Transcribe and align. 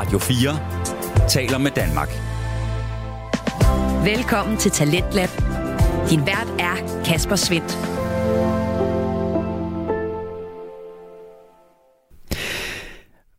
Radio 0.00 0.18
4 0.18 1.28
taler 1.28 1.58
med 1.58 1.70
Danmark. 1.70 2.08
Velkommen 4.14 4.56
til 4.56 4.70
Talentlab. 4.70 5.28
Din 6.10 6.20
vært 6.26 6.50
er 6.58 7.02
Kasper 7.04 7.36
Svendt. 7.36 7.72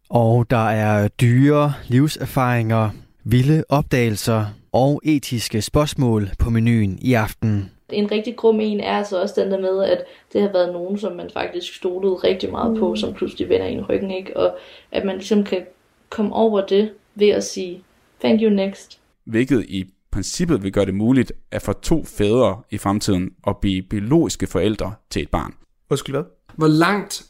Og 0.09 0.49
der 0.49 0.69
er 0.69 1.07
dyre 1.07 1.73
livserfaringer, 1.87 2.89
vilde 3.23 3.63
opdagelser 3.69 4.45
og 4.71 5.01
etiske 5.03 5.61
spørgsmål 5.61 6.29
på 6.39 6.49
menuen 6.49 6.99
i 7.01 7.13
aften. 7.13 7.71
En 7.89 8.11
rigtig 8.11 8.35
grum 8.35 8.59
en 8.59 8.79
er 8.79 8.97
altså 8.97 9.21
også 9.21 9.41
den 9.41 9.51
der 9.51 9.59
med, 9.59 9.83
at 9.83 10.03
det 10.33 10.41
har 10.41 10.51
været 10.51 10.73
nogen, 10.73 10.97
som 10.97 11.13
man 11.13 11.29
faktisk 11.33 11.75
stolede 11.75 12.13
rigtig 12.13 12.51
meget 12.51 12.79
på, 12.79 12.95
som 12.95 13.13
pludselig 13.13 13.49
vender 13.49 13.65
en 13.65 13.85
ryggen, 13.89 14.11
ikke? 14.11 14.37
Og 14.37 14.57
at 14.91 15.05
man 15.05 15.15
ligesom 15.15 15.43
kan 15.43 15.61
komme 16.11 16.33
over 16.33 16.65
det 16.65 16.91
ved 17.15 17.29
at 17.29 17.43
sige, 17.43 17.83
thank 18.19 18.41
you 18.41 18.49
next. 18.49 18.99
Hvilket 19.25 19.65
i 19.67 19.85
princippet 20.11 20.63
vil 20.63 20.71
gøre 20.71 20.85
det 20.85 20.93
muligt 20.93 21.33
at 21.51 21.61
få 21.61 21.73
to 21.73 22.05
fædre 22.05 22.61
i 22.71 22.77
fremtiden 22.77 23.29
at 23.47 23.57
blive 23.57 23.81
biologiske 23.81 24.47
forældre 24.47 24.93
til 25.09 25.21
et 25.21 25.29
barn. 25.29 25.53
Undskyld 25.89 26.15
hvad? 26.15 26.23
Hvor 26.55 26.67
langt 26.67 27.25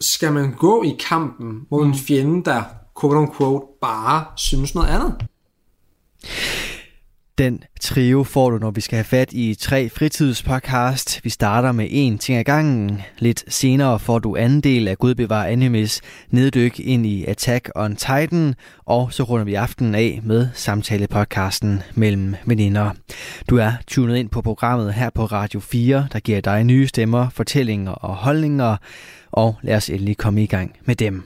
skal 0.00 0.32
man 0.32 0.54
gå 0.54 0.82
i 0.82 0.96
kampen 1.08 1.66
mod 1.70 1.86
en 1.86 1.94
fjende, 1.94 2.44
der 2.44 2.62
quote 3.00 3.16
unquote 3.16 3.66
bare 3.80 4.24
synes 4.36 4.74
noget 4.74 4.88
andet? 4.88 5.26
Den 7.40 7.62
trio 7.80 8.24
får 8.24 8.50
du, 8.50 8.58
når 8.58 8.70
vi 8.70 8.80
skal 8.80 8.96
have 8.96 9.04
fat 9.04 9.32
i 9.32 9.54
tre 9.54 9.88
fritidspodcast. 9.88 11.20
Vi 11.24 11.30
starter 11.30 11.72
med 11.72 11.86
en 11.90 12.18
ting 12.18 12.38
ad 12.38 12.44
gangen. 12.44 13.02
Lidt 13.18 13.44
senere 13.48 13.98
får 13.98 14.18
du 14.18 14.36
anden 14.36 14.60
del 14.60 14.88
af 14.88 14.98
Gud 14.98 15.14
bevarer 15.14 15.46
animes 15.46 16.00
neddyk 16.30 16.80
ind 16.80 17.06
i 17.06 17.24
Attack 17.24 17.70
on 17.74 17.96
Titan. 17.96 18.54
Og 18.84 19.12
så 19.12 19.22
runder 19.22 19.44
vi 19.44 19.54
aftenen 19.54 19.94
af 19.94 20.20
med 20.22 20.48
samtalepodcasten 20.54 21.82
mellem 21.94 22.36
veninder. 22.44 22.90
Du 23.50 23.56
er 23.56 23.72
tunet 23.86 24.16
ind 24.16 24.28
på 24.28 24.42
programmet 24.42 24.94
her 24.94 25.10
på 25.10 25.24
Radio 25.24 25.60
4, 25.60 26.06
der 26.12 26.20
giver 26.20 26.40
dig 26.40 26.64
nye 26.64 26.86
stemmer, 26.86 27.28
fortællinger 27.28 27.92
og 27.92 28.14
holdninger. 28.14 28.76
Og 29.30 29.56
lad 29.62 29.76
os 29.76 29.90
endelig 29.90 30.16
komme 30.16 30.42
i 30.42 30.46
gang 30.46 30.76
med 30.84 30.94
dem. 30.94 31.22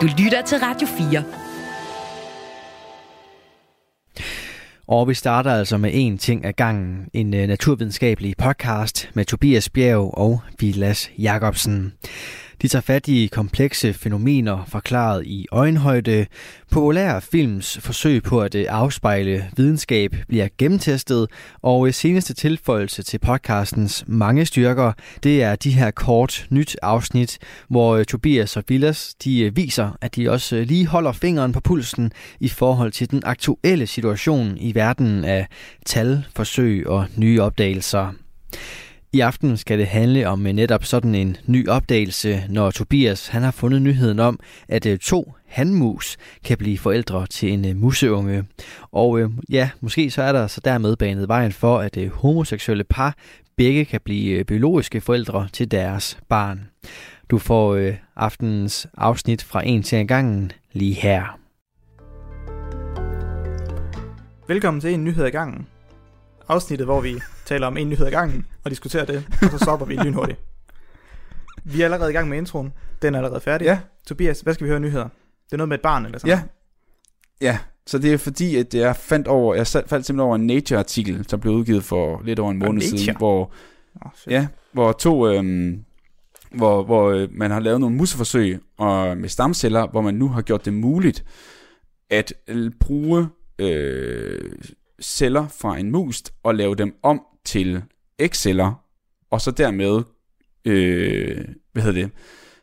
Du 0.00 0.06
lytter 0.18 0.42
til 0.46 0.58
Radio 0.58 0.86
4. 0.86 1.24
Og 4.88 5.08
vi 5.08 5.14
starter 5.14 5.52
altså 5.52 5.78
med 5.78 5.90
en 5.94 6.18
ting 6.18 6.44
ad 6.44 6.52
gangen. 6.52 7.08
En 7.12 7.34
øh, 7.34 7.46
naturvidenskabelig 7.46 8.34
podcast 8.38 9.10
med 9.14 9.24
Tobias 9.24 9.68
Bjerg 9.68 10.18
og 10.18 10.40
Vilas 10.60 11.10
Jacobsen. 11.18 11.92
De 12.62 12.68
tager 12.68 12.82
fat 12.82 13.08
i 13.08 13.28
komplekse 13.32 13.92
fænomener 13.92 14.64
forklaret 14.68 15.26
i 15.26 15.46
øjenhøjde. 15.52 16.26
Populære 16.70 17.20
films 17.20 17.78
forsøg 17.80 18.22
på 18.22 18.40
at 18.40 18.54
øh, 18.54 18.66
afspejle 18.68 19.50
videnskab 19.56 20.16
bliver 20.28 20.48
gennemtestet, 20.58 21.28
og 21.62 21.86
øh, 21.86 21.94
seneste 21.94 22.34
tilføjelse 22.34 23.02
til 23.02 23.18
podcastens 23.18 24.04
mange 24.06 24.46
styrker, 24.46 24.92
det 25.22 25.42
er 25.42 25.56
de 25.56 25.70
her 25.70 25.90
kort 25.90 26.46
nyt 26.50 26.76
afsnit, 26.82 27.38
hvor 27.68 27.96
øh, 27.96 28.04
Tobias 28.04 28.56
og 28.56 28.64
Villas 28.68 29.14
de 29.24 29.54
viser, 29.54 29.98
at 30.00 30.16
de 30.16 30.30
også 30.30 30.64
lige 30.68 30.86
holder 30.86 31.12
fingeren 31.12 31.52
på 31.52 31.60
pulsen 31.60 32.12
i 32.40 32.48
forhold 32.48 32.92
til 32.92 33.10
den 33.10 33.22
aktuelle 33.24 33.86
situation 33.86 34.56
i 34.60 34.74
verden 34.74 35.24
af 35.24 35.46
tal, 35.86 36.24
forsøg 36.36 36.86
og 36.86 37.06
nye 37.16 37.40
opdagelser. 37.40 38.12
I 39.14 39.20
aften 39.20 39.56
skal 39.56 39.78
det 39.78 39.86
handle 39.86 40.28
om 40.28 40.46
øh, 40.46 40.52
netop 40.52 40.84
sådan 40.84 41.14
en 41.14 41.36
ny 41.46 41.68
opdagelse, 41.68 42.44
når 42.48 42.70
Tobias 42.70 43.28
han 43.28 43.42
har 43.42 43.50
fundet 43.50 43.82
nyheden 43.82 44.18
om, 44.18 44.38
at 44.68 44.86
øh, 44.86 44.98
to 44.98 45.34
handmus 45.46 46.16
kan 46.44 46.58
blive 46.58 46.78
forældre 46.78 47.26
til 47.26 47.52
en 47.52 47.68
øh, 47.68 47.76
museunge. 47.76 48.44
Og 48.92 49.20
øh, 49.20 49.30
ja, 49.50 49.70
måske 49.80 50.10
så 50.10 50.22
er 50.22 50.32
der 50.32 50.46
så 50.46 50.60
dermed 50.64 50.96
banet 50.96 51.28
vejen 51.28 51.52
for, 51.52 51.78
at 51.78 51.96
øh, 51.96 52.12
homoseksuelle 52.12 52.84
par 52.84 53.16
begge 53.56 53.84
kan 53.84 54.00
blive 54.04 54.44
biologiske 54.44 55.00
forældre 55.00 55.48
til 55.52 55.70
deres 55.70 56.18
barn. 56.28 56.68
Du 57.30 57.38
får 57.38 57.74
øh, 57.74 57.94
aftenens 58.16 58.86
afsnit 58.96 59.42
fra 59.42 59.66
en 59.66 59.82
til 59.82 59.98
en 59.98 60.06
gangen 60.06 60.52
lige 60.72 60.94
her. 60.94 61.38
Velkommen 64.48 64.80
til 64.80 64.94
en 64.94 65.04
nyhed 65.04 65.26
i 65.26 65.30
gangen. 65.30 65.66
Afsnittet, 66.48 66.86
hvor 66.86 67.00
vi 67.00 67.20
taler 67.44 67.66
om 67.66 67.76
en 67.76 67.88
nyhed 67.88 68.06
i 68.06 68.10
gangen 68.10 68.46
og 68.64 68.70
diskuterer 68.70 69.04
det, 69.04 69.24
og 69.42 69.50
så 69.50 69.58
stopper 69.58 69.86
vi 69.86 69.96
lynhurtigt. 69.96 70.38
Vi 71.64 71.80
er 71.80 71.84
allerede 71.84 72.10
i 72.10 72.14
gang 72.14 72.28
med 72.28 72.38
introen. 72.38 72.72
Den 73.02 73.14
er 73.14 73.18
allerede 73.18 73.40
færdig. 73.40 73.64
Ja. 73.64 73.78
Tobias, 74.06 74.40
hvad 74.40 74.54
skal 74.54 74.64
vi 74.64 74.70
høre 74.70 74.80
nyheder? 74.80 75.08
Det 75.46 75.52
er 75.52 75.56
noget 75.56 75.68
med 75.68 75.76
et 75.78 75.82
barn 75.82 76.04
eller 76.04 76.18
sådan 76.18 76.28
Ja, 76.28 76.42
ja. 77.40 77.58
Så 77.86 77.98
det 77.98 78.12
er 78.12 78.16
fordi, 78.18 78.56
at 78.56 78.74
jeg 78.74 78.96
fandt 78.96 79.28
over, 79.28 79.54
jeg 79.54 79.66
faldt 79.66 79.88
simpelthen 79.90 80.20
over 80.20 80.34
en 80.36 80.46
Nature-artikel, 80.46 81.24
som 81.28 81.40
blev 81.40 81.52
udgivet 81.54 81.84
for 81.84 82.22
lidt 82.24 82.38
over 82.38 82.50
en 82.50 82.58
måned 82.58 82.72
Nature? 82.82 82.98
siden, 82.98 83.16
hvor, 83.16 83.52
Oh, 84.04 84.10
shit. 84.16 84.32
ja, 84.32 84.46
hvor 84.72 84.92
to, 84.92 85.28
øhm, 85.28 85.84
hvor, 86.54 86.82
hvor 86.84 87.10
øh, 87.10 87.28
man 87.32 87.50
har 87.50 87.60
lavet 87.60 87.80
nogle 87.80 87.96
museforsøg 87.96 88.60
og, 88.78 89.16
med 89.16 89.28
stamceller, 89.28 89.86
hvor 89.86 90.00
man 90.00 90.14
nu 90.14 90.28
har 90.28 90.42
gjort 90.42 90.64
det 90.64 90.72
muligt 90.74 91.24
at 92.10 92.32
bruge 92.80 93.28
øh, 93.58 94.52
celler 95.02 95.48
fra 95.48 95.78
en 95.78 95.90
mus 95.90 96.22
og 96.42 96.54
lave 96.54 96.74
dem 96.74 96.94
om 97.02 97.22
til 97.44 97.82
ægceller, 98.18 98.84
og 99.30 99.40
så 99.40 99.50
dermed, 99.50 100.02
øh, 100.64 101.44
hvad 101.72 101.82
hedder 101.82 102.02
det, 102.02 102.10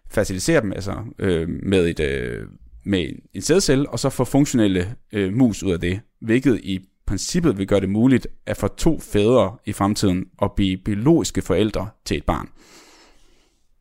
facilitere 0.09 0.61
dem 0.61 0.73
altså, 0.73 1.03
øh, 1.19 1.49
med, 1.49 1.87
et, 1.87 1.99
øh, 1.99 2.47
med 2.83 3.09
en 3.33 3.41
sædcelle, 3.41 3.89
og 3.89 3.99
så 3.99 4.09
få 4.09 4.25
funktionelle 4.25 4.95
øh, 5.11 5.33
mus 5.33 5.63
ud 5.63 5.71
af 5.71 5.79
det, 5.79 5.99
hvilket 6.21 6.59
i 6.63 6.79
princippet 7.07 7.57
vil 7.57 7.67
gøre 7.67 7.79
det 7.79 7.89
muligt 7.89 8.27
at 8.45 8.57
få 8.57 8.67
to 8.67 8.99
fædre 8.99 9.57
i 9.65 9.73
fremtiden 9.73 10.25
at 10.41 10.51
blive 10.55 10.77
biologiske 10.77 11.41
forældre 11.41 11.89
til 12.05 12.17
et 12.17 12.25
barn. 12.25 12.49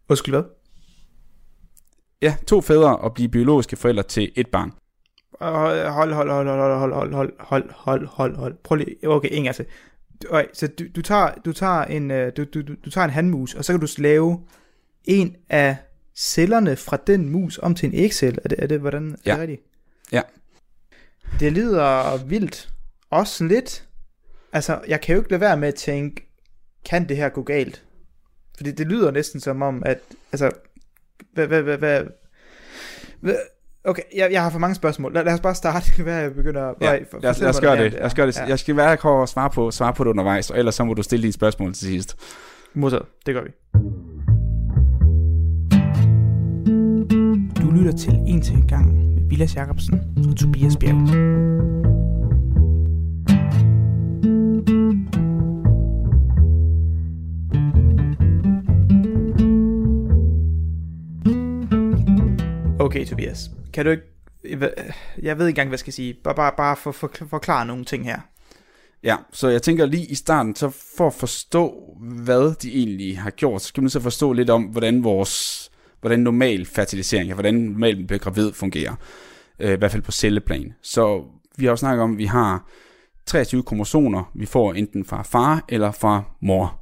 Undskyld 0.08 0.34
hvad? 0.34 0.42
Ja, 2.22 2.36
to 2.46 2.60
fædre 2.60 3.04
at 3.04 3.14
blive 3.14 3.28
biologiske 3.28 3.76
forældre 3.76 4.02
til 4.02 4.32
et 4.36 4.46
barn. 4.46 4.72
Hold, 5.38 5.88
hold, 5.88 6.12
hold, 6.12 6.30
hold, 6.30 6.48
hold, 6.48 6.58
hold, 6.78 6.92
hold, 6.92 7.12
hold, 7.14 7.32
hold, 7.38 7.70
hold, 7.70 8.06
hold, 8.06 8.36
hold. 8.36 8.54
Prøv 8.64 8.76
lige, 8.76 8.96
okay, 9.08 9.28
en 9.32 9.44
gang 9.44 9.56
til. 9.56 9.66
Okay, 10.30 10.46
så 10.52 10.66
du, 10.66 10.84
du, 10.96 11.02
tager, 11.02 11.30
du, 11.44 11.52
tager 11.52 11.84
en, 11.84 12.10
øh, 12.10 12.32
du, 12.36 12.44
du, 12.44 12.62
du, 12.84 12.90
tager 12.90 13.04
en 13.04 13.10
handmus, 13.10 13.54
og 13.54 13.64
så 13.64 13.72
kan 13.72 13.80
du 13.80 13.86
lave 13.98 14.44
en 15.04 15.36
af 15.48 15.76
cellerne 16.16 16.76
fra 16.76 16.96
den 17.06 17.28
mus 17.28 17.58
om 17.62 17.74
til 17.74 17.86
en 17.86 17.94
ægcelle. 17.94 18.40
Er 18.44 18.48
det, 18.48 18.62
er 18.62 18.66
det 18.66 18.80
hvordan 18.80 19.12
er 19.12 19.16
Ja. 19.26 19.32
det 19.32 19.40
rigtigt? 19.40 19.62
Ja. 20.12 20.22
Det 21.40 21.52
lyder 21.52 22.16
vildt. 22.24 22.72
Også 23.10 23.44
lidt. 23.44 23.84
Altså, 24.52 24.80
jeg 24.88 25.00
kan 25.00 25.14
jo 25.14 25.20
ikke 25.20 25.30
lade 25.30 25.40
være 25.40 25.56
med 25.56 25.68
at 25.68 25.74
tænke, 25.74 26.28
kan 26.84 27.08
det 27.08 27.16
her 27.16 27.28
gå 27.28 27.42
galt? 27.42 27.84
Fordi 28.56 28.70
det 28.70 28.86
lyder 28.86 29.10
næsten 29.10 29.40
som 29.40 29.62
om, 29.62 29.82
at, 29.86 29.98
altså, 30.32 30.50
hvad, 31.32 31.46
hvad, 31.46 31.62
hvad, 31.62 32.04
hvad 33.20 33.36
okay, 33.88 34.02
jeg, 34.16 34.28
jeg 34.32 34.42
har 34.42 34.50
for 34.50 34.58
mange 34.58 34.74
spørgsmål. 34.74 35.14
Lad, 35.14 35.24
lad 35.24 35.34
os 35.34 35.40
bare 35.40 35.54
starte, 35.54 35.92
hvad 36.02 36.14
jeg 36.20 36.34
begynder 36.34 36.62
at... 36.62 36.74
Ja, 36.80 36.98
for- 37.10 37.18
lad, 37.22 37.30
os, 37.30 37.40
lad 37.40 37.48
os 37.48 37.60
gøre 37.60 37.84
det. 37.84 37.92
Lad 37.92 38.02
os 38.02 38.14
gøre 38.14 38.26
det. 38.26 38.36
Ja. 38.36 38.44
Jeg 38.44 38.58
skal 38.58 38.76
være 38.76 38.96
klar 38.96 39.22
at 39.22 39.28
svare 39.28 39.50
på, 39.50 39.70
svare 39.70 39.92
på 39.94 40.04
det 40.04 40.10
undervejs, 40.10 40.50
og 40.50 40.58
ellers 40.58 40.74
så 40.74 40.84
må 40.84 40.94
du 40.94 41.02
stille 41.02 41.22
dine 41.22 41.32
spørgsmål 41.32 41.72
til 41.74 41.86
sidst. 41.86 42.16
Modtaget. 42.74 43.04
Det 43.26 43.34
gør 43.34 43.42
vi. 43.42 43.50
Du 47.62 47.70
lytter 47.70 47.92
til 47.98 48.12
En 48.26 48.40
til 48.42 48.54
en 48.54 48.66
gang 48.66 48.94
med 48.94 49.28
Vilas 49.28 49.56
Jacobsen 49.56 50.00
og 50.30 50.36
Tobias 50.36 50.76
Bjerg. 50.76 51.08
Okay, 62.80 63.04
Tobias. 63.04 63.50
Kan 63.72 63.84
du 63.84 63.90
ikke... 63.90 64.02
Jeg 65.22 65.38
ved 65.38 65.46
ikke 65.46 65.48
engang, 65.48 65.68
hvad 65.68 65.74
jeg 65.74 65.78
skal 65.78 65.92
sige. 65.92 66.14
Bare, 66.24 66.34
bare, 66.34 66.52
bare 66.56 66.76
for, 66.76 66.92
for, 66.92 67.10
forklare 67.30 67.66
nogle 67.66 67.84
ting 67.84 68.04
her. 68.04 68.20
Ja, 69.02 69.16
så 69.32 69.48
jeg 69.48 69.62
tænker 69.62 69.86
lige 69.86 70.06
i 70.06 70.14
starten, 70.14 70.56
så 70.56 70.70
for 70.96 71.06
at 71.06 71.14
forstå, 71.14 71.96
hvad 72.00 72.54
de 72.54 72.74
egentlig 72.74 73.18
har 73.18 73.30
gjort, 73.30 73.62
så 73.62 73.68
skal 73.68 73.82
man 73.82 73.90
så 73.90 74.00
forstå 74.00 74.32
lidt 74.32 74.50
om, 74.50 74.62
hvordan 74.62 75.04
vores, 75.04 75.70
hvordan 76.00 76.20
normal 76.20 76.66
fertilisering, 76.66 77.34
hvordan 77.34 77.54
normal 77.54 77.96
man 77.96 78.06
bliver 78.06 78.18
gravid 78.18 78.52
fungerer. 78.52 78.94
Øh, 79.58 79.72
I 79.72 79.76
hvert 79.76 79.90
fald 79.90 80.02
på 80.02 80.12
celleplan. 80.12 80.72
Så 80.82 81.24
vi 81.56 81.64
har 81.64 81.72
jo 81.72 81.76
snakket 81.76 82.02
om, 82.02 82.12
at 82.12 82.18
vi 82.18 82.24
har 82.24 82.68
23 83.26 83.62
kromosomer, 83.62 84.30
vi 84.34 84.46
får 84.46 84.72
enten 84.72 85.04
fra 85.04 85.22
far 85.22 85.64
eller 85.68 85.90
fra 85.90 86.22
mor. 86.40 86.80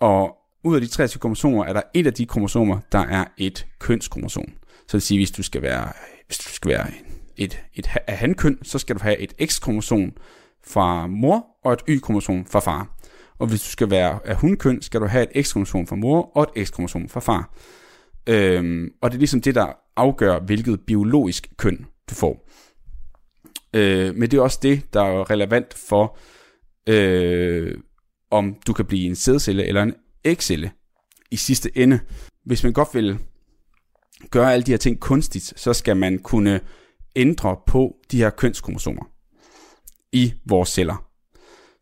Og 0.00 0.36
ud 0.64 0.74
af 0.74 0.80
de 0.80 0.86
23 0.86 1.20
kromosomer, 1.20 1.64
er 1.64 1.72
der 1.72 1.82
et 1.94 2.06
af 2.06 2.14
de 2.14 2.26
kromosomer, 2.26 2.78
der 2.92 2.98
er 2.98 3.24
et 3.36 3.66
kønskromosom. 3.78 4.44
Så 4.90 4.96
det 4.96 5.02
vil 5.02 5.06
sige, 5.06 5.18
hvis 5.18 5.30
du 5.30 5.42
skal 5.42 5.62
være, 5.62 5.92
hvis 6.26 6.38
du 6.38 6.48
skal 6.48 6.68
være 6.68 6.86
et, 7.36 7.62
et 7.72 7.74
et 7.76 7.86
handkøn, 7.86 8.16
hankøn, 8.16 8.64
så 8.64 8.78
skal 8.78 8.96
du 8.96 9.00
have 9.02 9.18
et 9.18 9.32
X-kromosom 9.44 10.12
fra 10.64 11.06
mor 11.06 11.46
og 11.64 11.72
et 11.72 11.80
Y-kromosom 11.88 12.46
fra 12.46 12.60
far. 12.60 12.98
Og 13.38 13.46
hvis 13.46 13.62
du 13.62 13.68
skal 13.68 13.90
være 13.90 14.18
af 14.24 14.36
hundkøn, 14.36 14.82
skal 14.82 15.00
du 15.00 15.06
have 15.06 15.36
et 15.36 15.46
X-kromosom 15.46 15.86
fra 15.86 15.96
mor 15.96 16.36
og 16.36 16.52
et 16.56 16.68
X-kromosom 16.68 17.08
fra 17.08 17.20
far. 17.20 17.54
Øhm, 18.26 18.88
og 19.02 19.10
det 19.10 19.16
er 19.16 19.18
ligesom 19.18 19.40
det, 19.40 19.54
der 19.54 19.72
afgør, 19.96 20.40
hvilket 20.40 20.80
biologisk 20.86 21.48
køn 21.56 21.86
du 22.10 22.14
får. 22.14 22.48
Øh, 23.74 24.14
men 24.14 24.30
det 24.30 24.34
er 24.38 24.42
også 24.42 24.58
det, 24.62 24.94
der 24.94 25.02
er 25.02 25.30
relevant 25.30 25.74
for, 25.88 26.18
øh, 26.88 27.78
om 28.30 28.56
du 28.66 28.72
kan 28.72 28.84
blive 28.84 29.06
en 29.06 29.16
sædcelle 29.16 29.66
eller 29.66 29.82
en 29.82 29.94
ægcelle 30.24 30.70
i 31.30 31.36
sidste 31.36 31.78
ende. 31.78 32.00
Hvis 32.44 32.64
man 32.64 32.72
godt 32.72 32.88
vil 32.94 33.18
gøre 34.30 34.52
alle 34.52 34.62
de 34.62 34.70
her 34.70 34.78
ting 34.78 35.00
kunstigt, 35.00 35.52
så 35.56 35.72
skal 35.72 35.96
man 35.96 36.18
kunne 36.18 36.60
ændre 37.16 37.56
på 37.66 37.96
de 38.10 38.16
her 38.16 38.30
kønskromosomer 38.30 39.02
i 40.12 40.34
vores 40.46 40.68
celler. 40.68 41.06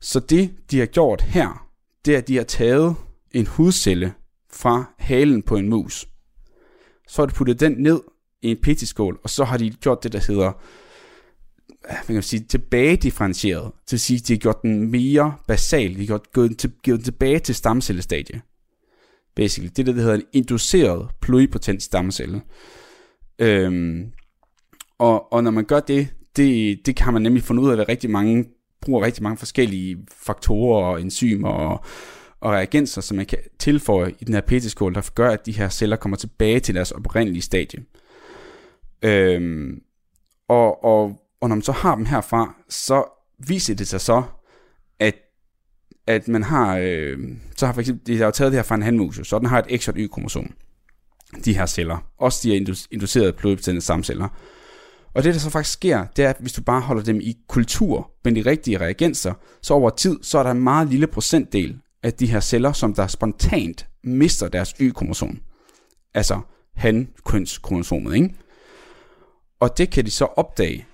Så 0.01 0.21
det, 0.21 0.55
de 0.71 0.79
har 0.79 0.87
gjort 0.87 1.23
her, 1.23 1.69
det 2.05 2.15
er, 2.15 2.19
at 2.19 2.29
de 2.29 2.37
har 2.37 2.45
taget 2.45 2.97
en 3.33 3.47
hudcelle 3.47 4.15
fra 4.53 4.85
halen 4.99 5.43
på 5.43 5.57
en 5.57 5.69
mus. 5.69 6.07
Så 7.09 7.23
har 7.23 7.27
de 7.27 7.35
puttet 7.35 7.61
den 7.61 7.73
ned 7.73 8.01
i 8.43 8.51
en 8.51 8.59
petiskål, 8.63 9.21
og 9.23 9.31
så 9.31 9.45
har 9.45 9.57
de 9.57 9.71
gjort 9.71 10.03
det, 10.03 10.13
der 10.13 10.21
hedder 10.29 10.53
hvad 11.89 11.97
kan 12.07 12.15
man 12.15 12.23
sige, 12.23 12.45
tilbagedifferentieret. 12.45 13.73
Til 13.87 13.97
at 13.97 14.01
sige, 14.01 14.17
at 14.17 14.29
de 14.29 14.33
har 14.33 14.39
gjort 14.39 14.63
den 14.63 14.91
mere 14.91 15.35
basal. 15.49 15.95
De 15.95 15.99
har 15.99 16.07
gjort, 16.07 16.33
gået, 16.33 16.59
til, 16.59 16.73
gået 16.85 17.05
tilbage 17.05 17.39
til 17.39 17.55
stamcellestadie. 17.55 18.41
Basically. 19.39 19.71
Det 19.77 19.79
er 19.79 19.85
det, 19.85 19.97
der 19.97 20.03
hedder 20.03 20.17
en 20.17 20.23
induceret 20.33 21.11
pluripotent 21.21 21.83
stamcelle. 21.83 22.43
Øhm, 23.39 24.07
og, 24.99 25.33
og 25.33 25.45
når 25.45 25.51
man 25.51 25.65
gør 25.65 25.81
det, 25.81 26.09
det, 26.37 26.81
det 26.87 26.97
kan 26.97 27.13
man 27.13 27.23
nemlig 27.23 27.43
finde 27.43 27.63
ud 27.63 27.71
af, 27.71 27.77
at 27.77 27.89
rigtig 27.89 28.11
mange 28.11 28.45
bruger 28.81 29.05
rigtig 29.05 29.23
mange 29.23 29.37
forskellige 29.37 29.99
faktorer 30.13 30.87
og 30.87 31.01
enzymer 31.01 31.49
og, 31.49 31.85
og 32.41 32.53
reagenser, 32.53 33.01
som 33.01 33.17
man 33.17 33.27
kan 33.27 33.39
tilføje 33.59 34.15
i 34.21 34.25
den 34.25 34.35
her 34.35 34.41
petiskål, 34.41 34.95
der 34.95 35.11
gør, 35.15 35.31
at 35.31 35.47
de 35.47 35.53
her 35.53 35.69
celler 35.69 35.97
kommer 35.97 36.17
tilbage 36.17 36.61
til 36.61 36.75
deres 36.75 36.91
oprindelige 36.91 37.43
stadie. 37.43 37.85
Øhm, 39.03 39.81
og, 40.49 40.85
og, 40.85 41.21
og 41.41 41.49
når 41.49 41.57
man 41.57 41.63
så 41.63 41.73
har 41.73 41.95
dem 41.95 42.05
herfra, 42.05 42.55
så 42.69 43.05
viser 43.49 43.75
det 43.75 43.89
sig 43.89 44.01
så, 44.01 44.23
at 46.09 46.29
man 46.29 46.43
har, 46.43 46.77
øh, 46.77 47.19
så 47.57 47.67
har 47.67 47.73
for 47.73 47.81
eksempel, 47.81 48.07
de 48.07 48.19
har 48.19 48.25
jo 48.25 48.31
taget 48.31 48.53
det 48.53 48.59
her 48.59 48.63
fra 48.63 48.75
en 48.75 48.83
handmus, 48.83 49.21
så 49.25 49.39
den 49.39 49.47
har 49.47 49.59
et 49.59 49.81
X 49.81 49.89
og 49.89 49.95
et 49.99 50.05
Y-kromosom, 50.05 50.53
de 51.45 51.55
her 51.55 51.67
celler. 51.67 51.99
Også 52.19 52.41
de 52.43 52.51
her 52.51 52.87
inducerede 52.91 53.33
pluripotente 53.33 53.81
stamceller. 53.81 54.29
Og 55.15 55.25
det, 55.25 55.35
der 55.35 55.41
så 55.41 55.51
faktisk 55.51 55.73
sker, 55.73 56.07
det 56.17 56.25
er, 56.25 56.31
at 56.31 56.37
hvis 56.41 56.53
du 56.53 56.63
bare 56.63 56.81
holder 56.81 57.03
dem 57.03 57.21
i 57.21 57.37
kultur 57.49 58.11
med 58.25 58.33
de 58.33 58.51
rigtige 58.51 58.79
reagenser, 58.79 59.35
så 59.63 59.75
over 59.75 59.91
tid, 59.91 60.19
så 60.23 60.39
er 60.39 60.43
der 60.43 60.51
en 60.51 60.63
meget 60.63 60.89
lille 60.89 61.07
procentdel 61.07 61.79
af 62.03 62.13
de 62.13 62.27
her 62.27 62.41
celler, 62.41 62.73
som 62.73 62.95
der 62.95 63.07
spontant 63.07 63.87
mister 64.05 64.49
deres 64.49 64.75
Y-kromosom. 64.81 65.39
Altså 66.15 66.41
han-kønskromosomet, 66.75 68.15
ikke? 68.15 68.35
Og 69.61 69.79
det 69.79 69.91
kan 69.91 70.05
de 70.05 70.11
så 70.11 70.25
opdage, 70.25 70.87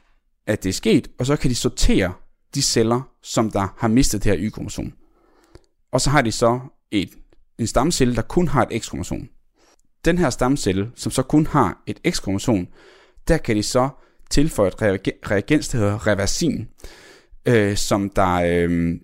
at 0.46 0.62
det 0.62 0.68
er 0.68 0.72
sket, 0.72 1.08
og 1.18 1.26
så 1.26 1.36
kan 1.36 1.50
de 1.50 1.54
sortere 1.54 2.12
de 2.54 2.62
celler, 2.62 3.00
som 3.22 3.50
der 3.50 3.74
har 3.78 3.88
mistet 3.88 4.24
det 4.24 4.32
her 4.32 4.48
Y-kromosom. 4.48 4.92
Og 5.94 6.00
så 6.00 6.10
har 6.10 6.22
de 6.22 6.32
så 6.32 6.60
et, 6.90 7.10
en 7.58 7.66
stamcelle, 7.66 8.16
der 8.16 8.22
kun 8.22 8.48
har 8.48 8.66
et 8.70 8.82
X-kromosom. 8.82 9.28
Den 10.04 10.18
her 10.18 10.30
stamcelle, 10.30 10.90
som 10.94 11.12
så 11.12 11.22
kun 11.22 11.46
har 11.46 11.82
et 11.86 12.00
X-kromosom, 12.10 12.68
der 13.28 13.36
kan 13.36 13.56
de 13.56 13.62
så 13.62 13.88
tilføje 14.30 14.68
et 14.68 14.74
reagens, 15.30 15.68
der 15.68 15.78
hedder 15.78 16.06
reversin, 16.06 16.68
øh, 17.46 17.76
som, 17.76 18.10
der, 18.10 18.32
øh, 18.34 18.94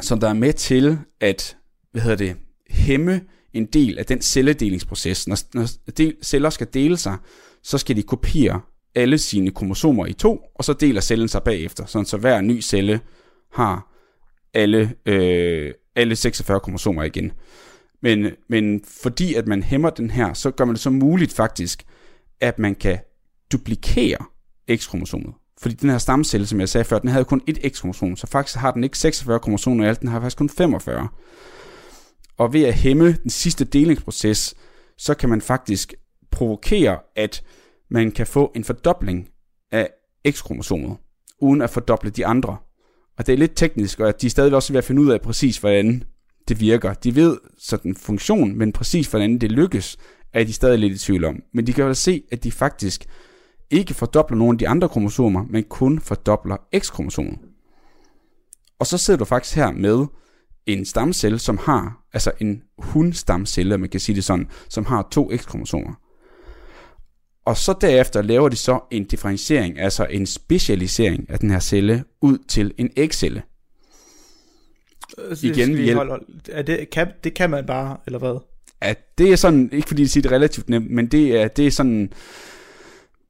som 0.00 0.20
der 0.20 0.28
er 0.28 0.32
med 0.32 0.52
til 0.52 0.98
at 1.20 1.56
hvad 1.92 2.02
hedder 2.02 2.16
det, 2.16 2.36
hæmme 2.70 3.20
en 3.52 3.66
del 3.66 3.98
af 3.98 4.06
den 4.06 4.22
celledelingsproces. 4.22 5.28
Når, 5.28 5.38
når 5.54 5.68
del, 5.96 6.16
celler 6.22 6.50
skal 6.50 6.66
dele 6.74 6.96
sig, 6.96 7.16
så 7.62 7.78
skal 7.78 7.96
de 7.96 8.02
kopiere 8.02 8.60
alle 8.94 9.18
sine 9.18 9.50
kromosomer 9.50 10.06
i 10.06 10.12
to, 10.12 10.40
og 10.54 10.64
så 10.64 10.72
deler 10.72 11.00
cellen 11.00 11.28
sig 11.28 11.42
bagefter, 11.42 11.86
sådan 11.86 12.06
så 12.06 12.16
hver 12.16 12.40
ny 12.40 12.62
celle 12.62 13.00
har 13.52 13.94
alle, 14.54 14.94
øh, 15.06 15.74
alle 15.98 16.16
46 16.16 16.60
kromosomer 16.60 17.02
igen. 17.02 17.32
Men, 18.02 18.26
men 18.48 18.84
fordi 19.02 19.34
at 19.34 19.46
man 19.46 19.62
hæmmer 19.62 19.90
den 19.90 20.10
her, 20.10 20.32
så 20.32 20.50
gør 20.50 20.64
man 20.64 20.74
det 20.74 20.82
så 20.82 20.90
muligt 20.90 21.32
faktisk, 21.32 21.84
at 22.40 22.58
man 22.58 22.74
kan 22.74 22.98
duplikere 23.52 24.18
X-kromosomet. 24.76 25.34
Fordi 25.60 25.74
den 25.74 25.90
her 25.90 25.98
stamcelle, 25.98 26.46
som 26.46 26.60
jeg 26.60 26.68
sagde 26.68 26.84
før, 26.84 26.98
den 26.98 27.08
havde 27.08 27.24
kun 27.24 27.42
et 27.46 27.72
X-kromosom, 27.72 28.16
så 28.16 28.26
faktisk 28.26 28.58
har 28.58 28.70
den 28.70 28.84
ikke 28.84 28.98
46 28.98 29.40
kromosomer 29.40 29.84
i 29.84 29.88
alt, 29.88 30.00
den 30.00 30.08
har 30.08 30.20
faktisk 30.20 30.38
kun 30.38 30.48
45. 30.48 31.08
Og 32.38 32.52
ved 32.52 32.64
at 32.64 32.74
hæmme 32.74 33.12
den 33.12 33.30
sidste 33.30 33.64
delingsproces, 33.64 34.54
så 34.98 35.14
kan 35.14 35.28
man 35.28 35.40
faktisk 35.40 35.94
provokere, 36.30 36.98
at 37.16 37.44
man 37.90 38.10
kan 38.10 38.26
få 38.26 38.52
en 38.54 38.64
fordobling 38.64 39.28
af 39.72 39.90
X-kromosomet, 40.30 40.96
uden 41.40 41.62
at 41.62 41.70
fordoble 41.70 42.10
de 42.10 42.26
andre. 42.26 42.56
Og 43.18 43.26
det 43.26 43.32
er 43.32 43.36
lidt 43.36 43.56
teknisk, 43.56 44.00
og 44.00 44.08
at 44.08 44.22
de 44.22 44.26
er 44.26 44.30
stadig 44.30 44.54
også 44.54 44.72
ved 44.72 44.78
at 44.78 44.84
finde 44.84 45.02
ud 45.02 45.10
af 45.10 45.20
præcis, 45.20 45.58
hvordan 45.58 46.02
det 46.48 46.60
virker. 46.60 46.94
De 46.94 47.14
ved 47.14 47.38
sådan 47.58 47.94
funktion, 47.94 48.58
men 48.58 48.72
præcis 48.72 49.06
hvordan 49.06 49.38
det 49.38 49.52
lykkes, 49.52 49.96
er 50.32 50.44
de 50.44 50.52
stadig 50.52 50.78
lidt 50.78 50.92
i 50.92 50.98
tvivl 50.98 51.24
om. 51.24 51.42
Men 51.54 51.66
de 51.66 51.72
kan 51.72 51.84
jo 51.84 51.94
se, 51.94 52.22
at 52.32 52.44
de 52.44 52.52
faktisk 52.52 53.04
ikke 53.70 53.94
fordobler 53.94 54.38
nogle 54.38 54.54
af 54.54 54.58
de 54.58 54.68
andre 54.68 54.88
kromosomer, 54.88 55.44
men 55.50 55.64
kun 55.64 56.00
fordobler 56.00 56.56
X-kromosomet. 56.78 57.38
Og 58.78 58.86
så 58.86 58.98
sidder 58.98 59.18
du 59.18 59.24
faktisk 59.24 59.56
her 59.56 59.70
med 59.70 60.06
en 60.66 60.84
stamcelle, 60.84 61.38
som 61.38 61.58
har, 61.58 62.04
altså 62.12 62.32
en 62.40 62.62
hundstamcelle, 62.78 63.78
man 63.78 63.88
kan 63.88 64.00
sige 64.00 64.16
det 64.16 64.24
sådan, 64.24 64.48
som 64.68 64.84
har 64.84 65.08
to 65.10 65.30
X-kromosomer. 65.36 65.94
Og 67.48 67.56
så 67.56 67.74
derefter 67.80 68.22
laver 68.22 68.48
de 68.48 68.56
så 68.56 68.80
en 68.90 69.04
differentiering, 69.04 69.80
altså 69.80 70.06
en 70.10 70.26
specialisering 70.26 71.30
af 71.30 71.38
den 71.38 71.50
her 71.50 71.60
celle 71.60 72.04
ud 72.20 72.38
til 72.48 72.74
en 72.78 72.90
ægcelle. 72.96 73.42
Igen, 75.42 75.76
vi 75.76 75.82
hjælp... 75.82 75.98
er 76.52 76.62
det, 76.62 76.90
kan, 76.90 77.06
det 77.24 77.34
kan 77.34 77.50
man 77.50 77.66
bare, 77.66 77.96
eller 78.06 78.18
hvad? 78.18 78.40
Ja, 78.82 78.94
det 79.18 79.32
er 79.32 79.36
sådan, 79.36 79.70
ikke 79.72 79.88
fordi 79.88 80.02
det 80.02 80.10
siger 80.10 80.22
det 80.22 80.32
relativt 80.32 80.68
nemt, 80.68 80.90
men 80.90 81.06
det 81.06 81.40
er, 81.40 81.48
det 81.48 81.66
er 81.66 81.70
sådan, 81.70 82.12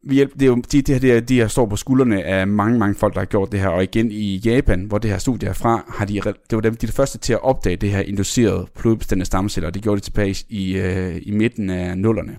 vi 0.03 0.15
hjælp, 0.15 0.33
det 0.33 0.43
er 0.43 0.47
jo, 0.47 0.57
de, 0.73 0.83
det 0.83 0.89
her, 0.89 0.99
det 0.99 1.13
er, 1.13 1.21
de 1.21 1.35
her 1.35 1.49
står 1.49 1.67
på 1.67 1.77
skuldrene 1.77 2.25
af 2.25 2.47
mange, 2.47 2.79
mange 2.79 2.95
folk, 2.95 3.15
der 3.15 3.21
har 3.21 3.27
gjort 3.27 3.53
det 3.53 3.61
her, 3.61 3.69
og 3.69 3.83
igen 3.83 4.11
i 4.11 4.37
Japan, 4.37 4.85
hvor 4.85 4.99
det 4.99 5.11
her 5.11 5.19
studie 5.19 5.49
er 5.49 5.53
fra, 5.53 5.85
har 5.89 6.05
de, 6.05 6.15
det 6.15 6.35
var 6.53 6.61
dem, 6.61 6.77
de 6.77 6.87
er 6.87 6.91
de 6.91 6.97
første 6.97 7.19
til 7.19 7.33
at 7.33 7.43
opdage 7.43 7.77
det 7.77 7.91
her 7.91 8.01
inducerede 8.01 8.67
pluribestandende 8.79 9.27
stamceller, 9.27 9.71
det 9.71 9.83
gjorde 9.83 10.01
de 10.01 10.05
tilbage 10.05 10.45
i, 10.49 10.77
øh, 10.77 11.23
i 11.23 11.31
midten 11.31 11.71
af 11.71 11.99
nullerne. 11.99 12.39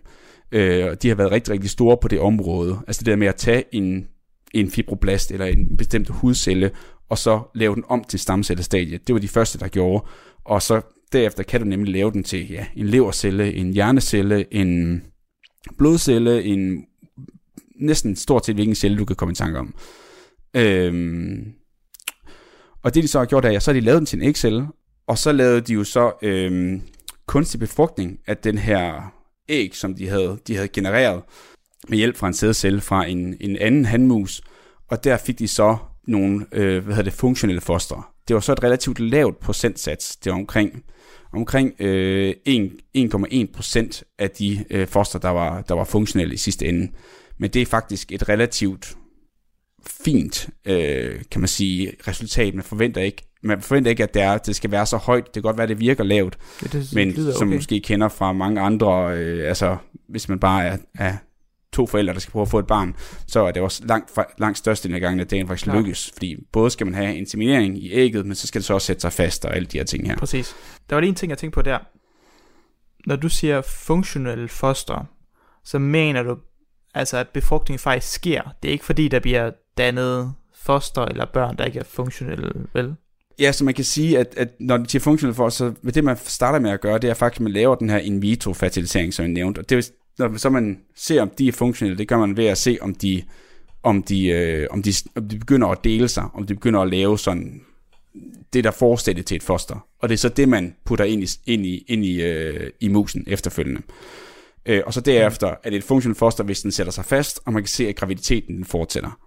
Øh, 0.52 0.96
de 1.02 1.08
har 1.08 1.16
været 1.16 1.32
rigtig, 1.32 1.54
rigtig 1.54 1.70
store 1.70 1.98
på 2.02 2.08
det 2.08 2.20
område. 2.20 2.80
Altså 2.88 3.00
det 3.00 3.06
der 3.06 3.16
med 3.16 3.28
at 3.28 3.36
tage 3.36 3.64
en, 3.72 4.08
en 4.54 4.72
fibroblast 4.72 5.32
eller 5.32 5.46
en 5.46 5.78
bestemt 5.78 6.10
hudcelle, 6.10 6.72
og 7.10 7.18
så 7.18 7.42
lave 7.56 7.76
den 7.76 7.84
om 7.88 8.04
til 8.04 8.20
stamcellestadiet. 8.20 9.08
Det 9.08 9.14
var 9.14 9.20
de 9.20 9.28
første, 9.28 9.60
der 9.60 9.68
gjorde. 9.68 10.06
Og 10.46 10.62
så 10.62 10.82
derefter 11.12 11.44
kan 11.44 11.62
du 11.62 11.68
nemlig 11.68 11.94
lave 11.94 12.12
den 12.12 12.24
til 12.24 12.52
ja, 12.52 12.66
en 12.76 12.88
levercelle, 12.88 13.54
en 13.54 13.74
hjernecelle, 13.74 14.54
en 14.54 15.02
blodcelle, 15.78 16.44
en 16.44 16.86
næsten 17.80 18.16
stort 18.16 18.46
set 18.46 18.56
hvilken 18.56 18.76
celle, 18.76 18.98
du 18.98 19.06
kan 19.06 19.16
komme 19.16 19.32
i 19.32 19.36
tanke 19.36 19.60
om. 19.60 19.76
Øhm, 20.54 21.54
og 22.84 22.96
det 22.96 23.04
de 23.04 23.08
så 23.08 23.20
har 23.20 23.26
gjort 23.26 23.46
er, 23.46 23.60
så 23.60 23.72
har 23.72 23.80
de 23.80 23.86
lavet 23.86 24.00
den 24.00 24.06
til 24.06 24.20
en 24.20 24.28
ægcelle, 24.28 24.68
og 25.08 25.18
så 25.18 25.32
lavede 25.32 25.62
de 25.62 25.74
jo 25.74 25.84
så 25.84 26.12
øhm, 26.22 26.82
kunstig 27.26 27.60
befrugtning 27.60 28.20
af 28.28 28.38
den 28.38 28.58
her 28.58 29.14
æg, 29.50 29.76
som 29.76 29.96
de 29.96 30.08
havde, 30.08 30.38
de 30.48 30.56
havde 30.56 30.68
genereret 30.68 31.22
med 31.88 31.98
hjælp 31.98 32.18
fra 32.18 32.28
en 32.28 32.34
sædcelle 32.34 32.82
fra 32.82 33.06
en, 33.06 33.36
en 33.40 33.58
anden 33.58 33.86
handmus, 33.86 34.42
og 34.88 35.04
der 35.04 35.18
fik 35.18 35.40
de 35.40 35.48
så 35.48 35.78
nogle 36.08 36.46
øh, 36.52 36.84
hvad 36.84 36.96
hedder 36.96 37.10
det, 37.10 37.20
funktionelle 37.20 37.62
foster. 37.62 38.14
Det 38.28 38.34
var 38.34 38.40
så 38.40 38.52
et 38.52 38.64
relativt 38.64 39.00
lavt 39.00 39.40
procentsats. 39.40 40.18
Det 40.18 40.32
var 40.32 40.38
omkring, 40.38 40.84
omkring 41.34 41.82
øh, 41.82 42.36
1,1 42.48 43.46
procent 43.54 44.04
af 44.20 44.32
de 44.32 44.66
øh, 44.70 44.88
foster, 44.88 45.20
der 45.20 45.30
var, 45.30 45.62
der 45.62 45.74
var 45.74 45.84
funktionelle 45.84 46.34
i 46.34 46.38
sidste 46.38 46.66
ende. 46.66 46.92
Men 47.38 47.50
det 47.50 47.62
er 47.62 47.66
faktisk 47.66 48.12
et 48.12 48.30
relativt 48.30 48.98
fint, 50.04 50.50
øh, 50.66 51.22
kan 51.32 51.42
man 51.42 51.48
sige, 51.48 51.94
resultat. 52.08 52.56
Man 52.56 52.64
forventer 52.64 53.02
ikke, 53.02 53.29
man 53.44 53.62
forventer 53.62 53.92
ikke, 53.92 54.04
at 54.04 54.14
det, 54.14 54.22
er, 54.22 54.38
det 54.38 54.56
skal 54.56 54.72
være 54.72 54.86
så 54.86 54.98
højt. 54.98 55.26
Det 55.26 55.34
kan 55.34 55.42
godt 55.42 55.58
være, 55.58 55.64
at 55.64 55.70
det 55.70 55.80
virker 55.80 56.04
lavt, 56.04 56.38
ja, 56.62 56.68
det, 56.68 56.90
men 56.94 57.10
okay. 57.10 57.38
som 57.38 57.48
måske 57.48 57.80
kender 57.80 58.10
fra 58.10 58.34
mange 58.34 58.62
andre, 58.62 59.18
øh, 59.18 59.48
altså 59.48 59.78
hvis 60.10 60.30
man 60.30 60.40
bare 60.40 60.66
er, 60.66 60.78
er 60.96 61.16
to 61.74 61.88
forældre, 61.88 62.14
der 62.14 62.20
skal 62.20 62.32
prøve 62.32 62.42
at 62.42 62.50
få 62.50 62.60
et 62.60 62.68
barn, 62.68 62.96
så 63.28 63.40
er 63.40 63.52
det 63.52 63.62
også 63.62 63.84
langt, 63.86 64.18
langt 64.38 64.58
største 64.58 64.94
af 64.94 65.00
gangen, 65.00 65.20
at 65.20 65.32
det 65.32 65.48
faktisk 65.48 65.64
Klar. 65.64 65.78
lykkes. 65.78 66.12
Fordi 66.14 66.36
både 66.52 66.70
skal 66.72 66.88
man 66.88 66.94
have 66.94 67.18
inseminering 67.18 67.84
i 67.84 67.92
ægget, 67.92 68.26
men 68.26 68.36
så 68.36 68.48
skal 68.48 68.60
det 68.60 68.66
så 68.66 68.74
også 68.74 68.88
sætte 68.88 69.02
sig 69.02 69.14
fast 69.14 69.46
og 69.46 69.56
alle 69.56 69.66
de 69.66 69.78
her 69.78 69.86
ting 69.86 70.08
her. 70.08 70.18
Præcis. 70.18 70.56
Der 70.90 70.96
var 70.96 71.00
lige 71.00 71.10
en 71.10 71.16
ting, 71.16 71.30
jeg 71.30 71.38
tænkte 71.38 71.56
på 71.56 71.62
der. 71.62 71.80
Når 73.06 73.16
du 73.16 73.30
siger 73.30 73.62
funktionelle 73.62 74.48
foster, 74.48 75.06
så 75.64 75.80
mener 75.80 76.24
du 76.24 76.38
altså 76.94 77.18
at 77.18 77.30
befrugtning 77.30 77.80
faktisk 77.80 78.14
sker. 78.14 78.42
Det 78.64 78.70
er 78.70 78.74
ikke 78.74 78.86
fordi, 78.86 79.08
der 79.08 79.20
bliver 79.20 79.52
dannet 79.78 80.34
foster 80.56 81.06
eller 81.06 81.26
børn, 81.26 81.58
der 81.58 81.66
ikke 81.66 81.80
er 81.80 81.84
funktionelle, 81.84 82.52
vel? 82.74 82.96
Ja, 83.40 83.52
så 83.52 83.64
man 83.64 83.74
kan 83.74 83.86
sige, 83.86 84.20
at, 84.20 84.34
at 84.38 84.50
når 84.60 84.78
det 84.78 84.92
siger 84.92 85.02
functional 85.02 85.36
for, 85.36 85.50
så 85.50 85.74
med 85.82 85.94
det 85.94 86.04
man 86.04 86.18
starter 86.18 86.60
med 86.60 86.72
at 86.72 86.82
gøre, 86.82 86.98
det 86.98 87.10
er 87.10 87.14
faktisk, 87.14 87.40
at 87.40 87.44
man 87.44 87.52
laver 87.52 87.76
den 87.76 87.90
her 87.90 87.98
in 87.98 88.22
vitro 88.22 88.54
fertilisering, 88.54 89.14
som 89.14 89.24
jeg 89.24 89.32
nævnte. 89.32 89.60
Og 89.60 89.70
det, 89.70 89.92
når 90.20 90.38
så 90.38 90.50
man 90.50 90.80
ser, 90.96 91.22
om 91.22 91.30
de 91.38 91.48
er 91.48 91.52
funktionelle, 91.52 91.98
det 91.98 92.08
gør 92.08 92.18
man 92.18 92.38
ved 92.38 92.46
at 92.46 92.58
se, 92.58 92.78
om 92.82 92.96
de 92.96 93.24
om 93.84 94.04
de, 94.04 94.28
øh, 94.28 94.68
om, 94.72 94.84
de, 94.84 94.94
om 95.16 95.30
de 95.30 95.40
begynder 95.40 95.68
at 95.68 95.84
dele 95.84 96.08
sig, 96.08 96.24
om 96.34 96.46
de 96.46 96.54
begynder 96.54 96.80
at 96.80 96.90
lave 96.90 97.20
sådan 97.20 97.62
det, 98.54 98.64
der 98.64 98.72
forestiller 98.72 99.24
til 99.24 99.36
et 99.36 99.44
foster. 99.44 99.86
Og 100.00 100.10
det 100.10 100.16
er 100.16 100.18
så 100.18 100.30
det, 100.30 100.50
man 100.50 100.76
putter 100.86 101.06
ind 101.06 101.24
i, 101.24 101.28
ind 101.46 101.66
i, 101.66 101.86
ind 101.88 102.06
i, 102.06 102.22
øh, 102.22 102.70
i 102.80 102.88
musen 102.88 103.24
efterfølgende. 103.28 103.82
Øh, 104.66 104.82
og 104.86 104.94
så 104.94 105.02
derefter 105.02 105.48
er 105.64 105.70
det 105.70 105.78
et 105.78 105.84
funktionelt 105.84 106.18
foster, 106.18 106.44
hvis 106.44 106.62
den 106.62 106.72
sætter 106.72 106.92
sig 106.92 107.06
fast, 107.06 107.40
og 107.46 107.54
man 107.54 107.62
kan 107.64 107.68
se, 107.68 107.88
at 107.88 107.96
graviditeten 107.96 108.66
fortsætter. 108.66 109.20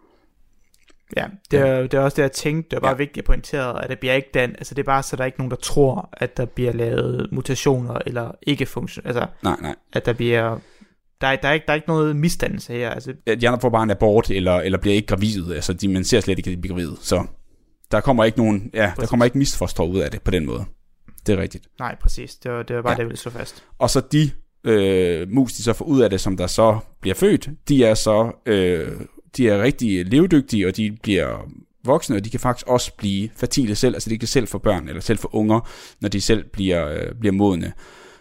Ja, 1.16 1.26
det 1.50 1.58
er, 1.60 1.80
det 1.82 1.94
er 1.94 2.00
også 2.00 2.14
det, 2.16 2.22
jeg 2.22 2.32
tænkte. 2.32 2.70
Det 2.70 2.76
er 2.76 2.80
bare 2.80 2.90
Ja. 2.90 2.96
vigtigt 2.96 3.18
at 3.18 3.24
pointere, 3.24 3.84
at 3.84 3.90
det 3.90 3.98
bliver 3.98 4.14
ikke 4.14 4.30
den, 4.34 4.50
altså 4.50 4.74
det 4.74 4.82
er 4.82 4.86
bare 4.86 5.02
så, 5.02 5.16
der 5.16 5.22
er 5.22 5.26
ikke 5.26 5.38
nogen, 5.38 5.50
der 5.50 5.56
tror, 5.56 6.08
at 6.12 6.36
der 6.36 6.44
bliver 6.44 6.72
lavet 6.72 7.28
mutationer, 7.32 7.98
eller 8.06 8.30
ikke 8.42 8.66
funktion, 8.66 9.06
altså 9.06 9.26
Nej, 9.42 9.56
nej. 9.62 9.74
at 9.92 10.06
der 10.06 10.12
bliver, 10.12 10.58
der 11.20 11.26
er, 11.26 11.36
der 11.36 11.48
er, 11.48 11.52
ikke, 11.52 11.66
der 11.66 11.72
er 11.72 11.74
ikke 11.74 11.88
noget 11.88 12.16
misdannelse 12.16 12.72
her, 12.72 12.90
altså 12.90 13.12
Ja, 13.26 13.34
De 13.34 13.48
andre 13.48 13.60
får 13.60 13.68
bare 13.70 13.82
en 13.82 13.90
abort, 13.90 14.30
eller, 14.30 14.52
eller 14.56 14.78
bliver 14.78 14.94
ikke 14.94 15.06
gravide. 15.06 15.54
Altså, 15.54 15.72
de, 15.72 15.88
man 15.88 16.04
ser 16.04 16.20
slet 16.20 16.38
ikke, 16.38 16.50
at 16.50 16.56
de 16.56 16.60
bliver 16.60 16.74
gravide. 16.74 16.96
Så 17.00 17.26
der 17.90 18.00
kommer 18.00 18.24
ikke 18.24 18.38
nogen, 18.38 18.70
ja, 18.74 18.82
der 18.82 18.94
Præcis. 18.94 19.08
kommer 19.10 19.24
ikke 19.24 19.38
misforstår 19.38 19.86
ud 19.86 19.98
af 19.98 20.10
det 20.10 20.22
på 20.22 20.30
den 20.30 20.46
måde. 20.46 20.64
Det 21.26 21.32
er 21.32 21.42
rigtigt. 21.42 21.66
nej, 21.78 21.96
præcis, 22.02 22.34
det 22.34 22.50
var, 22.52 22.62
det 22.62 22.76
var 22.76 22.82
bare 22.82 22.90
ja. 22.90 22.94
det, 22.94 22.98
jeg 22.98 23.06
ville 23.06 23.18
slå 23.18 23.30
fast. 23.30 23.64
Og 23.78 23.90
så 23.90 24.00
de 24.12 24.30
øh, 24.64 25.30
mus, 25.30 25.52
de 25.52 25.62
så 25.62 25.72
får 25.72 25.84
ud 25.84 26.00
af 26.00 26.10
det, 26.10 26.20
som 26.20 26.36
der 26.36 26.46
så 26.46 26.78
bliver 27.00 27.14
født, 27.14 27.48
de 27.68 27.84
er 27.84 27.94
så 27.94 28.32
øh, 28.46 28.88
de 29.36 29.48
er 29.48 29.62
rigtig 29.62 30.06
levedygtige, 30.06 30.66
og 30.66 30.76
de 30.76 30.96
bliver 31.02 31.48
voksne, 31.84 32.16
og 32.16 32.24
de 32.24 32.30
kan 32.30 32.40
faktisk 32.40 32.66
også 32.66 32.96
blive 32.96 33.28
fertile 33.36 33.74
selv, 33.74 33.94
altså 33.94 34.10
de 34.10 34.18
kan 34.18 34.28
selv 34.28 34.48
få 34.48 34.58
børn, 34.58 34.88
eller 34.88 35.00
selv 35.00 35.18
få 35.18 35.30
unger, 35.32 35.68
når 36.00 36.08
de 36.08 36.20
selv 36.20 36.44
bliver, 36.52 36.88
øh, 36.88 37.14
bliver 37.20 37.32
modne. 37.32 37.72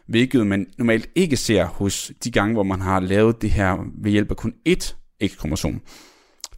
Hvilket 0.08 0.48
man 0.48 0.68
normalt 0.78 1.10
ikke 1.16 1.38
ser 1.38 1.66
hos 1.66 2.12
de 2.24 2.32
gange, 2.32 2.54
hvor 2.54 2.64
man 2.64 2.82
har 2.82 3.00
lavet 3.00 3.42
det 3.42 3.52
her 3.52 3.78
ved 4.04 4.12
hjælp 4.12 4.32
af 4.32 4.38
kun 4.38 4.54
ét 4.70 4.96
X-kromosom. 5.28 5.82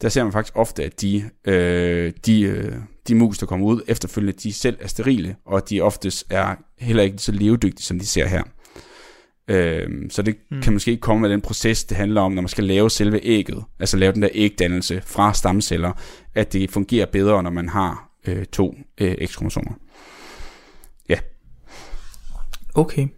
Der 0.02 0.08
ser 0.08 0.24
man 0.24 0.32
faktisk 0.32 0.56
ofte, 0.56 0.84
at 0.84 1.00
de, 1.00 1.30
øh, 1.44 2.12
de, 2.26 2.42
øh, 2.42 2.72
de 3.08 3.14
mus, 3.14 3.38
der 3.38 3.46
kommer 3.46 3.66
ud 3.66 3.80
efterfølgende, 3.88 4.38
de 4.42 4.52
selv 4.52 4.76
er 4.80 4.86
sterile, 4.86 5.36
og 5.46 5.70
de 5.70 5.80
oftest 5.80 6.26
er 6.30 6.56
heller 6.78 7.02
ikke 7.02 7.18
så 7.18 7.32
levedygtige, 7.32 7.84
som 7.84 7.98
de 7.98 8.06
ser 8.06 8.26
her. 8.26 8.42
Øh, 9.48 9.88
så 10.10 10.22
det 10.22 10.36
mm. 10.50 10.56
Mm. 10.56 10.62
kan 10.62 10.72
måske 10.72 10.90
ikke 10.90 11.00
komme 11.00 11.20
med 11.22 11.30
den 11.30 11.40
proces, 11.40 11.84
det 11.84 11.96
handler 11.96 12.20
om, 12.20 12.32
når 12.32 12.42
man 12.42 12.48
skal 12.48 12.64
lave 12.64 12.90
selve 12.90 13.20
ægget, 13.22 13.64
altså 13.80 13.96
lave 13.96 14.12
den 14.12 14.22
der 14.22 14.28
ægdannelse 14.32 15.00
fra 15.06 15.34
stamceller, 15.34 15.92
at 16.34 16.52
det 16.52 16.70
fungerer 16.70 17.06
bedre, 17.06 17.42
når 17.42 17.50
man 17.50 17.68
har 17.68 18.10
øh, 18.26 18.44
to 18.44 18.74
øh, 19.00 19.14
X-kromosomer. 19.26 19.72
Okay. 22.76 23.08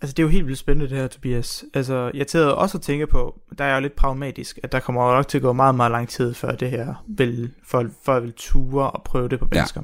Altså, 0.00 0.14
det 0.14 0.18
er 0.18 0.22
jo 0.22 0.28
helt 0.28 0.46
vildt 0.46 0.58
spændende 0.58 0.90
det 0.90 0.98
her, 0.98 1.06
Tobias. 1.06 1.64
Altså, 1.74 2.10
jeg 2.14 2.26
tager 2.26 2.46
også 2.46 2.78
at 2.78 2.82
tænke 2.82 3.06
på, 3.06 3.40
der 3.58 3.64
er 3.64 3.74
jo 3.74 3.80
lidt 3.80 3.96
pragmatisk, 3.96 4.58
at 4.62 4.72
der 4.72 4.80
kommer 4.80 5.08
jo 5.08 5.14
nok 5.14 5.28
til 5.28 5.38
at 5.38 5.42
gå 5.42 5.52
meget, 5.52 5.74
meget 5.74 5.90
lang 5.92 6.08
tid, 6.08 6.34
før 6.34 6.52
det 6.54 6.70
her 6.70 7.04
vil, 7.08 7.50
for, 7.64 7.86
for 8.04 8.20
vil 8.20 8.32
ture 8.36 8.90
og 8.90 9.02
prøve 9.04 9.28
det 9.28 9.38
på 9.38 9.48
Ja. 9.52 9.58
mennesker. 9.58 9.82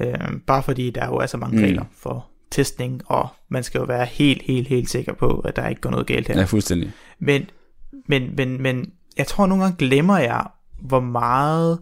Ja. 0.00 0.10
Øh, 0.10 0.40
bare 0.46 0.62
fordi 0.62 0.90
der 0.90 1.06
jo 1.06 1.14
er 1.16 1.26
så 1.26 1.36
mange 1.36 1.56
Mm. 1.56 1.62
mm. 1.62 1.66
regler 1.66 1.84
for 1.96 2.26
testning, 2.50 3.02
og 3.06 3.28
man 3.48 3.62
skal 3.64 3.78
jo 3.78 3.84
være 3.84 4.06
helt, 4.06 4.42
helt, 4.42 4.68
helt 4.68 4.90
sikker 4.90 5.12
på, 5.14 5.38
at 5.38 5.56
der 5.56 5.68
ikke 5.68 5.80
går 5.80 5.90
noget 5.90 6.06
galt 6.06 6.28
her. 6.28 6.38
Ja, 6.38 6.44
fuldstændig. 6.44 6.92
Men, 7.18 7.50
men, 8.06 8.34
men, 8.36 8.62
men 8.62 8.92
jeg 9.16 9.26
tror 9.26 9.46
nogle 9.46 9.64
gange 9.64 9.76
glemmer 9.78 10.18
jeg, 10.18 10.46
hvor 10.80 11.00
meget 11.00 11.78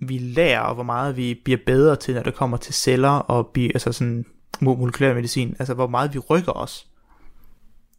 vi 0.00 0.18
lærer, 0.18 0.60
og 0.60 0.74
hvor 0.74 0.84
meget 0.84 1.16
vi 1.16 1.40
bliver 1.44 1.58
bedre 1.66 1.96
til, 1.96 2.14
når 2.14 2.22
det 2.22 2.34
kommer 2.34 2.56
til 2.56 2.74
celler 2.74 3.08
og 3.10 3.46
bi, 3.54 3.66
altså 3.66 3.92
sådan 3.92 4.24
mo- 4.56 4.60
molekylær 4.60 5.14
medicin. 5.14 5.56
Altså 5.58 5.74
hvor 5.74 5.86
meget 5.86 6.14
vi 6.14 6.18
rykker 6.18 6.52
os. 6.52 6.86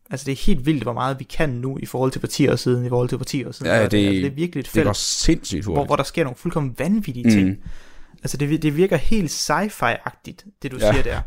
Altså 0.10 0.25
det 0.25 0.32
er 0.32 0.46
helt 0.46 0.66
vildt, 0.66 0.84
hvor 0.84 0.94
meget 0.94 1.20
vi 1.20 1.24
kan 1.24 1.50
nu 1.50 1.78
i 1.82 1.86
forhold 1.86 2.12
til 2.12 2.20
partier 2.20 2.56
siden, 2.56 2.86
i 2.86 2.90
forhold 2.90 3.10
til 3.10 3.18
partier 3.18 3.52
siden. 3.52 3.72
Ja, 3.72 3.84
Og 3.86 3.92
det- 3.92 3.98
altså, 4.08 4.12
det 4.22 4.25
er 4.25 4.36
virkelig 4.36 4.60
et 4.60 4.66
Det 4.66 4.74
felt, 4.74 4.86
går 4.86 4.94
sindssygt 4.94 5.64
hvor, 5.64 5.74
hurtigt. 5.74 5.90
hvor 5.90 5.96
der 5.96 6.04
sker 6.04 6.24
nogle 6.24 6.38
fuldkommen 6.38 6.75
vanvittige 6.78 7.32
ting. 7.32 7.50
Mm. 7.50 7.58
Altså 8.25 8.38
det, 8.38 8.62
det 8.63 8.77
virker 8.77 8.98
helt 8.98 9.32
sci-fi-agtigt, 9.32 10.46
det 10.63 10.72
du 10.72 10.77
Ja. 10.77 10.91
siger 10.91 11.03
der. 11.03 11.22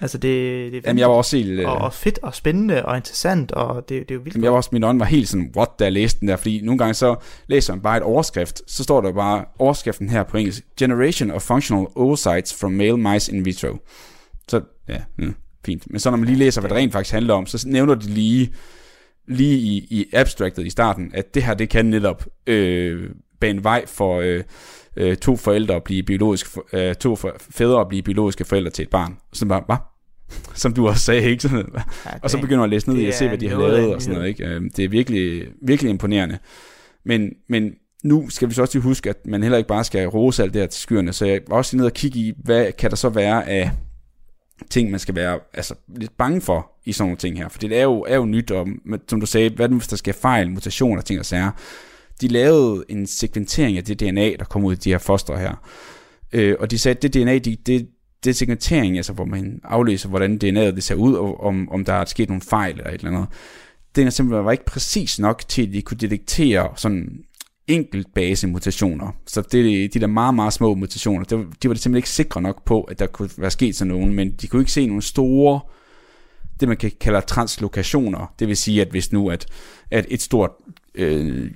Altså 0.00 0.18
det, 0.18 0.72
det 0.72 0.78
er 0.78 0.82
Jamen, 0.86 0.98
jeg 0.98 1.08
var 1.08 1.14
også 1.14 1.36
helt... 1.36 1.60
Øh, 1.60 1.68
og, 1.68 1.78
og 1.78 1.92
fedt 1.94 2.18
og 2.22 2.34
spændende 2.34 2.84
og 2.84 2.96
interessant, 2.96 3.52
og 3.52 3.88
det, 3.88 4.00
det 4.08 4.10
er 4.10 4.14
jo 4.14 4.20
vildt. 4.20 4.34
Jamen, 4.34 4.44
jeg 4.44 4.50
var 4.52 4.56
også, 4.56 4.70
min 4.72 4.84
ånd 4.84 4.98
var 4.98 5.04
helt 5.04 5.28
sådan, 5.28 5.52
what, 5.56 5.68
da 5.78 5.84
jeg 5.84 5.92
læste 5.92 6.20
den 6.20 6.28
der, 6.28 6.36
fordi 6.36 6.60
nogle 6.64 6.78
gange 6.78 6.94
så 6.94 7.16
læser 7.46 7.74
man 7.74 7.82
bare 7.82 7.96
et 7.96 8.02
overskrift, 8.02 8.62
så 8.66 8.82
står 8.82 9.00
der 9.00 9.12
bare 9.12 9.44
overskriften 9.58 10.08
her 10.08 10.22
på 10.22 10.36
engelsk, 10.36 10.64
Generation 10.78 11.30
of 11.30 11.42
Functional 11.42 11.86
Oocytes 11.94 12.54
from 12.60 12.72
Male 12.72 12.96
Mice 12.96 13.32
in 13.32 13.44
Vitro. 13.44 13.76
Så, 14.48 14.60
ja, 14.88 14.98
mm, 15.18 15.34
fint. 15.66 15.82
Men 15.90 16.00
så 16.00 16.10
når 16.10 16.16
man 16.18 16.26
lige 16.26 16.38
læser, 16.38 16.60
hvad 16.60 16.68
det 16.68 16.76
rent 16.78 16.92
faktisk 16.92 17.12
handler 17.12 17.34
om, 17.34 17.46
så 17.46 17.64
nævner 17.68 17.94
de 17.94 18.06
lige, 18.06 18.54
lige 19.28 19.58
i, 19.58 19.86
i 19.90 20.04
abstractet 20.12 20.66
i 20.66 20.70
starten, 20.70 21.10
at 21.14 21.34
det 21.34 21.42
her, 21.42 21.54
det 21.54 21.68
kan 21.68 21.86
netop 21.86 22.26
øh, 22.46 23.10
bane 23.40 23.64
vej 23.64 23.86
for 23.86 24.20
øh, 24.20 24.44
øh, 24.98 25.16
to 25.16 25.36
forældre 25.36 25.74
at 25.74 25.84
blive 25.84 26.02
biologisk, 26.02 26.46
for- 26.46 26.66
øh, 26.72 26.94
to 26.94 27.16
fædre 27.50 27.80
at 27.80 27.88
blive 27.88 28.02
biologiske 28.02 28.44
forældre 28.44 28.70
til 28.70 28.82
et 28.82 28.90
barn. 28.90 29.16
Så 29.32 29.46
bare, 29.46 29.62
hvad? 29.66 29.76
Som 30.54 30.72
du 30.74 30.88
også 30.88 31.00
sagde, 31.04 31.22
ikke? 31.30 31.42
Sådan, 31.42 31.66
Ja, 32.06 32.10
og 32.22 32.30
så 32.30 32.38
begynder 32.40 32.58
man 32.58 32.64
at 32.64 32.70
læse 32.70 32.90
ned 32.90 32.98
i 33.00 33.08
og 33.08 33.14
se, 33.14 33.28
hvad 33.28 33.38
de 33.38 33.48
har 33.48 33.58
lavet 33.58 33.94
og 33.94 34.02
sådan 34.02 34.14
noget. 34.14 34.28
Ikke? 34.28 34.44
Øhm, 34.46 34.70
Det 34.76 34.84
er 34.84 34.88
virkelig, 34.88 35.46
virkelig 35.62 35.90
imponerende. 35.90 36.38
Men, 37.04 37.30
men 37.48 37.72
nu 38.04 38.30
skal 38.30 38.48
vi 38.48 38.54
så 38.54 38.62
også 38.62 38.74
lige 38.78 38.82
huske, 38.82 39.10
at 39.10 39.16
man 39.26 39.42
heller 39.42 39.58
ikke 39.58 39.68
bare 39.68 39.84
skal 39.84 40.06
rose 40.08 40.42
alt 40.42 40.54
det 40.54 40.62
her 40.62 40.66
til 40.66 40.80
skyerne. 40.82 41.12
Så 41.12 41.26
jeg 41.26 41.40
var 41.48 41.56
også 41.56 41.72
lige 41.72 41.78
nede 41.78 41.88
og 41.88 41.92
kigge 41.92 42.18
i, 42.18 42.32
hvad 42.44 42.72
kan 42.72 42.90
der 42.90 42.96
så 42.96 43.08
være 43.08 43.48
af 43.48 43.70
ting, 44.70 44.90
man 44.90 45.00
skal 45.00 45.14
være 45.14 45.38
altså, 45.54 45.74
lidt 45.96 46.16
bange 46.18 46.40
for 46.40 46.70
i 46.84 46.92
sådan 46.92 47.06
nogle 47.06 47.16
ting 47.16 47.38
her. 47.38 47.48
For 47.48 47.58
det 47.58 47.78
er 47.78 47.82
jo, 47.82 48.04
er 48.08 48.16
jo 48.16 48.24
nyt, 48.24 48.50
og 48.50 48.68
som 49.08 49.20
du 49.20 49.26
sagde, 49.26 49.50
hvad 49.50 49.68
nu 49.68 49.76
hvis 49.76 49.88
der 49.88 49.96
sker 49.96 50.12
fejl, 50.12 50.50
mutationer, 50.50 51.02
ting 51.02 51.20
og 51.20 51.26
sager. 51.26 51.50
De 52.20 52.28
lavede 52.28 52.84
en 52.88 53.06
sekventering 53.06 53.76
af 53.76 53.84
det 53.84 54.00
DNA, 54.00 54.36
der 54.38 54.44
kom 54.44 54.64
ud 54.64 54.72
af 54.72 54.78
de 54.78 54.90
her 54.90 54.98
fostre 54.98 55.38
her. 55.38 55.54
Øh, 56.32 56.56
og 56.60 56.70
de 56.70 56.78
sagde, 56.78 56.96
at 56.96 57.02
det 57.02 57.14
DNA, 57.14 57.38
de, 57.38 57.56
det, 57.66 57.88
det 58.24 58.30
er 58.30 58.34
segmentering, 58.34 58.96
altså 58.96 59.12
hvor 59.12 59.24
man 59.24 59.60
aflæser, 59.64 60.08
hvordan 60.08 60.40
DNA'et 60.44 60.74
det 60.74 60.82
ser 60.82 60.94
ud, 60.94 61.14
og 61.14 61.40
om, 61.40 61.68
om 61.70 61.84
der 61.84 61.92
er 61.92 62.04
sket 62.04 62.28
nogle 62.28 62.42
fejl 62.42 62.78
eller 62.78 62.90
et 62.90 62.94
eller 62.94 63.10
andet. 63.10 63.28
Den 63.96 64.06
er 64.06 64.10
simpelthen 64.10 64.44
var 64.44 64.52
ikke 64.52 64.64
præcis 64.64 65.18
nok 65.18 65.42
til, 65.48 65.66
at 65.66 65.72
de 65.72 65.82
kunne 65.82 65.98
detektere 65.98 66.68
sådan 66.76 67.24
enkelt 67.68 68.14
base 68.14 68.46
mutationer. 68.46 69.16
Så 69.26 69.42
det, 69.52 69.94
de 69.94 70.00
der 70.00 70.06
meget, 70.06 70.34
meget 70.34 70.52
små 70.52 70.74
mutationer, 70.74 71.24
det, 71.24 71.46
de 71.62 71.68
var 71.68 71.74
det 71.74 71.82
simpelthen 71.82 71.96
ikke 71.96 72.10
sikre 72.10 72.42
nok 72.42 72.64
på, 72.64 72.82
at 72.82 72.98
der 72.98 73.06
kunne 73.06 73.30
være 73.38 73.50
sket 73.50 73.76
sådan 73.76 73.94
nogen, 73.94 74.14
men 74.14 74.30
de 74.30 74.46
kunne 74.46 74.62
ikke 74.62 74.72
se 74.72 74.86
nogle 74.86 75.02
store, 75.02 75.60
det 76.60 76.68
man 76.68 76.76
kan 76.76 76.92
kalde 77.00 77.20
translokationer. 77.20 78.34
Det 78.38 78.48
vil 78.48 78.56
sige, 78.56 78.80
at 78.80 78.88
hvis 78.88 79.12
nu, 79.12 79.30
at, 79.30 79.46
at 79.90 80.06
et 80.08 80.22
stort 80.22 80.50
øh, 80.94 81.50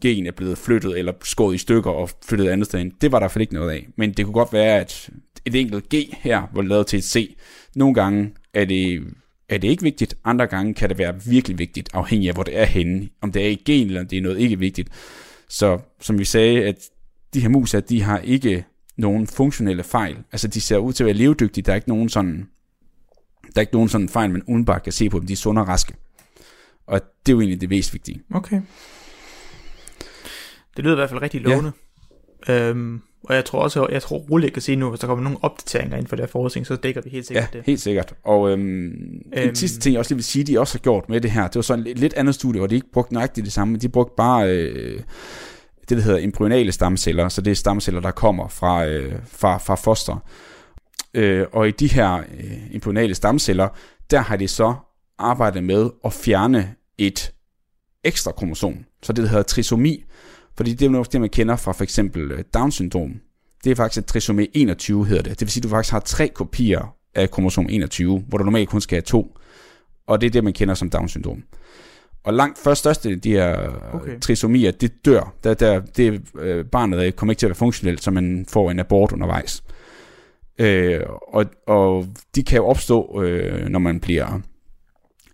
gen 0.00 0.26
er 0.26 0.30
blevet 0.30 0.58
flyttet 0.58 0.98
eller 0.98 1.12
skåret 1.24 1.54
i 1.54 1.58
stykker 1.58 1.90
og 1.90 2.10
flyttet 2.24 2.48
andet 2.48 2.66
sted. 2.66 2.90
Det 3.00 3.12
var 3.12 3.18
der 3.18 3.22
i 3.22 3.24
hvert 3.24 3.30
fald 3.30 3.42
ikke 3.42 3.54
noget 3.54 3.70
af. 3.70 3.86
Men 3.96 4.12
det 4.12 4.24
kunne 4.24 4.34
godt 4.34 4.52
være, 4.52 4.80
at 4.80 5.10
et 5.44 5.54
enkelt 5.54 5.88
G 5.94 5.94
her 6.12 6.42
var 6.54 6.62
lavet 6.62 6.86
til 6.86 6.98
et 6.98 7.04
C. 7.04 7.36
Nogle 7.74 7.94
gange 7.94 8.32
er 8.54 8.64
det, 8.64 9.02
er 9.48 9.58
det 9.58 9.68
ikke 9.68 9.82
vigtigt, 9.82 10.14
andre 10.24 10.46
gange 10.46 10.74
kan 10.74 10.88
det 10.88 10.98
være 10.98 11.22
virkelig 11.24 11.58
vigtigt, 11.58 11.88
afhængig 11.92 12.28
af 12.28 12.34
hvor 12.34 12.42
det 12.42 12.58
er 12.58 12.64
henne. 12.64 13.08
Om 13.20 13.32
det 13.32 13.46
er 13.46 13.48
i 13.48 13.62
gen, 13.64 13.86
eller 13.86 14.00
om 14.00 14.08
det 14.08 14.18
er 14.18 14.22
noget 14.22 14.38
ikke 14.38 14.58
vigtigt. 14.58 14.88
Så 15.48 15.78
som 16.00 16.18
vi 16.18 16.24
sagde, 16.24 16.64
at 16.64 16.76
de 17.34 17.40
her 17.40 17.48
mus, 17.48 17.74
at 17.74 17.88
de 17.88 18.02
har 18.02 18.18
ikke 18.18 18.64
nogen 18.96 19.26
funktionelle 19.26 19.82
fejl. 19.82 20.16
Altså 20.32 20.48
de 20.48 20.60
ser 20.60 20.76
ud 20.76 20.92
til 20.92 21.04
at 21.04 21.06
være 21.06 21.14
levedygtige. 21.16 21.64
Der 21.64 21.72
er 21.72 21.76
ikke 21.76 21.88
nogen 21.88 22.08
sådan, 22.08 22.48
der 23.42 23.52
er 23.56 23.60
ikke 23.60 23.74
nogen 23.74 23.88
sådan 23.88 24.08
fejl, 24.08 24.30
man 24.30 24.42
udenbart 24.42 24.82
kan 24.82 24.92
se 24.92 25.08
på 25.08 25.18
dem. 25.18 25.26
De 25.26 25.32
er 25.32 25.36
sunde 25.36 25.60
og 25.60 25.68
raske. 25.68 25.94
Og 26.86 27.00
det 27.26 27.32
er 27.32 27.36
jo 27.36 27.40
egentlig 27.40 27.60
det 27.60 27.68
mest 27.68 27.92
vigtige. 27.92 28.22
Okay. 28.34 28.60
Det 30.76 30.84
lyder 30.84 30.94
i 30.94 30.96
hvert 30.96 31.10
fald 31.10 31.22
rigtig 31.22 31.40
lovende. 31.40 31.72
Ja. 32.48 32.68
Øhm, 32.70 33.00
og 33.24 33.34
jeg 33.34 33.44
tror 33.44 33.62
også, 33.62 33.86
jeg 33.90 34.02
tror 34.02 34.18
roligt, 34.18 34.44
jeg 34.44 34.52
kan 34.52 34.62
sige 34.62 34.76
nu, 34.76 34.88
hvis 34.88 35.00
der 35.00 35.06
kommer 35.06 35.22
nogle 35.24 35.38
opdateringer 35.42 35.96
inden 35.96 36.08
for 36.08 36.16
det 36.16 36.22
her 36.22 36.30
forskning, 36.30 36.66
så 36.66 36.76
dækker 36.76 37.00
vi 37.00 37.10
helt 37.10 37.26
sikkert 37.26 37.48
Ja, 37.52 37.58
det. 37.58 37.66
helt 37.66 37.80
sikkert. 37.80 38.14
Og 38.24 38.50
øhm, 38.50 38.86
øhm, 39.36 39.48
en 39.48 39.54
sidste 39.54 39.80
ting, 39.80 39.92
jeg 39.92 39.98
også 39.98 40.10
lige 40.10 40.16
vil 40.16 40.24
sige, 40.24 40.44
de 40.44 40.60
også 40.60 40.74
har 40.74 40.82
gjort 40.82 41.08
med 41.08 41.20
det 41.20 41.30
her, 41.30 41.42
det 41.48 41.54
var 41.54 41.62
sådan 41.62 41.86
et 41.86 41.98
lidt 41.98 42.14
andet 42.14 42.34
studie, 42.34 42.60
hvor 42.60 42.66
de 42.66 42.74
ikke 42.74 42.90
brugte 42.92 43.14
nøjagtigt 43.14 43.44
det 43.44 43.52
samme, 43.52 43.72
men 43.72 43.80
de 43.80 43.88
brugte 43.88 44.14
bare 44.16 44.50
øh, 44.50 45.00
det, 45.88 45.96
der 45.96 46.02
hedder 46.02 46.18
embryonale 46.18 46.72
stamceller, 46.72 47.28
så 47.28 47.40
det 47.40 47.50
er 47.50 47.54
stamceller, 47.54 48.00
der 48.00 48.10
kommer 48.10 48.48
fra, 48.48 48.86
øh, 48.86 49.12
fra, 49.28 49.58
fra 49.58 49.74
foster. 49.74 50.24
Øh, 51.14 51.46
og 51.52 51.68
i 51.68 51.70
de 51.70 51.88
her 51.88 52.16
øh, 52.16 52.74
embryonale 52.74 53.14
stamceller, 53.14 53.68
der 54.10 54.20
har 54.20 54.36
de 54.36 54.48
så 54.48 54.74
arbejdet 55.18 55.64
med 55.64 55.90
at 56.04 56.12
fjerne 56.12 56.74
et 56.98 57.32
ekstra 58.04 58.32
kromosom, 58.32 58.84
så 59.02 59.12
det 59.12 59.22
der 59.22 59.28
hedder 59.30 59.42
trisomi, 59.42 60.04
fordi 60.56 60.74
det 60.74 60.86
er 60.86 60.90
noget, 60.90 61.12
det 61.12 61.20
man 61.20 61.30
kender 61.30 61.56
fra 61.56 61.72
for 61.72 61.82
eksempel 61.82 62.32
øh, 62.32 62.44
Down-syndrom. 62.54 63.20
Det 63.64 63.70
er 63.70 63.76
faktisk 63.76 64.02
et 64.02 64.06
trisomi 64.06 64.48
21, 64.54 65.06
hedder 65.06 65.22
det. 65.22 65.30
Det 65.30 65.40
vil 65.40 65.50
sige, 65.50 65.60
at 65.60 65.64
du 65.64 65.68
faktisk 65.68 65.92
har 65.92 66.00
tre 66.00 66.28
kopier 66.28 66.94
af 67.14 67.30
kromosom 67.30 67.66
21, 67.70 68.24
hvor 68.28 68.38
du 68.38 68.44
normalt 68.44 68.68
kun 68.68 68.80
skal 68.80 68.96
have 68.96 69.02
to. 69.02 69.36
Og 70.06 70.20
det 70.20 70.26
er 70.26 70.30
det, 70.30 70.44
man 70.44 70.52
kender 70.52 70.74
som 70.74 70.90
Down-syndrom. 70.90 71.42
Og 72.24 72.34
langt 72.34 72.58
først 72.58 72.78
største 72.78 73.08
af 73.10 73.20
de 73.20 73.30
her 73.30 73.56
Okay. 73.56 73.94
okay. 73.94 74.20
trisomier, 74.20 74.70
det 74.70 75.04
dør. 75.04 75.34
Der, 75.44 75.54
der, 75.54 75.80
det, 75.80 76.22
øh, 76.38 76.64
barnet 76.64 77.16
kommer 77.16 77.32
ikke 77.32 77.40
til 77.40 77.46
at 77.46 77.50
være 77.50 77.56
funktionelt, 77.56 78.02
så 78.02 78.10
man 78.10 78.46
får 78.48 78.70
en 78.70 78.78
abort 78.78 79.12
undervejs. 79.12 79.62
Øh, 80.58 81.00
og, 81.28 81.46
og 81.66 82.06
de 82.34 82.42
kan 82.42 82.56
jo 82.56 82.66
opstå, 82.66 83.22
øh, 83.22 83.68
når 83.68 83.78
man 83.78 84.00
bliver 84.00 84.40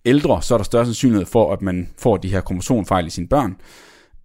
ældre, 0.05 0.43
så 0.43 0.55
er 0.55 0.59
der 0.59 0.65
større 0.65 0.85
sandsynlighed 0.85 1.27
for, 1.27 1.53
at 1.53 1.63
man 1.63 1.89
får 1.99 2.17
de 2.17 2.29
her 2.29 2.41
kromosomfejl 2.41 3.07
i 3.07 3.11
sine 3.11 3.29
børn. 3.29 3.57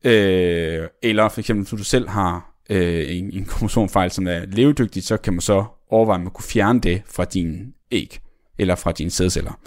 Øh, 0.03 0.87
eller 1.03 1.29
for 1.29 1.39
eksempel, 1.39 1.63
hvis 1.63 1.79
du 1.79 1.83
selv 1.83 2.09
har 2.09 2.55
øh, 2.69 3.17
en, 3.17 3.31
en 3.33 3.45
kromosomfejl, 3.45 4.11
som 4.11 4.27
er 4.27 4.45
levedygtig, 4.45 5.03
så 5.03 5.17
kan 5.17 5.33
man 5.33 5.41
så 5.41 5.65
overveje, 5.89 6.15
om 6.15 6.21
man 6.21 6.31
kunne 6.31 6.43
fjerne 6.43 6.81
det 6.81 7.01
fra 7.05 7.25
din 7.25 7.73
æg, 7.91 8.19
eller 8.57 8.75
fra 8.75 8.91
dine 8.91 9.11
sædceller. 9.11 9.59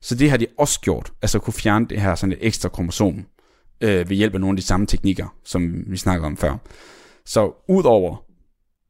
Så 0.00 0.14
det 0.14 0.30
har 0.30 0.36
de 0.36 0.46
også 0.58 0.80
gjort, 0.80 1.12
altså 1.22 1.38
kunne 1.38 1.54
fjerne 1.54 1.86
det 1.88 2.00
her 2.00 2.14
sådan 2.14 2.32
et 2.32 2.38
ekstra 2.40 2.68
kromosom, 2.68 3.26
øh, 3.80 4.10
ved 4.10 4.16
hjælp 4.16 4.34
af 4.34 4.40
nogle 4.40 4.52
af 4.52 4.56
de 4.56 4.66
samme 4.66 4.86
teknikker, 4.86 5.34
som 5.44 5.84
vi 5.86 5.96
snakkede 5.96 6.26
om 6.26 6.36
før. 6.36 6.56
Så 7.24 7.52
udover, 7.68 8.24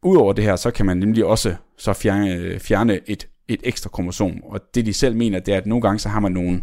udover 0.02 0.32
det 0.32 0.44
her, 0.44 0.56
så 0.56 0.70
kan 0.70 0.86
man 0.86 0.96
nemlig 0.96 1.24
også 1.24 1.54
så 1.78 1.92
fjerne, 1.92 2.60
fjerne 2.60 3.00
et, 3.06 3.28
et 3.48 3.60
ekstra 3.64 3.90
kromosom, 3.90 4.42
og 4.44 4.60
det 4.74 4.86
de 4.86 4.92
selv 4.92 5.16
mener, 5.16 5.38
det 5.38 5.54
er, 5.54 5.58
at 5.58 5.66
nogle 5.66 5.82
gange 5.82 5.98
så 5.98 6.08
har 6.08 6.20
man 6.20 6.32
nogle, 6.32 6.62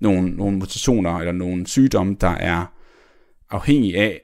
nogle, 0.00 0.30
nogle 0.30 0.56
mutationer, 0.56 1.18
eller 1.18 1.32
nogle 1.32 1.66
sygdomme, 1.66 2.16
der 2.20 2.28
er 2.28 2.66
afhængige 3.50 3.98
af, 3.98 4.20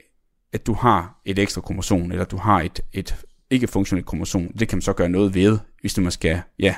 at 0.53 0.67
du 0.67 0.73
har 0.73 1.21
et 1.25 1.39
ekstra 1.39 1.61
kromosom, 1.61 2.13
eller 2.13 2.25
du 2.25 2.37
har 2.37 2.61
et, 2.61 2.81
et 2.93 3.17
ikke-funktionelt 3.51 4.07
kromosom. 4.07 4.49
Det 4.59 4.69
kan 4.69 4.77
man 4.77 4.83
så 4.83 4.93
gøre 4.93 5.09
noget 5.09 5.35
ved, 5.35 5.59
hvis 5.81 5.95
du 5.95 6.11
skal 6.11 6.41
ja, 6.59 6.75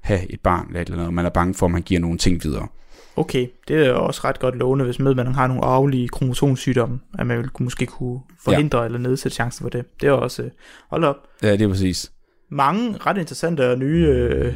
have 0.00 0.32
et 0.32 0.40
barn, 0.40 0.66
eller, 0.68 0.80
eller 0.80 0.96
noget, 0.96 1.14
man 1.14 1.26
er 1.26 1.30
bange 1.30 1.54
for, 1.54 1.66
at 1.66 1.72
man 1.72 1.82
giver 1.82 2.00
nogle 2.00 2.18
ting 2.18 2.44
videre. 2.44 2.68
Okay, 3.16 3.46
det 3.68 3.86
er 3.86 3.92
også 3.92 4.20
ret 4.24 4.38
godt 4.38 4.56
lovende, 4.56 4.84
hvis 4.84 4.98
med, 4.98 5.14
man 5.14 5.34
har 5.34 5.46
nogle 5.46 5.64
arvelige 5.64 6.08
kromosomsygdomme, 6.08 7.00
at 7.18 7.26
man 7.26 7.38
vil 7.38 7.50
måske 7.60 7.86
kunne 7.86 8.20
forhindre 8.44 8.78
ja. 8.78 8.84
eller 8.84 8.98
nedsætte 8.98 9.34
chancen 9.34 9.64
for 9.64 9.68
det. 9.68 9.84
Det 10.00 10.06
er 10.06 10.12
også, 10.12 10.42
øh, 10.42 10.50
hold 10.90 11.04
op, 11.04 11.16
Ja, 11.42 11.52
det 11.52 11.62
er 11.62 11.68
præcis. 11.68 12.12
mange 12.50 12.96
ret 12.96 13.18
interessante 13.18 13.70
og 13.70 13.78
nye, 13.78 14.06
øh, 14.06 14.54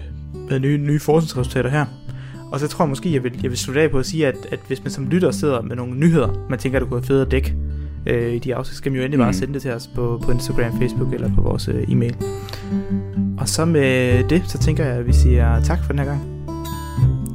nye, 0.60 0.78
nye 0.78 1.00
forskningsresultater 1.00 1.70
her. 1.70 1.86
Og 2.52 2.60
så 2.60 2.68
tror 2.68 2.84
jeg 2.84 2.88
måske, 2.88 3.12
jeg 3.12 3.24
vil, 3.24 3.38
jeg 3.42 3.50
vil 3.50 3.58
slutte 3.58 3.80
af 3.82 3.90
på 3.90 3.98
at 3.98 4.06
sige, 4.06 4.26
at, 4.26 4.34
at 4.50 4.60
hvis 4.66 4.84
man 4.84 4.90
som 4.90 5.08
lytter 5.08 5.30
sidder 5.30 5.62
med 5.62 5.76
nogle 5.76 5.94
nyheder, 5.94 6.46
man 6.50 6.58
tænker, 6.58 6.78
at 6.78 6.80
det 6.80 6.88
kunne 6.90 7.00
være 7.00 7.06
fedt 7.06 7.26
at 7.26 7.30
dække 7.30 7.54
øh, 8.06 8.32
i 8.34 8.38
de 8.38 8.54
afsnit, 8.54 8.72
så 8.72 8.78
skal 8.78 8.92
man 8.92 8.96
jo 8.98 9.04
endelig 9.04 9.18
bare 9.18 9.28
Mm. 9.28 9.32
sende 9.32 9.54
det 9.54 9.62
til 9.62 9.70
os 9.70 9.86
på, 9.94 10.20
på 10.24 10.30
Instagram, 10.32 10.78
Facebook 10.78 11.12
eller 11.14 11.34
på 11.34 11.40
vores 11.40 11.68
øh, 11.68 11.82
e-mail. 11.88 12.16
Og 13.38 13.48
så 13.48 13.64
med 13.64 14.24
det, 14.24 14.42
så 14.48 14.58
tænker 14.58 14.84
jeg, 14.84 14.94
at 14.94 15.06
vi 15.06 15.12
siger 15.12 15.62
tak 15.62 15.78
for 15.84 15.92
den 15.92 15.98
her 15.98 16.06
gang. 16.06 16.20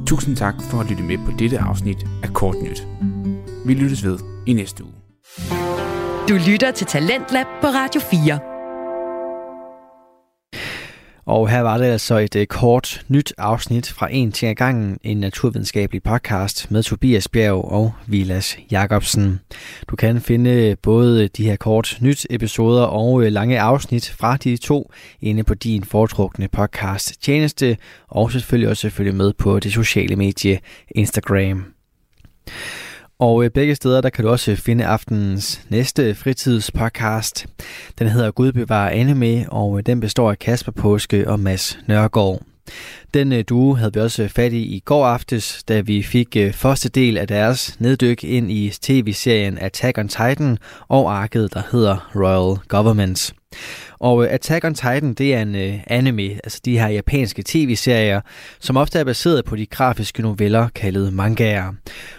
Tusind 0.06 0.36
tak 0.36 0.54
for 0.70 0.80
at 0.80 0.90
lytte 0.90 1.02
med 1.02 1.18
på 1.18 1.32
dette 1.38 1.58
afsnit 1.58 2.06
af 2.22 2.32
Kort 2.32 2.56
Nyt. 2.62 2.86
Vi 3.66 3.74
lyttes 3.74 4.04
ved 4.04 4.18
i 4.46 4.52
næste 4.52 4.84
uge. 4.84 4.92
Du 6.28 6.34
lytter 6.50 6.70
til 6.70 6.86
Talentlab 6.86 7.46
på 7.60 7.66
Radio 7.66 8.00
4. 8.00 8.55
Og 11.26 11.48
her 11.48 11.60
var 11.60 11.78
det 11.78 11.84
altså 11.84 12.18
et 12.18 12.36
øh, 12.36 12.46
kort 12.46 13.04
nyt 13.08 13.32
afsnit 13.38 13.88
fra 13.88 14.08
En 14.12 14.32
ting 14.32 14.50
ad 14.50 14.54
gangen, 14.54 14.98
en 15.02 15.16
naturvidenskabelig 15.16 16.02
podcast 16.02 16.70
med 16.70 16.82
Tobias 16.82 17.28
Bjerg 17.28 17.64
og 17.64 17.92
Vilas 18.06 18.58
Jacobsen. 18.70 19.40
Du 19.90 19.96
kan 19.96 20.20
finde 20.20 20.50
øh, 20.50 20.76
både 20.82 21.28
de 21.28 21.44
her 21.44 21.56
kort 21.56 21.98
nyt 22.00 22.26
episoder 22.30 22.82
og 22.82 23.22
øh, 23.22 23.32
lange 23.32 23.60
afsnit 23.60 24.14
fra 24.18 24.36
de 24.36 24.56
to 24.56 24.92
inde 25.20 25.44
på 25.44 25.54
din 25.54 25.84
foretrukne 25.84 26.48
podcast 26.48 27.22
tjeneste, 27.22 27.76
og 28.08 28.32
selvfølgelig 28.32 28.68
også 28.70 28.90
følge 28.90 29.12
med 29.12 29.32
på 29.32 29.58
det 29.60 29.72
sociale 29.72 30.16
medie 30.16 30.58
Instagram. 30.90 31.64
Og 33.18 33.44
øh, 33.44 33.50
begge 33.50 33.74
steder, 33.74 34.00
der 34.00 34.10
kan 34.10 34.24
du 34.24 34.30
også 34.30 34.56
finde 34.56 34.86
aftenens 34.86 35.60
næste 35.68 36.14
fritidspodcast. 36.14 37.46
Den 37.98 38.08
hedder 38.08 38.30
Gud 38.30 38.52
bevarer 38.52 38.90
anime, 38.90 39.52
og 39.52 39.78
øh, 39.78 39.82
den 39.86 40.00
består 40.00 40.30
af 40.30 40.38
Kasper 40.38 40.72
Påske 40.72 41.30
og 41.30 41.40
Mads 41.40 41.78
Nørgaard. 41.88 42.42
Den 43.14 43.32
øh, 43.32 43.44
duo 43.48 43.74
havde 43.74 43.94
vi 43.94 44.00
også 44.00 44.28
fat 44.28 44.52
i 44.52 44.62
i 44.62 44.82
går 44.84 45.06
aftes, 45.06 45.62
da 45.68 45.80
vi 45.80 46.02
fik 46.02 46.36
første 46.52 46.88
del 46.88 47.18
af 47.18 47.28
deres 47.28 47.80
neddyk 47.80 48.24
ind 48.24 48.50
i 48.50 48.72
tv-serien 48.82 49.58
Attack 49.58 49.98
on 49.98 50.08
Titan 50.08 50.58
og 50.88 51.12
arket, 51.18 51.54
der 51.54 51.62
hedder 51.72 52.10
Royal 52.14 52.58
Government. 52.68 53.34
Og 53.98 54.24
øh, 54.24 54.32
Attack 54.32 54.64
on 54.64 54.74
Titan, 54.74 55.14
det 55.14 55.34
er 55.34 55.42
en 55.42 55.54
øh, 55.54 55.74
anime, 55.86 56.22
altså 56.22 56.60
de 56.64 56.78
her 56.78 56.88
japanske 56.88 57.42
tv-serier, 57.46 58.20
som 58.60 58.76
ofte 58.76 58.98
er 58.98 59.04
baseret 59.04 59.44
på 59.44 59.56
de 59.56 59.66
grafiske 59.66 60.22
noveller 60.22 60.68
kaldet 60.74 61.12
mangaer. 61.12 61.72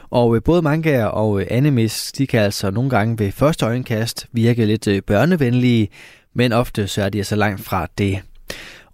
Og 0.09 0.35
øh, 0.35 0.43
både 0.43 0.61
mangaer 0.61 1.05
og 1.05 1.43
animes, 1.51 2.11
de 2.11 2.27
kan 2.27 2.41
altså 2.41 2.71
nogle 2.71 2.89
gange 2.89 3.19
ved 3.19 3.31
første 3.31 3.65
øjenkast 3.65 4.27
virke 4.31 4.65
lidt 4.65 5.05
børnevenlige, 5.05 5.89
men 6.33 6.53
ofte 6.53 6.87
så 6.87 7.03
er 7.03 7.09
de 7.09 7.17
altså 7.17 7.35
langt 7.35 7.61
fra 7.61 7.87
det. 7.97 8.19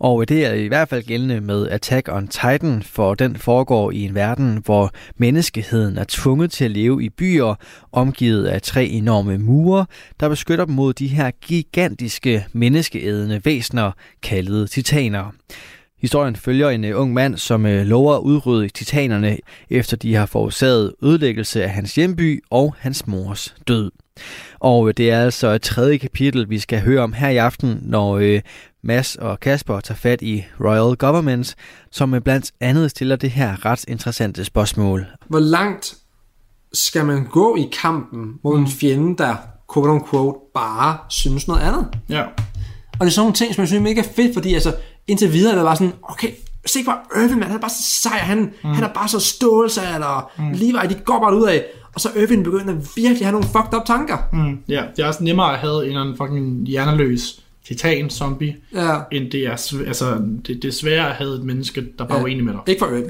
Og 0.04 0.30
det 0.30 0.46
er 0.46 0.54
i 0.54 0.68
hvert 0.68 0.90
fald 0.90 1.04
gældende 1.04 1.42
med 1.42 1.68
Attack 1.68 2.10
on 2.12 2.28
Titan, 2.28 2.84
for 2.84 3.16
den 3.16 3.36
foregår 3.36 3.92
i 3.92 4.02
en 4.02 4.16
verden, 4.16 4.62
hvor 4.66 4.92
menneskeheden 5.18 5.98
er 5.98 6.06
tvunget 6.08 6.52
til 6.52 6.66
at 6.66 6.72
leve 6.72 7.04
i 7.04 7.10
byer, 7.10 7.56
omgivet 7.92 8.46
af 8.46 8.62
tre 8.62 8.86
enorme 8.86 9.38
mure, 9.38 9.86
der 10.20 10.30
beskytter 10.30 10.66
dem 10.66 10.76
mod 10.76 10.94
de 10.94 11.08
her 11.08 11.32
gigantiske 11.32 12.46
menneskeædende 12.54 13.42
væsener, 13.46 13.92
kaldet 14.24 14.70
titaner. 14.70 15.32
Historien 16.02 16.36
følger 16.36 16.70
en 16.70 16.86
øh, 16.86 17.02
ung 17.02 17.14
mand, 17.14 17.38
som 17.38 17.66
øh, 17.66 17.86
lover 17.86 18.16
at 18.16 18.22
udrydde 18.22 18.70
titanerne, 18.70 19.38
efter 19.70 19.98
de 19.98 20.16
har 20.16 20.26
forårsaget 20.26 20.94
ødelæggelse 21.04 21.64
af 21.64 21.70
hans 21.70 21.96
hjemby 21.96 22.44
og 22.50 22.76
hans 22.80 23.08
mors 23.08 23.56
død. 23.68 23.92
Og 24.60 24.88
øh, 24.88 24.94
det 24.98 25.12
er 25.12 25.24
altså 25.24 25.48
et 25.48 25.62
tredje 25.62 25.98
kapitel, 25.98 26.50
vi 26.50 26.60
skal 26.60 26.82
høre 26.82 27.02
om 27.02 27.14
her 27.14 27.30
i 27.30 27.38
aften, 27.38 27.80
når 27.82 28.42
Mads 28.84 29.16
og 29.16 29.40
Kasper 29.40 29.80
tager 29.80 29.98
fat 29.98 30.22
i 30.22 30.44
Royal 30.60 30.96
Government, 30.96 31.56
som 31.92 32.22
blandt 32.24 32.52
andet 32.62 32.92
stiller 32.92 33.16
det 33.16 33.32
her 33.32 33.66
ret 33.66 33.86
interessante 33.88 34.46
spørgsmål. 34.46 35.06
Hvor 35.28 35.40
langt 35.40 35.96
skal 36.74 37.06
man 37.06 37.26
gå 37.26 37.56
i 37.56 37.70
kampen 37.82 38.34
mod 38.44 38.60
en 38.60 38.68
fjende, 38.68 39.18
der 39.18 39.36
quote 39.74 39.90
unquote 39.90 40.40
bare 40.54 40.98
synes 41.10 41.48
noget 41.48 41.62
andet? 41.62 41.88
Ja. 42.10 42.22
Og 42.24 43.00
det 43.00 43.06
er 43.06 43.10
sådan 43.10 43.22
nogle 43.22 43.34
ting, 43.34 43.56
som 43.56 43.62
jeg 43.62 43.68
synes 43.68 43.80
er 43.80 43.84
mega 43.84 44.04
fedt, 44.16 44.34
fordi 44.34 44.54
altså, 44.54 44.76
indtil 45.08 45.34
videre 45.34 45.52
er 45.52 45.56
det 45.56 45.66
bare 45.66 45.76
sådan, 45.76 45.94
okay, 46.04 46.32
se 46.66 46.84
bare 46.86 47.24
Irvin, 47.24 47.40
man, 47.40 47.48
han 47.48 47.58
er 47.58 47.62
bare 47.62 47.70
så 47.70 48.02
sej, 48.02 48.18
han, 48.18 48.54
mm. 48.64 48.70
han 48.70 48.84
er 48.84 48.94
bare 48.94 49.08
så 49.08 49.20
stålsat, 49.20 50.02
og 50.02 50.32
mm. 50.38 50.52
Levi, 50.52 50.88
de 50.90 50.96
går 51.06 51.20
bare 51.20 51.38
ud 51.38 51.48
af, 51.48 51.64
og 51.96 52.02
så 52.02 52.10
Irvin 52.16 52.44
begynder 52.44 52.74
virkelig 52.74 53.12
at 53.12 53.26
have 53.26 53.32
nogle 53.32 53.48
fucked 53.48 53.80
up 53.80 53.86
tanker. 53.86 54.18
Mm, 54.32 54.60
ja, 54.68 54.84
det 54.96 55.04
er 55.04 55.08
også 55.08 55.24
nemmere 55.24 55.54
at 55.54 55.60
have 55.60 55.84
en 55.84 55.88
eller 55.88 56.02
anden 56.02 56.18
fucking 56.18 56.68
hjerneløs 56.68 57.43
titan-zombie, 57.66 58.56
Ja. 58.74 59.00
end 59.12 59.32
det 59.32 59.46
er, 59.46 59.52
altså, 59.88 60.22
det, 60.48 60.62
det 60.62 60.66
er 60.66 60.72
sværere 60.72 61.10
at 61.10 61.16
have 61.16 61.36
et 61.36 61.44
menneske, 61.44 61.82
der 62.00 62.06
bare 62.06 62.18
Ja. 62.18 62.20
er 62.20 62.24
uenig 62.26 62.44
med 62.46 62.54
dig. 62.54 62.62
Ikke 62.68 62.80
for 62.80 62.88
Irvin. 62.88 63.04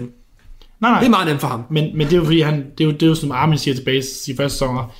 Nej, 0.79 0.91
nej. 0.91 0.99
Det 0.99 1.05
er 1.05 1.09
meget 1.09 1.27
nemt 1.27 1.41
for 1.41 1.47
ham. 1.47 1.63
Men, 1.69 1.97
men 1.97 2.07
det 2.07 2.13
er 2.13 2.17
jo 2.17 2.23
fordi, 2.23 2.41
han, 2.41 2.55
det 2.77 2.83
er 2.83 2.85
jo, 2.85 2.91
det 2.91 3.03
er 3.03 3.07
jo 3.07 3.15
som 3.15 3.31
Armin 3.31 3.57
siger 3.57 3.75
tilbage 3.75 4.03
i 4.27 4.35
første 4.35 4.57
sæsoner, 4.57 4.93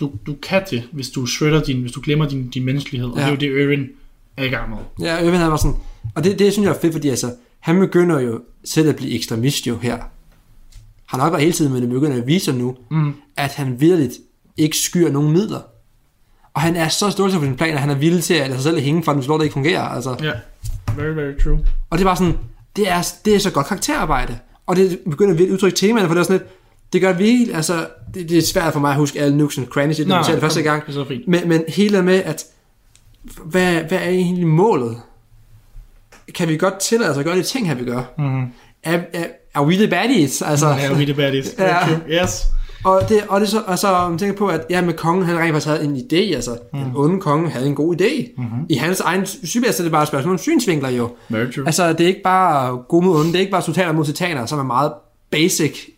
du, 0.00 0.10
du 0.26 0.34
kan 0.42 0.62
det, 0.70 0.82
hvis 0.92 1.10
du 1.10 1.26
shredder 1.26 1.62
din, 1.62 1.80
hvis 1.80 1.92
du 1.92 2.00
glemmer 2.04 2.28
din, 2.28 2.48
din 2.50 2.64
menneskelighed, 2.64 3.08
og 3.08 3.16
Ja. 3.18 3.22
det 3.22 3.42
er 3.42 3.48
jo 3.48 3.56
det, 3.56 3.62
Irvin 3.62 3.86
er 4.36 4.44
i 4.44 4.48
gang 4.48 4.70
med. 4.70 4.78
Ja, 5.00 5.18
Irvin 5.18 5.40
han 5.40 5.50
var 5.50 5.56
sådan, 5.56 5.76
og 6.14 6.24
det, 6.24 6.38
det 6.38 6.52
synes 6.52 6.66
jeg 6.66 6.74
er 6.74 6.80
fedt, 6.80 6.92
fordi 6.94 7.08
altså, 7.08 7.34
han 7.60 7.78
begynder 7.78 8.20
jo 8.20 8.40
selv 8.64 8.88
at 8.88 8.96
blive 8.96 9.12
ekstremist 9.14 9.66
jo 9.66 9.76
her. 9.78 9.96
Han 11.06 11.20
har 11.20 11.26
nok 11.26 11.32
været 11.32 11.42
hele 11.42 11.52
tiden, 11.52 11.72
men 11.72 11.82
det 11.82 11.90
begynder 11.90 12.16
at 12.16 12.26
vise 12.26 12.52
nu, 12.52 12.76
mm. 12.90 13.12
at 13.36 13.50
han 13.54 13.80
virkelig 13.80 14.10
ikke 14.56 14.76
skyer 14.76 15.10
nogen 15.10 15.32
midler. 15.32 15.60
Og 16.54 16.60
han 16.60 16.76
er 16.76 16.88
så 16.88 17.10
stolt 17.10 17.34
på 17.34 17.40
sin 17.40 17.56
plan, 17.56 17.74
at 17.74 17.80
han 17.80 17.90
er 17.90 17.94
villig 17.94 18.24
til 18.24 18.34
at 18.34 18.40
lade 18.48 18.54
sig 18.54 18.62
selv 18.62 18.80
hænge 18.80 19.02
for 19.04 19.12
den, 19.12 19.18
hvis 19.20 19.28
lort 19.28 19.42
ikke 19.42 19.52
fungerer. 19.52 19.82
Altså. 19.82 20.16
Ja, 20.22 20.32
very, 20.96 21.14
very 21.14 21.32
true. 21.44 21.58
Og 21.90 21.98
det 21.98 22.04
er 22.04 22.08
bare 22.08 22.16
sådan, 22.16 22.38
det 22.76 22.90
er, 22.90 23.12
det 23.24 23.34
er 23.34 23.38
så 23.38 23.50
godt 23.50 23.66
karakterarbejde. 23.66 24.38
Og 24.66 24.76
det 24.76 24.98
begynder 25.10 25.30
virkelig 25.34 25.48
at 25.48 25.54
udtrykke 25.54 25.76
temaerne, 25.76 26.08
for 26.08 26.14
det 26.14 26.20
er 26.20 26.24
sådan 26.24 26.38
lidt, 26.40 26.50
det 26.92 27.00
gør 27.00 27.12
virkelig, 27.12 27.54
altså, 27.54 27.86
det, 28.14 28.28
det 28.28 28.38
er 28.38 28.42
svært 28.42 28.72
for 28.72 28.80
mig 28.80 28.90
at 28.90 28.96
huske 28.96 29.20
alle 29.20 29.36
nooks 29.36 29.58
and 29.58 29.66
crannies, 29.66 29.98
man 30.06 30.24
ser 30.24 30.32
det 30.32 30.40
første 30.40 30.62
gang. 30.62 30.82
det 30.82 30.88
er 30.88 30.92
så 30.92 31.04
fint. 31.08 31.28
Men, 31.28 31.48
men 31.48 31.64
hele 31.68 31.96
det 31.96 32.04
med, 32.04 32.22
at 32.22 32.44
hvad, 33.44 33.72
hvad 33.74 33.98
er 33.98 34.08
egentlig 34.08 34.46
målet? 34.46 34.96
Kan 36.34 36.48
vi 36.48 36.56
godt 36.56 36.78
tillade 36.78 37.10
os 37.10 37.18
at 37.18 37.24
gøre 37.24 37.36
de 37.36 37.42
ting, 37.42 37.68
her 37.68 37.74
vi 37.74 37.84
gør? 37.84 38.02
Mm-hmm. 38.18 38.46
Er, 38.82 39.00
er, 39.12 39.24
er 39.54 39.62
we 39.62 39.74
the 39.74 39.88
baddies? 39.88 40.42
Altså, 40.42 40.68
Ja, 40.68 40.92
we 40.92 41.04
the 41.04 41.14
baddies. 41.14 41.54
Ja. 41.58 41.78
Yes. 42.08 42.46
Og, 42.84 43.08
det, 43.08 43.22
og, 43.28 43.40
det 43.40 43.48
så, 43.48 43.62
og 43.66 43.78
så 43.78 44.08
man 44.08 44.18
tænker 44.18 44.36
på, 44.36 44.46
at 44.48 44.66
ja, 44.70 44.80
med 44.82 44.94
kongen, 44.94 45.24
han 45.24 45.38
rent 45.38 45.52
faktisk 45.52 45.66
havde 45.66 45.84
en 45.84 45.96
idé, 45.96 46.34
altså, 46.34 46.58
mm. 46.72 46.78
den 46.78 46.92
onde 46.94 47.20
konge 47.20 47.50
havde 47.50 47.66
en 47.66 47.74
god 47.74 48.00
idé. 48.00 48.32
Mm-hmm. 48.36 48.66
I 48.68 48.74
hans 48.74 49.00
egen 49.00 49.26
syge, 49.26 49.72
så 49.72 49.82
er 49.82 49.84
det 49.84 49.92
bare 49.92 50.02
et 50.02 50.08
spørgsmål 50.08 50.32
om 50.32 50.38
synsvinkler 50.38 50.88
jo. 50.88 51.10
True. 51.30 51.66
Altså, 51.66 51.92
det 51.92 52.00
er 52.00 52.06
ikke 52.08 52.22
bare 52.24 52.76
gode 52.88 53.04
mod 53.06 53.16
onde, 53.20 53.28
det 53.28 53.34
er 53.36 53.40
ikke 53.40 53.52
bare 53.52 53.62
sultaner 53.62 53.92
mod 53.92 54.04
titaner, 54.04 54.46
som 54.46 54.58
er 54.58 54.62
meget 54.62 54.92
basic 55.30 55.88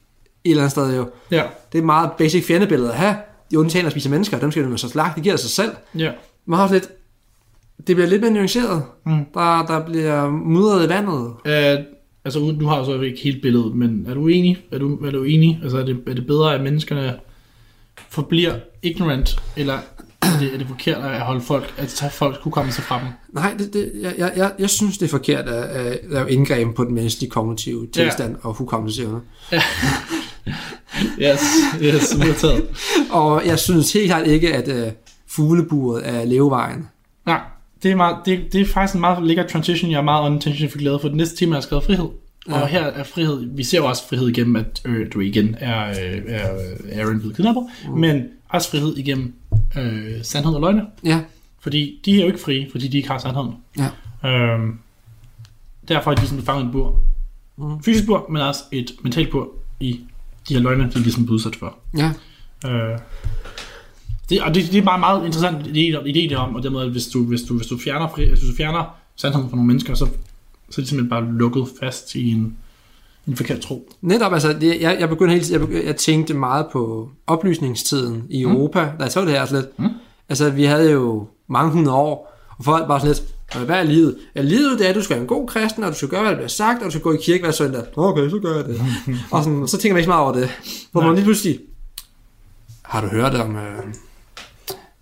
et 0.44 0.50
eller 0.50 0.62
andet 0.62 0.70
sted 0.70 0.96
jo. 0.96 1.06
Ja, 1.30 1.42
Det 1.72 1.78
er 1.78 1.82
et 1.82 1.84
meget 1.84 2.10
basic 2.18 2.46
fjendebillede 2.46 2.90
at 2.90 2.96
have. 2.98 3.16
De 3.50 3.56
onde 3.56 3.70
titaner 3.70 3.90
spiser 3.90 4.10
mennesker, 4.10 4.38
dem 4.38 4.50
skal 4.50 4.68
man 4.68 4.78
så 4.78 4.88
slagte, 4.88 5.14
det 5.14 5.22
giver 5.22 5.36
sig 5.36 5.50
selv. 5.50 5.72
ja. 5.98 6.10
Man 6.46 6.56
har 6.56 6.62
også 6.62 6.74
lidt, 6.74 6.88
det 7.86 7.96
bliver 7.96 8.08
lidt 8.08 8.22
mere 8.22 8.30
nuanceret. 8.30 8.82
Mm. 9.06 9.24
Der, 9.34 9.66
der 9.66 9.84
bliver 9.86 10.30
mudret 10.30 10.86
i 10.86 10.88
vandet. 10.88 11.14
Uh, 11.44 11.84
altså, 12.24 12.40
nu 12.40 12.66
har 12.66 12.76
jeg 12.76 12.86
så 12.86 13.00
ikke 13.00 13.20
helt 13.22 13.42
billedet, 13.42 13.74
men 13.74 14.06
er 14.08 14.14
du 14.14 14.28
enig? 14.28 14.64
Er 14.72 14.78
du, 14.78 14.96
er 14.96 15.10
du 15.10 15.22
enig? 15.22 15.60
Altså, 15.62 15.78
er 15.78 15.84
det, 15.84 16.02
er 16.06 16.14
det 16.14 16.26
bedre, 16.26 16.54
at 16.54 16.60
menneskerne 16.60 17.18
forbliver 18.08 18.54
ignorant, 18.82 19.42
eller 19.56 19.78
er 20.22 20.38
det, 20.40 20.54
er 20.54 20.58
det 20.58 20.66
forkert 20.66 21.04
at 21.04 21.20
holde 21.20 21.40
folk, 21.40 21.74
at 21.78 21.88
tage 21.88 22.10
folks 22.10 22.38
hukommelse 22.38 22.82
fra 22.82 23.00
dem? 23.00 23.08
Nej, 23.28 23.54
det, 23.58 23.72
det, 23.72 23.92
jeg, 24.00 24.14
jeg, 24.18 24.32
jeg, 24.36 24.52
jeg 24.58 24.70
synes, 24.70 24.98
det 24.98 25.06
er 25.06 25.10
forkert 25.10 25.48
at, 25.48 25.64
at 25.64 26.00
lave 26.08 26.30
indgreb 26.30 26.74
på 26.76 26.84
den 26.84 26.94
menneskelige 26.94 27.30
kognitive 27.30 27.86
tilstand 27.86 28.36
ja. 28.42 28.48
og 28.48 28.54
hukommelsesevne. 28.54 29.20
Yes, 31.20 31.40
yes, 31.82 32.16
modtaget. 32.18 32.68
Og 33.10 33.46
jeg 33.46 33.58
synes 33.58 33.92
helt 33.92 34.06
klart 34.06 34.26
ikke, 34.26 34.54
at 34.54 34.68
øh, 34.68 34.92
fugleburet 35.26 36.08
er 36.08 36.24
levevejen. 36.24 36.88
Nej, 37.26 37.40
det 37.82 37.90
er, 37.90 37.96
meget, 37.96 38.16
det, 38.24 38.52
det 38.52 38.60
er 38.60 38.66
faktisk 38.66 38.94
en 38.94 39.00
meget 39.00 39.26
lækker 39.26 39.46
transition, 39.46 39.90
jeg 39.90 39.98
er 39.98 40.02
meget 40.02 40.26
unintentionally 40.26 40.72
fik 40.72 40.82
lavet, 40.82 41.00
for 41.00 41.08
det 41.08 41.16
næste 41.16 41.36
tema 41.36 41.56
er 41.56 41.60
skrevet 41.60 41.84
frihed. 41.84 42.08
Ja. 42.48 42.60
Og 42.60 42.68
her 42.68 42.82
er 42.82 43.04
frihed, 43.04 43.56
vi 43.56 43.64
ser 43.64 43.78
jo 43.78 43.86
også 43.86 44.08
frihed 44.08 44.28
igennem, 44.28 44.56
at 44.56 44.82
øh, 44.84 45.12
du 45.12 45.20
igen 45.20 45.56
er, 45.58 45.90
øh, 45.90 46.22
er 46.26 46.48
Aaron 46.92 47.18
blevet 47.18 47.36
kidnappet, 47.36 47.66
mm. 47.88 47.98
men 47.98 48.28
også 48.48 48.70
frihed 48.70 48.96
igennem 48.96 49.34
øh, 49.78 50.22
sandhed 50.22 50.54
og 50.54 50.60
løgne. 50.60 50.82
Ja. 51.04 51.20
Fordi 51.60 52.00
de 52.04 52.16
er 52.16 52.20
jo 52.20 52.26
ikke 52.26 52.40
frie, 52.40 52.68
fordi 52.70 52.88
de 52.88 52.96
ikke 52.96 53.08
har 53.08 53.18
sandheden. 53.18 53.54
Ja. 53.78 53.88
Øhm, 54.28 54.78
derfor 55.88 56.10
er 56.10 56.14
de 56.14 56.20
ligesom 56.20 56.42
fanget 56.42 56.66
et 56.66 56.72
bur. 56.72 57.00
Mm. 57.56 57.82
Fysisk 57.82 58.06
bur, 58.06 58.26
men 58.30 58.42
også 58.42 58.62
et 58.72 58.92
mentalt 59.02 59.30
bur 59.30 59.48
i 59.80 60.00
de 60.48 60.54
her 60.54 60.60
løgne, 60.60 60.84
de 60.84 60.98
er 60.98 60.98
ligesom 60.98 61.24
blevet 61.24 61.38
udsat 61.38 61.56
for. 61.56 61.78
Ja. 61.96 62.12
Øh, 62.70 62.98
det, 64.32 64.42
og 64.42 64.54
det, 64.54 64.72
det 64.72 64.78
er 64.78 64.82
bare 64.82 64.94
en 64.94 65.00
meget 65.00 65.26
interessant 65.26 65.66
idé, 65.66 65.98
idé 66.06 66.28
det 66.28 66.36
om, 66.36 66.54
og 66.54 66.62
dermed, 66.62 66.80
at 66.80 66.90
hvis 66.90 67.06
du, 67.06 67.24
hvis 67.24 67.42
du, 67.42 67.56
hvis 67.56 67.66
du 67.66 67.78
fjerner, 67.78 68.08
fri, 68.14 68.28
hvis 68.28 68.40
du 68.40 68.56
fjerner 68.56 68.84
sandheden 69.16 69.50
fra 69.50 69.56
nogle 69.56 69.66
mennesker, 69.66 69.94
så, 69.94 70.06
så 70.70 70.80
er 70.80 70.82
de 70.82 70.88
simpelthen 70.88 71.08
bare 71.08 71.24
lukket 71.38 71.68
fast 71.80 72.14
i 72.14 72.30
en, 72.30 72.56
en 73.28 73.36
forkert 73.36 73.60
tro. 73.60 73.92
Netop, 74.00 74.32
altså, 74.32 74.56
jeg, 74.62 74.96
jeg 75.00 75.08
begyndte 75.08 75.38
tiden, 75.40 75.52
jeg, 75.52 75.60
begyndte, 75.60 75.86
jeg 75.86 75.96
tænkte 75.96 76.34
meget 76.34 76.66
på 76.72 77.10
oplysningstiden 77.26 78.24
i 78.30 78.42
Europa, 78.42 78.78
da 78.80 79.02
jeg 79.02 79.12
så 79.12 79.20
det 79.20 79.30
her 79.30 79.46
sådan 79.46 79.64
lidt. 79.64 79.78
Mm. 79.78 79.88
Altså, 80.28 80.50
vi 80.50 80.64
havde 80.64 80.90
jo 80.92 81.26
mange 81.48 81.72
hundrede 81.72 81.96
år, 81.96 82.38
og 82.58 82.64
folk 82.64 82.86
bare 82.88 83.00
sådan 83.00 83.14
lidt, 83.14 83.34
"Øh, 83.56 83.62
hvad 83.66 83.76
er 83.78 83.82
livet? 83.82 84.16
Ja, 84.34 84.42
livet 84.42 84.78
det 84.78 84.86
er, 84.86 84.90
at 84.90 84.96
du 84.96 85.02
skal 85.02 85.14
være 85.14 85.22
en 85.22 85.28
god 85.28 85.48
kristen, 85.48 85.84
og 85.84 85.90
du 85.90 85.96
skal 85.96 86.08
gøre, 86.08 86.20
hvad 86.20 86.30
der 86.30 86.36
bliver 86.36 86.48
sagt, 86.48 86.78
og 86.78 86.84
du 86.84 86.90
skal 86.90 87.02
gå 87.02 87.12
i 87.12 87.18
kirke 87.22 87.42
hver 87.42 87.52
søndag. 87.52 87.82
Okay, 87.96 88.30
så 88.30 88.38
gør 88.38 88.56
jeg 88.56 88.64
det. 88.64 88.80
og 89.32 89.44
sådan, 89.44 89.68
så 89.68 89.78
tænker 89.78 89.94
man 89.94 89.98
ikke 89.98 90.04
så 90.06 90.10
meget 90.10 90.22
over 90.22 90.32
det. 90.32 90.50
Hvor 90.92 91.00
man 91.02 91.14
lige 91.14 91.24
pludselig, 91.24 91.58
har 92.82 93.00
du 93.00 93.06
hørt 93.06 93.34
om 93.34 93.56
øh, 93.56 93.78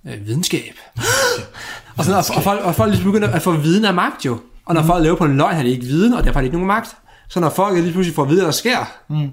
øh, 0.07 0.27
videnskab? 0.27 0.75
og, 1.97 2.05
sådan, 2.05 2.19
og, 2.19 2.25
og, 2.37 2.43
folk, 2.43 2.61
og 2.65 2.75
folk 2.75 2.93
lige 2.93 3.05
begynder 3.05 3.29
at 3.29 3.43
få 3.43 3.53
viden 3.53 3.85
af 3.85 3.95
magt 3.95 4.25
jo. 4.27 4.39
Og 4.67 4.75
når 4.75 4.81
mm. 4.83 4.87
folk 4.87 5.03
lever 5.05 5.17
på 5.17 5.25
en 5.25 5.37
løgn, 5.37 5.55
har 5.57 5.63
de 5.63 5.69
ikke 5.71 5.85
viden, 5.87 6.13
og 6.15 6.25
derfor 6.25 6.35
har 6.35 6.41
de 6.41 6.47
ikke 6.47 6.57
nogen 6.57 6.67
magt. 6.67 6.89
Så 7.29 7.41
når 7.41 7.51
folk 7.51 7.75
lige 7.79 7.93
pludselig 7.93 8.15
får 8.15 8.23
at 8.23 8.29
vide, 8.29 8.39
hvad 8.41 8.47
der 8.47 8.53
sker, 8.53 8.93
Mm. 9.09 9.31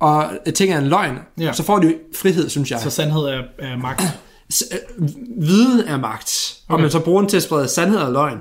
og 0.00 0.30
ting 0.54 0.72
er 0.72 0.78
en 0.78 0.86
løgn, 0.86 1.18
Ja. 1.40 1.52
så 1.52 1.62
får 1.62 1.78
de 1.78 1.94
frihed, 2.20 2.48
synes 2.48 2.70
jeg. 2.70 2.80
Så 2.80 2.90
sandhed 2.90 3.20
er, 3.22 3.42
er 3.58 3.76
magt. 3.76 4.02
S- 4.52 4.62
øh, 4.72 5.08
viden 5.40 5.80
er 5.88 5.96
magt, 5.98 6.54
og 6.68 6.74
Okay. 6.74 6.82
man 6.82 6.90
så 6.90 7.00
bruger 7.00 7.20
den 7.20 7.28
til 7.30 7.36
at 7.36 7.42
sprede 7.42 7.68
sandhed 7.68 7.98
og 7.98 8.12
løgn. 8.12 8.38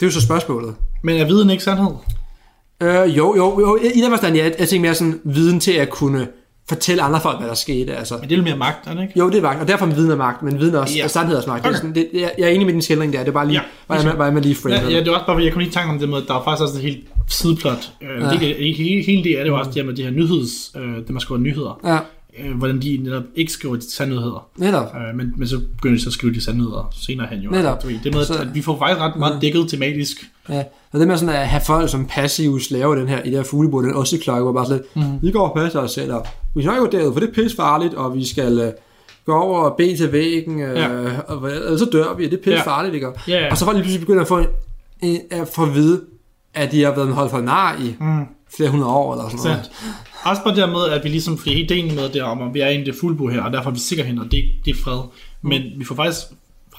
Det 0.00 0.02
er 0.02 0.06
jo 0.06 0.10
så 0.10 0.20
spørgsmålet. 0.20 0.74
Men 1.02 1.16
er 1.20 1.24
viden 1.24 1.50
ikke 1.50 1.64
sandhed? 1.64 1.90
Øh, 2.80 3.16
jo, 3.16 3.36
jo, 3.36 3.60
jo, 3.60 3.76
i 3.94 4.00
den 4.00 4.10
forstand, 4.10 4.36
ja, 4.36 4.44
jeg 4.58 4.68
tænker 4.68 4.80
mere 4.80 4.94
sådan 4.94 5.20
viden 5.24 5.60
til 5.60 5.72
at 5.72 5.90
kunne 5.90 6.28
fortælle 6.68 7.02
andre 7.02 7.20
folk, 7.20 7.38
hvad 7.38 7.48
der 7.48 7.54
skete. 7.54 7.94
Altså. 7.96 8.14
Men 8.14 8.22
det 8.22 8.32
er 8.32 8.36
lidt 8.36 8.44
mere 8.44 8.56
magt, 8.56 8.86
er 8.86 8.94
det 8.94 9.02
ikke? 9.02 9.18
Jo, 9.18 9.28
det 9.30 9.38
er 9.38 9.42
magt, 9.42 9.60
og 9.60 9.68
derfor 9.68 9.86
er 9.86 9.94
viden 9.94 10.10
er 10.10 10.16
magt, 10.16 10.42
men 10.42 10.58
viden 10.60 10.74
er 10.74 10.78
også 10.78 10.94
Ja. 10.96 11.02
ja. 11.02 11.08
sandhed 11.08 11.34
er 11.34 11.38
også 11.38 11.50
magt. 11.50 11.60
Okay. 11.60 11.68
Det 11.68 11.74
er 11.74 11.80
sådan, 11.80 11.94
det, 11.94 12.08
jeg, 12.14 12.30
jeg 12.38 12.44
er 12.44 12.48
enig 12.50 12.66
med 12.66 12.72
din 12.74 12.82
skildring 12.82 13.12
der, 13.12 13.18
det 13.18 13.28
er 13.28 13.32
bare 13.32 13.46
lige, 13.46 13.54
Ja, 13.60 13.62
ja, 13.62 13.68
hvordan, 13.86 14.06
man, 14.06 14.16
hvordan 14.16 14.34
man 14.34 14.42
lige 14.42 14.54
framer 14.54 14.76
Ja, 14.76 14.82
ja, 14.88 14.98
det 15.00 15.08
er 15.08 15.12
også 15.12 15.26
bare, 15.26 15.36
fordi 15.36 15.44
jeg 15.44 15.52
kom 15.52 15.58
lige 15.60 15.68
i 15.70 15.72
tanke 15.72 15.92
om 15.92 15.98
det 15.98 16.08
med, 16.08 16.18
at 16.18 16.24
der 16.28 16.34
er 16.34 16.44
faktisk 16.44 16.62
også 16.62 16.76
et 16.76 16.82
helt 16.82 17.04
sideplot. 17.28 17.90
Øh, 18.02 18.08
Ja. 18.20 18.24
ja. 18.24 18.30
det, 18.30 18.38
hele, 18.76 19.02
hele 19.04 19.24
det 19.24 19.32
er 19.38 19.42
det 19.42 19.48
jo 19.50 19.56
også 19.58 19.70
det 19.70 19.74
her 19.82 19.84
med 19.84 19.94
de 19.94 20.02
her 20.02 20.10
nyheds, 20.10 20.72
øh, 20.76 20.96
det 20.96 21.10
man 21.10 21.20
skriver 21.20 21.40
nyheder. 21.40 21.80
Ja, 21.84 21.98
Øh, 22.44 22.56
hvordan 22.56 22.82
de 22.82 23.00
netop 23.02 23.22
ikke 23.36 23.52
skriver 23.52 23.76
de 23.76 23.90
sandheder. 23.92 24.46
netop. 24.56 24.84
Øh, 25.10 25.16
men, 25.16 25.32
men 25.36 25.48
så 25.48 25.60
begynder 25.76 25.96
de 25.96 26.02
så 26.02 26.08
at 26.08 26.12
skrive 26.12 26.34
de 26.34 26.44
sandheder 26.44 26.88
senere 27.00 27.26
hen 27.30 27.38
jo. 27.40 27.50
Netop. 27.50 27.82
Det 27.82 28.14
med, 28.14 28.24
Så- 28.24 28.34
at 28.38 28.54
vi 28.54 28.62
får 28.62 28.78
faktisk 28.78 29.00
ret 29.00 29.16
meget 29.16 29.42
dækket 29.42 29.68
tematisk. 29.68 30.16
Ja, 30.48 30.62
og 30.92 31.00
det 31.00 31.08
med 31.08 31.16
sådan 31.18 31.34
at 31.34 31.48
have 31.48 31.62
folk 31.66 31.90
som 31.90 32.06
passive 32.06 32.60
slaver 32.60 32.94
den 32.94 33.08
her, 33.08 33.22
i 33.22 33.28
det 33.30 33.36
her 33.36 33.42
fuglebord, 33.44 33.84
den 33.84 33.94
osteklokke, 33.94 34.42
hvor 34.42 34.52
bare 34.52 34.66
sådan 34.66 34.82
lidt, 34.96 35.06
mm. 35.06 35.18
vi 35.22 35.30
går 35.30 35.48
og 35.48 35.56
passer 35.56 35.80
os 35.80 35.90
selv, 35.90 36.12
og 36.14 36.26
vi 36.56 36.62
skal 36.62 36.72
ikke 36.72 36.80
gå 36.84 36.90
derud, 36.90 37.12
for 37.12 37.20
det 37.20 37.28
er 37.28 37.32
pis 37.32 37.54
farligt, 37.56 37.94
og 37.94 38.14
vi 38.16 38.26
skal 38.26 38.58
øh, 38.60 38.72
gå 39.26 39.34
over 39.34 39.60
og 39.60 39.76
bede 39.76 39.96
til 39.96 40.12
væggen, 40.12 40.60
øh, 40.60 40.76
Ja. 40.76 40.88
og 41.28 41.50
ellers 41.50 41.80
så 41.80 41.88
dør 41.92 42.14
vi, 42.14 42.24
og 42.24 42.30
det 42.30 42.38
er 42.38 42.42
pis 42.42 42.52
Ja. 42.52 42.62
farligt, 42.62 42.94
ikke? 42.94 43.08
Ja, 43.28 43.40
ja. 43.44 43.50
Og 43.50 43.56
så 43.56 43.64
folk 43.64 43.74
lige 43.76 43.82
pludselig 43.82 44.00
begynder 44.06 44.22
at 44.22 44.28
få, 44.28 44.40
en, 45.02 45.20
at 45.30 45.48
få 45.48 45.62
at 45.62 45.74
vide, 45.74 46.02
at 46.54 46.72
de 46.72 46.82
har 46.82 46.94
været 46.94 47.14
holdt 47.14 47.30
for 47.30 47.40
nar 47.40 47.76
i 47.80 47.94
Mm. 48.00 48.24
flere 48.56 48.70
hundrede 48.70 48.90
år, 48.92 49.12
eller 49.14 49.28
sådan 49.28 49.44
noget. 49.44 49.64
Sandt. 49.64 49.94
Også 50.24 50.42
bare 50.44 50.56
dermed, 50.56 50.84
at 50.98 51.04
vi 51.04 51.08
ligesom, 51.08 51.38
fordi 51.38 51.60
ideen 51.64 51.94
med 51.94 52.08
det 52.08 52.22
om, 52.22 52.42
at 52.42 52.54
vi 52.54 52.60
er 52.60 52.68
i 52.68 52.84
det 52.84 52.94
fuldbo 53.00 53.28
her, 53.28 53.42
og 53.42 53.52
derfor 53.52 53.70
er 53.70 53.74
vi 53.74 53.80
sikre 53.80 54.04
hen, 54.04 54.18
og 54.18 54.24
det, 54.24 54.44
det 54.64 54.70
er 54.70 54.74
fred. 54.84 54.98
Men 55.42 55.62
vi 55.78 55.84
får 55.84 55.94
faktisk 55.94 56.20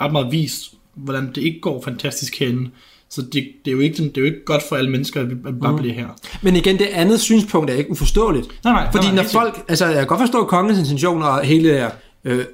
ret 0.01 0.11
meget 0.11 0.31
vist, 0.31 0.63
hvordan 0.95 1.27
det 1.35 1.37
ikke 1.37 1.59
går 1.61 1.81
fantastisk 1.83 2.39
herinde. 2.39 2.69
Så 3.09 3.21
det, 3.21 3.33
det, 3.33 3.71
er 3.71 3.71
jo 3.71 3.79
ikke, 3.79 4.03
det 4.03 4.17
er 4.17 4.21
jo 4.21 4.25
ikke 4.25 4.45
godt 4.45 4.63
for 4.69 4.75
alle 4.75 4.91
mennesker, 4.91 5.21
at 5.21 5.29
vi, 5.29 5.35
bare 5.35 5.77
bliver 5.77 5.93
her. 5.93 6.07
Men 6.41 6.55
igen, 6.55 6.79
det 6.79 6.85
andet 6.85 7.19
synspunkt 7.19 7.69
er 7.69 7.75
ikke 7.75 7.91
uforståeligt. 7.91 8.47
Nej, 8.63 8.73
nej. 8.73 8.91
Fordi 8.91 9.07
nej, 9.07 9.15
når 9.15 9.23
folk, 9.23 9.65
altså 9.67 9.85
jeg 9.85 9.95
kan 9.95 10.07
godt 10.07 10.19
forstå 10.19 10.45
kongens 10.45 10.79
intentioner 10.79 11.25
og 11.25 11.43
hele 11.43 11.69
der, 11.69 11.89
øh, 12.23 12.45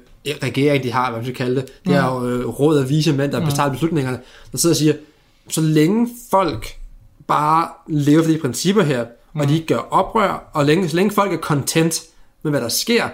regering, 0.42 0.84
de 0.84 0.92
har, 0.92 1.10
hvad 1.10 1.18
man 1.18 1.24
skal 1.24 1.36
kalde 1.36 1.56
det, 1.56 1.84
det 1.86 1.94
er 1.94 2.04
jo 2.04 2.28
øh, 2.28 2.46
råd 2.46 2.78
af 2.78 2.88
vise 2.88 3.12
mænd, 3.12 3.32
der 3.32 3.40
mm. 3.40 3.46
betaler 3.46 3.72
beslutningerne, 3.72 4.18
der 4.52 4.58
sidder 4.58 4.72
og 4.72 4.76
siger, 4.76 4.94
så 5.48 5.60
længe 5.60 6.08
folk 6.30 6.76
bare 7.26 7.68
lever 7.88 8.22
for 8.22 8.30
de 8.30 8.38
principper 8.38 8.82
her, 8.82 9.04
mm. 9.32 9.40
og 9.40 9.48
de 9.48 9.54
ikke 9.54 9.66
gør 9.66 9.78
oprør, 9.90 10.50
og 10.52 10.64
længe, 10.64 10.88
så 10.88 10.96
længe 10.96 11.10
folk 11.10 11.32
er 11.32 11.38
content 11.38 12.02
med, 12.42 12.50
hvad 12.50 12.60
der 12.60 12.68
sker, 12.68 13.08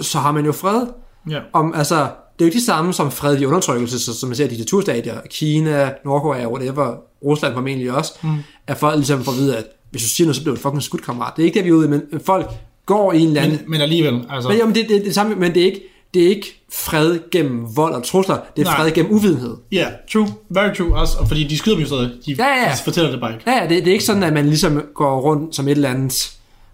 så 0.00 0.18
har 0.18 0.32
man 0.32 0.44
jo 0.44 0.52
fred. 0.52 0.86
Ja. 1.30 1.40
Om, 1.52 1.74
altså, 1.74 2.08
det 2.38 2.44
er 2.44 2.48
jo 2.48 2.52
det 2.52 2.62
samme 2.62 2.92
som 2.92 3.10
fred 3.10 3.40
i 3.40 3.44
undertrykkelse, 3.44 3.98
så, 3.98 4.18
som 4.18 4.28
man 4.28 4.36
ser 4.36 4.44
i 4.44 4.48
diktaturstadier, 4.48 5.14
Kina, 5.30 5.92
Nordkorea, 6.04 6.48
whatever, 6.48 6.96
Rusland 7.24 7.54
formentlig 7.54 7.92
også, 7.92 8.12
mm. 8.22 8.36
at 8.66 8.76
folk 8.78 8.96
ligesom 8.96 9.24
får 9.24 9.32
at 9.32 9.38
vide, 9.38 9.56
at 9.56 9.64
hvis 9.90 10.02
du 10.02 10.08
siger 10.08 10.26
noget, 10.26 10.36
så 10.36 10.42
bliver 10.42 10.56
du 10.56 10.60
fucking 10.60 10.82
skudt, 10.82 11.02
kammerat. 11.02 11.32
Det 11.36 11.42
er 11.42 11.46
ikke 11.46 11.56
det, 11.56 11.64
vi 11.64 11.70
er 11.70 11.74
ude 11.74 11.86
i, 11.86 11.90
men 11.90 12.02
folk 12.24 12.50
går 12.86 13.12
i 13.12 13.20
en 13.20 13.28
eller 13.28 13.42
anden... 13.42 13.58
Men, 13.58 13.70
men 13.70 13.80
alligevel, 13.80 14.24
altså... 14.30 14.48
Men, 14.48 14.58
jamen, 14.58 14.74
det, 14.74 14.82
det, 14.82 14.90
det, 14.90 15.00
er 15.00 15.04
det 15.04 15.14
samme, 15.14 15.34
men 15.34 15.54
det 15.54 15.62
er 15.62 15.66
ikke, 15.66 15.82
det 16.14 16.24
er 16.24 16.28
ikke 16.28 16.62
fred 16.72 17.18
gennem 17.30 17.76
vold 17.76 17.94
og 17.94 18.04
trusler, 18.04 18.38
det 18.56 18.62
er 18.62 18.70
Nej. 18.70 18.76
fred 18.76 18.90
gennem 18.90 19.12
uvidenhed. 19.12 19.56
Ja, 19.72 19.76
yeah, 19.76 19.92
true. 20.12 20.28
Very 20.50 20.74
true. 20.74 20.96
Også, 20.96 21.18
og 21.18 21.28
fordi 21.28 21.44
de 21.44 21.58
skyder 21.58 21.76
dem 21.76 21.82
jo 21.82 21.86
stadig. 21.86 22.10
De, 22.26 22.34
Ja, 22.38 22.46
ja. 22.46 22.72
de 22.72 22.78
fortæller 22.84 23.10
det 23.10 23.20
bare 23.20 23.32
ikke. 23.32 23.50
Ja, 23.50 23.62
ja, 23.62 23.62
det, 23.62 23.70
det 23.70 23.88
er 23.88 23.92
ikke 23.92 24.04
sådan, 24.04 24.22
at 24.22 24.32
man 24.32 24.46
ligesom 24.46 24.82
går 24.94 25.20
rundt 25.20 25.56
som 25.56 25.68
et 25.68 25.72
eller 25.72 25.90
andet, 25.90 26.32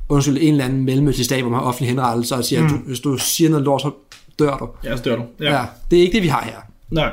undskyld, 0.08 0.38
en 0.40 0.52
eller 0.52 0.64
anden 0.64 0.84
mellemøstlig 0.84 1.24
stat, 1.24 1.40
hvor 1.40 1.50
man 1.50 1.60
har 1.60 1.66
offentlig 1.66 1.88
henrettelse 1.88 2.34
og 2.34 2.44
siger, 2.44 2.60
mm. 2.60 2.66
at 2.66 2.72
du, 2.72 2.76
hvis 2.86 3.00
du 3.00 3.16
siger 3.18 3.50
noget 3.50 3.64
lort, 3.64 3.80
så 3.80 3.90
dør 4.44 4.56
du. 4.56 4.68
Ja, 4.84 4.96
så 4.96 5.02
dør 5.02 5.16
du. 5.16 5.22
Ja. 5.40 5.52
ja. 5.52 5.64
Det 5.90 5.98
er 5.98 6.02
ikke 6.02 6.14
det, 6.14 6.22
vi 6.22 6.28
har 6.28 6.44
her. 6.44 6.56
Nej. 6.90 7.12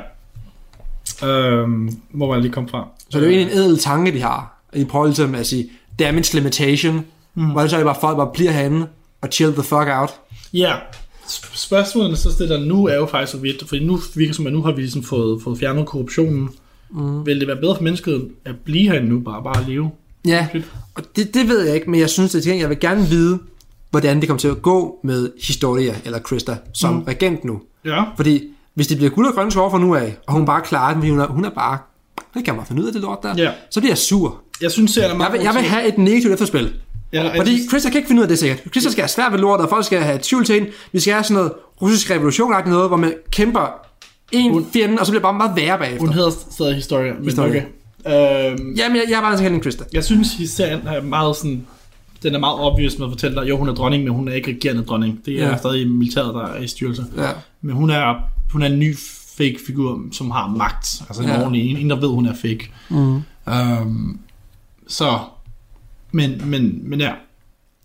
Øhm, 1.28 2.00
hvor 2.10 2.26
var 2.26 2.34
jeg 2.34 2.42
lige 2.42 2.52
kom 2.52 2.68
fra? 2.68 2.88
Så 3.10 3.18
det 3.18 3.24
er 3.26 3.30
jo 3.30 3.36
egentlig 3.36 3.52
en 3.52 3.58
ædel 3.58 3.78
tanke, 3.78 4.12
de 4.12 4.22
har. 4.22 4.60
I 4.74 4.84
prøver 4.84 5.06
ligesom 5.06 5.34
at 5.34 5.46
sige, 5.46 5.70
damage 5.98 6.34
limitation, 6.34 7.04
mm. 7.34 7.50
hvor 7.50 7.60
det 7.60 7.70
så 7.70 7.76
er 7.76 7.80
det 7.80 7.86
bare, 7.86 7.96
folk 8.00 8.16
bare 8.16 8.30
bliver 8.34 8.52
herinde 8.52 8.86
og 9.20 9.28
chill 9.32 9.52
the 9.52 9.62
fuck 9.62 9.88
out. 9.88 10.10
Ja. 10.52 10.74
Sp- 11.26 11.56
Spørgsmålene 11.58 12.16
så 12.16 12.32
stiller 12.32 12.60
nu 12.60 12.86
er 12.86 12.94
jo 12.94 13.06
faktisk 13.06 13.32
så 13.32 13.38
vidt, 13.38 13.68
fordi 13.68 13.84
nu 13.84 14.00
virker 14.14 14.34
som, 14.34 14.46
at 14.46 14.52
nu 14.52 14.62
har 14.62 14.72
vi 14.72 14.80
ligesom 14.80 15.02
fået, 15.02 15.42
fået 15.42 15.58
fjernet 15.58 15.86
korruptionen. 15.86 16.48
Mm. 16.90 17.26
Vil 17.26 17.40
det 17.40 17.48
være 17.48 17.56
bedre 17.56 17.76
for 17.76 17.82
mennesket 17.82 18.28
at 18.44 18.54
blive 18.64 18.90
herinde 18.90 19.08
nu, 19.08 19.20
bare, 19.20 19.42
bare 19.42 19.60
at 19.60 19.68
leve? 19.68 19.90
Ja, 20.26 20.48
og 20.94 21.02
det, 21.16 21.34
det 21.34 21.48
ved 21.48 21.66
jeg 21.66 21.74
ikke, 21.74 21.90
men 21.90 22.00
jeg 22.00 22.10
synes, 22.10 22.34
at 22.34 22.46
jeg 22.46 22.68
vil 22.68 22.80
gerne 22.80 23.02
vide, 23.06 23.38
hvordan 23.90 24.20
det 24.20 24.28
kommer 24.28 24.38
til 24.38 24.48
at 24.48 24.62
gå 24.62 24.98
med 25.04 25.30
Historia, 25.42 25.94
eller 26.04 26.18
Krista, 26.18 26.56
som 26.74 26.94
mm. 26.94 27.02
regent 27.02 27.44
nu. 27.44 27.60
Ja. 27.84 28.02
Fordi 28.16 28.44
hvis 28.74 28.86
det 28.86 28.96
bliver 28.96 29.10
guld 29.10 29.26
og 29.26 29.34
grønne 29.34 29.52
skove 29.52 29.70
fra 29.70 29.78
nu 29.78 29.94
af, 29.94 30.16
og 30.26 30.32
hun 30.32 30.46
bare 30.46 30.60
klarer 30.60 31.00
den, 31.00 31.10
hun 31.10 31.20
er, 31.20 31.26
hun 31.26 31.44
er 31.44 31.50
bare, 31.50 31.78
det 32.34 32.44
kan 32.44 32.56
man 32.56 32.66
finde 32.66 32.82
ud 32.82 32.86
af 32.86 32.92
det 32.92 33.02
lort 33.02 33.18
der, 33.22 33.34
Ja. 33.36 33.50
så 33.70 33.80
bliver 33.80 33.90
jeg 33.90 33.98
sur. 33.98 34.40
Jeg 34.62 34.70
synes, 34.70 34.90
serien 34.90 35.10
er 35.10 35.16
meget 35.16 35.30
Jeg 35.32 35.38
vil, 35.38 35.44
jeg 35.44 35.54
vil 35.54 35.62
have 35.62 35.88
et 35.88 35.98
negativt 35.98 36.32
efterspil. 36.32 36.72
Ja, 37.12 37.38
Fordi 37.38 37.50
synes- 37.56 37.70
Krista 37.70 37.88
kan 37.90 37.96
ikke 37.96 38.06
finde 38.08 38.20
ud 38.20 38.24
af 38.24 38.28
det 38.28 38.38
sikkert. 38.38 38.60
Krista 38.72 38.90
skal 38.90 39.02
have 39.02 39.08
svært 39.08 39.32
ved 39.32 39.38
lort, 39.38 39.60
og 39.60 39.68
folk 39.68 39.84
skal 39.84 40.00
have 40.00 40.18
tvivl 40.22 40.44
til 40.44 40.54
hende. 40.54 40.70
Vi 40.92 41.00
skal 41.00 41.12
have 41.12 41.24
sådan 41.24 41.34
noget 41.34 41.52
russisk 41.82 42.10
revolution 42.10 42.52
noget, 42.66 42.88
hvor 42.88 42.96
man 42.96 43.14
kæmper 43.30 43.80
en 44.32 44.66
fjende, 44.72 44.98
og 45.00 45.06
så 45.06 45.12
bliver 45.12 45.18
det 45.20 45.22
bare 45.22 45.32
meget 45.34 45.52
værre 45.56 45.78
bagefter. 45.78 46.00
Hun 46.00 46.12
hedder 46.12 46.30
stadig 46.50 46.74
Historia, 46.74 47.12
men 47.14 47.24
Historia. 47.24 47.48
okay. 48.06 48.50
Øhm, 48.52 48.74
Jamen, 48.76 48.96
jeg, 48.96 49.04
jeg 49.08 49.16
er 49.16 49.20
bare 49.20 49.38
hende 49.38 49.60
Krista. 49.60 49.84
jeg 49.92 50.04
synes, 50.04 50.28
serien 50.56 50.80
er 50.86 51.02
meget 51.02 51.36
sådan... 51.36 51.66
Den 52.22 52.34
er 52.34 52.38
meget 52.38 52.60
obvious 52.60 52.98
med 52.98 53.06
at 53.06 53.12
fortælle 53.12 53.40
dig, 53.40 53.48
jo, 53.48 53.56
hun 53.56 53.68
er 53.68 53.74
dronning, 53.74 54.04
men 54.04 54.12
hun 54.12 54.28
er 54.28 54.32
ikke 54.32 54.50
regerende 54.50 54.82
dronning. 54.84 55.20
Det 55.26 55.42
er 55.42 55.48
Ja. 55.48 55.56
stadig 55.56 55.90
militæret, 55.90 56.34
der 56.34 56.46
er 56.46 56.60
i 56.62 56.66
styrelse. 56.68 57.04
Ja. 57.16 57.30
Men 57.62 57.76
hun 57.76 57.90
er, 57.90 58.14
hun 58.52 58.62
er 58.62 58.66
en 58.66 58.78
ny 58.78 58.96
fake 59.36 59.58
figur, 59.66 60.00
som 60.12 60.30
har 60.30 60.48
magt. 60.48 61.02
Altså 61.08 61.22
en 61.22 61.28
Ja. 61.28 61.40
ordentlig, 61.40 61.70
en, 61.70 61.76
en, 61.76 61.90
der 61.90 61.96
ved, 62.00 62.08
hun 62.08 62.26
er 62.26 62.34
fake. 62.34 62.70
Mm. 62.88 63.22
Um, 63.82 64.20
så, 64.88 65.18
men, 66.12 66.42
men, 66.44 66.80
men 66.90 67.00
ja. 67.00 67.12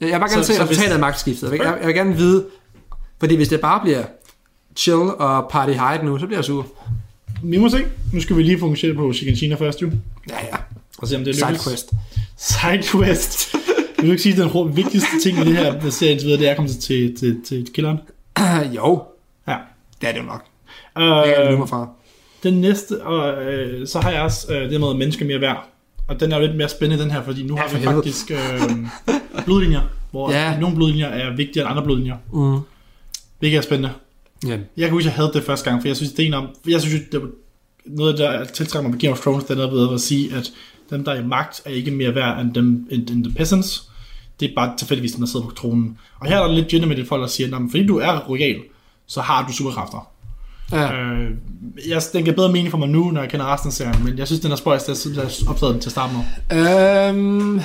Jeg 0.01 0.07
vil 0.07 0.11
bare 0.11 0.29
gerne 0.29 0.43
Så- 0.43 0.53
se 0.53 0.53
resultatet 0.53 0.77
hvis- 0.85 0.93
af 0.93 0.99
magtskiftet. 0.99 1.43
Jeg 1.43 1.51
vil, 1.51 1.59
jeg, 1.63 1.77
jeg 1.79 1.87
vil 1.87 1.95
gerne 1.95 2.15
vide, 2.15 2.45
fordi 3.19 3.35
hvis 3.35 3.47
det 3.47 3.61
bare 3.61 3.79
bliver 3.83 4.03
chill 4.75 4.99
og 5.01 5.47
party 5.51 5.71
hide 5.71 6.05
nu, 6.05 6.19
så 6.19 6.25
bliver 6.25 6.37
jeg 6.37 6.45
sur. 6.45 6.67
Vi 7.43 7.57
må 7.57 7.69
se. 7.69 7.85
Nu 8.13 8.21
skal 8.21 8.37
vi 8.37 8.43
lige 8.43 8.59
fokusere 8.59 8.93
på 8.93 9.13
Shiganshina 9.13 9.55
først, 9.55 9.81
jo. 9.81 9.91
Ja, 10.29 10.35
ja. 10.45 10.55
Og 10.97 11.07
se, 11.07 11.15
om 11.17 11.23
det 11.23 11.35
lykkes. 11.35 11.61
Sidequest. 11.63 11.91
Sidequest. 12.37 13.55
Vil 14.03 14.09
du 14.09 14.11
ikke 14.11 14.23
sige, 14.23 14.43
at 14.43 14.51
den 14.53 14.75
vigtigste 14.77 15.19
ting 15.23 15.37
i 15.37 15.43
det 15.43 15.57
her 15.57 15.89
serie 15.89 16.19
videre, 16.21 16.39
det 16.39 16.47
er 16.47 16.51
at 16.51 16.55
komme 16.57 16.69
til, 16.71 17.15
til, 17.15 17.41
til, 17.45 17.67
killeren? 17.73 17.97
jo, 18.75 19.03
Ja. 19.47 19.55
det 20.01 20.09
er 20.09 20.13
det 20.13 20.19
jo 20.19 20.25
nok. 20.25 20.43
Det 20.97 21.35
kan 21.35 21.45
jeg 21.45 21.51
Øh, 21.51 21.59
mig 21.59 21.69
fra. 21.69 21.87
den 22.43 22.53
næste, 22.61 23.01
og 23.03 23.43
øh, 23.43 23.87
så 23.87 23.99
har 23.99 24.11
jeg 24.11 24.21
også 24.21 24.53
øh, 24.53 24.69
det 24.69 24.79
med 24.79 24.93
mennesker 24.93 25.25
mere 25.25 25.41
værd. 25.41 25.69
Og 26.07 26.19
den 26.19 26.31
er 26.31 26.37
jo 26.39 26.45
lidt 26.45 26.57
mere 26.57 26.69
spændende, 26.69 27.03
den 27.03 27.11
her, 27.11 27.23
fordi 27.23 27.43
nu 27.43 27.55
Ja, 27.55 27.61
har 27.61 27.69
vi 27.69 27.75
helvede. 27.75 27.95
faktisk 27.95 28.31
øh, 28.31 29.41
blodlinjer, 29.45 29.81
hvor 30.11 30.31
Ja. 30.31 30.59
nogle 30.59 30.75
blodlinjer 30.75 31.07
er 31.07 31.35
vigtigere 31.35 31.65
end 31.67 31.71
andre 31.71 31.83
blodlinjer. 31.83 32.15
Mm. 32.33 32.59
Hvilket 33.39 33.57
er 33.57 33.61
spændende. 33.61 33.89
Ja. 34.47 34.49
Jeg 34.51 34.59
kan 34.77 34.89
huske, 34.89 35.07
jeg 35.07 35.13
havde 35.15 35.31
det 35.33 35.43
første 35.43 35.69
gang, 35.69 35.81
for 35.81 35.87
jeg 35.89 35.95
synes, 35.95 36.11
det 36.11 36.23
er 36.23 36.27
en 36.27 36.33
om, 36.33 36.47
jeg 36.67 36.81
synes, 36.81 37.01
det 37.11 37.21
var 37.21 37.27
noget, 37.85 38.17
der 38.17 38.43
tiltrækker 38.45 38.81
mig 38.89 38.91
med 38.91 38.99
Game 38.99 39.11
of 39.13 39.19
Thrones, 39.19 39.43
det 39.43 39.51
er 39.51 39.55
noget 39.67 39.87
ved 39.89 39.93
at 39.93 40.01
sige, 40.01 40.35
at 40.35 40.51
dem, 40.89 41.03
der 41.03 41.11
er 41.11 41.21
i 41.21 41.25
magt, 41.27 41.61
er 41.65 41.69
ikke 41.69 41.91
mere 41.91 42.15
værd 42.15 42.41
end, 42.41 42.53
dem, 42.53 42.87
end, 42.91 43.09
end 43.09 43.23
the 43.23 43.33
peasants. 43.33 43.89
Det 44.43 44.51
er 44.51 44.55
bare 44.55 44.77
tilfældigvis 44.77 45.11
dem, 45.11 45.19
der 45.19 45.27
sidder 45.27 45.45
på 45.45 45.51
tronen. 45.51 45.97
Og 46.19 46.27
her 46.27 46.37
er 46.37 46.47
der 46.47 46.53
lidt 46.53 46.67
gender 46.67 46.87
med 46.87 46.95
det 46.95 47.07
folk, 47.07 47.21
der 47.21 47.27
siger, 47.27 47.55
at 47.55 47.61
fordi 47.71 47.85
du 47.85 47.97
er 47.97 48.19
royal, 48.19 48.61
så 49.07 49.21
har 49.21 49.47
du 49.47 49.53
superkræfter. 49.53 50.07
Ja. 50.71 50.93
Øh, 50.93 51.31
jeg, 51.87 52.01
den 52.13 52.23
giver 52.23 52.35
bedre 52.35 52.51
mening 52.51 52.71
for 52.71 52.77
mig 52.77 52.89
nu, 52.89 53.11
når 53.11 53.21
jeg 53.21 53.29
kender 53.29 53.53
resten 53.53 53.67
af 53.67 53.73
serien, 53.73 54.03
men 54.03 54.17
jeg 54.17 54.27
synes, 54.27 54.39
den 54.39 54.51
er 54.51 54.55
spøjs, 54.55 54.83
da 54.83 54.91
jeg 55.15 55.29
opdagede 55.47 55.73
den 55.73 55.81
til 55.81 55.91
starten 55.91 56.17
med. 56.17 56.59
Øhm, 57.09 57.61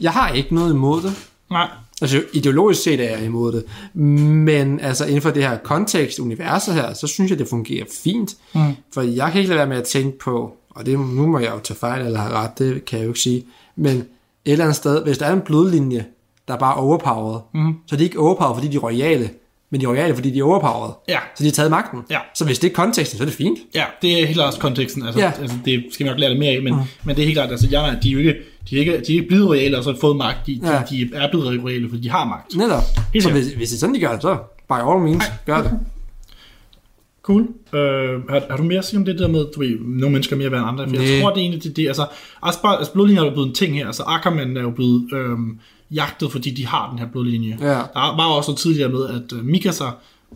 jeg 0.00 0.12
har 0.12 0.28
ikke 0.28 0.54
noget 0.54 0.72
imod 0.72 1.02
det. 1.02 1.12
Nej, 1.50 1.68
Altså 2.02 2.22
ideologisk 2.32 2.82
set 2.82 3.00
er 3.00 3.16
jeg 3.16 3.24
imod 3.24 3.52
det. 3.52 3.64
Men 3.94 4.80
altså 4.80 5.04
inden 5.06 5.22
for 5.22 5.30
det 5.30 5.42
her 5.42 5.58
kontekst, 5.58 6.18
universet 6.18 6.74
her, 6.74 6.94
så 6.94 7.06
synes 7.06 7.30
jeg, 7.30 7.38
det 7.38 7.48
fungerer 7.48 7.84
fint. 8.04 8.30
Mm. 8.54 8.60
For 8.94 9.02
jeg 9.02 9.32
kan 9.32 9.38
ikke 9.40 9.48
lade 9.48 9.58
være 9.58 9.68
med 9.68 9.76
at 9.76 9.84
tænke 9.84 10.18
på, 10.18 10.56
og 10.70 10.86
det, 10.86 11.00
nu 11.00 11.26
må 11.26 11.38
jeg 11.38 11.50
jo 11.50 11.58
tage 11.58 11.78
fejl 11.78 12.06
eller 12.06 12.20
have 12.20 12.32
ret, 12.32 12.58
det 12.58 12.84
kan 12.84 12.98
jeg 12.98 13.04
jo 13.04 13.10
ikke 13.10 13.20
sige. 13.20 13.44
Men 13.76 14.04
et 14.44 14.52
eller 14.52 14.64
andet 14.64 14.76
sted, 14.76 15.04
hvis 15.04 15.18
der 15.18 15.26
er 15.26 15.32
en 15.32 15.40
blodlinje, 15.40 16.04
der 16.48 16.54
er 16.54 16.58
bare 16.58 16.74
overpowered, 16.74 17.40
Mhm. 17.54 17.74
så 17.86 17.94
er 17.94 17.98
de 17.98 18.04
ikke 18.04 18.18
overpowered, 18.18 18.56
fordi 18.56 18.68
de 18.68 18.76
er 18.76 18.80
royale, 18.80 19.30
men 19.70 19.80
de 19.80 19.84
er 19.86 19.90
royale, 19.90 20.14
fordi 20.14 20.30
de 20.30 20.38
er 20.38 20.44
overpowered. 20.44 20.92
Ja. 21.08 21.18
Så 21.34 21.42
de 21.44 21.48
har 21.48 21.52
taget 21.52 21.70
magten. 21.70 22.00
Ja. 22.10 22.18
Så 22.34 22.44
hvis 22.44 22.58
det 22.58 22.70
er 22.70 22.74
konteksten, 22.74 23.16
så 23.18 23.24
er 23.24 23.26
det 23.26 23.34
fint. 23.34 23.58
Ja, 23.74 23.84
det 24.02 24.12
er 24.12 24.26
helt 24.26 24.34
klart 24.36 24.56
konteksten. 24.60 25.02
Altså, 25.06 25.20
Ja. 25.20 25.32
altså, 25.40 25.56
det 25.64 25.84
skal 25.90 26.04
vi 26.06 26.10
nok 26.10 26.18
lære 26.18 26.30
lidt 26.30 26.38
mere 26.38 26.50
af, 26.56 26.62
men, 26.62 26.74
mm. 26.74 26.80
men 27.04 27.16
det 27.16 27.22
er 27.22 27.26
helt 27.26 27.36
klart, 27.36 27.50
altså, 27.50 27.68
jeg, 27.70 27.98
de 28.02 28.08
er 28.08 28.12
jo 28.12 28.18
ikke, 28.18 28.34
de 28.70 28.76
er 28.76 28.80
ikke, 28.80 28.92
de 28.92 28.96
er 29.12 29.16
ikke 29.20 29.28
blevet 29.28 29.50
reale 29.50 29.78
og 29.78 29.84
så 29.84 29.90
har 29.92 29.98
fået 30.00 30.16
magt. 30.16 30.46
De, 30.46 30.60
Ja. 30.62 30.82
de, 30.90 30.96
de 30.96 31.10
er 31.14 31.28
blevet 31.30 31.64
reale, 31.66 31.88
fordi 31.88 32.02
de 32.02 32.10
har 32.10 32.24
magt. 32.24 32.56
Netop. 32.56 32.82
Helt 33.12 33.24
så 33.24 33.30
hvis, 33.30 33.46
hvis 33.46 33.68
det 33.68 33.76
er 33.76 33.80
sådan, 33.80 33.94
de 33.94 34.00
gør 34.00 34.12
det, 34.12 34.22
så 34.22 34.36
by 34.68 34.72
all 34.90 35.00
means, 35.00 35.24
gør 35.46 35.62
det. 35.62 35.70
Cool. 37.22 37.42
Øh, 37.74 38.28
har, 38.28 38.42
har, 38.50 38.56
du 38.56 38.62
mere 38.62 38.78
at 38.78 38.84
sige 38.84 38.98
om 38.98 39.04
det 39.04 39.18
der 39.18 39.28
med, 39.28 39.46
du 39.54 39.60
ved, 39.60 39.78
nogle 39.80 40.12
mennesker 40.12 40.36
er 40.36 40.38
mere 40.38 40.50
værd 40.50 40.60
end 40.60 40.68
andre? 40.68 40.88
For 40.88 40.96
Næh. 40.96 41.10
jeg 41.10 41.22
tror, 41.22 41.30
det 41.30 41.36
er 41.36 41.40
egentlig 41.40 41.64
det, 41.64 41.76
det 41.76 41.86
altså, 41.88 42.06
bare, 42.62 42.78
altså 42.78 42.92
blodlinjer 42.92 43.22
er 43.22 43.26
jo 43.26 43.32
blevet 43.32 43.48
en 43.48 43.54
ting 43.54 43.74
her. 43.74 43.86
Altså 43.86 44.02
Ackerman 44.06 44.56
er 44.56 44.62
jo 44.62 44.70
blevet 44.70 45.12
øhm, 45.12 45.58
jagtet, 45.90 46.32
fordi 46.32 46.50
de 46.50 46.66
har 46.66 46.90
den 46.90 46.98
her 46.98 47.06
blodlinje. 47.06 47.58
Ja. 47.60 47.66
Der 47.68 48.16
var 48.16 48.24
også 48.24 48.56
tidligere 48.56 48.88
med, 48.88 49.06
at 49.08 49.32
øh, 49.38 49.44
Mikasa 49.44 49.84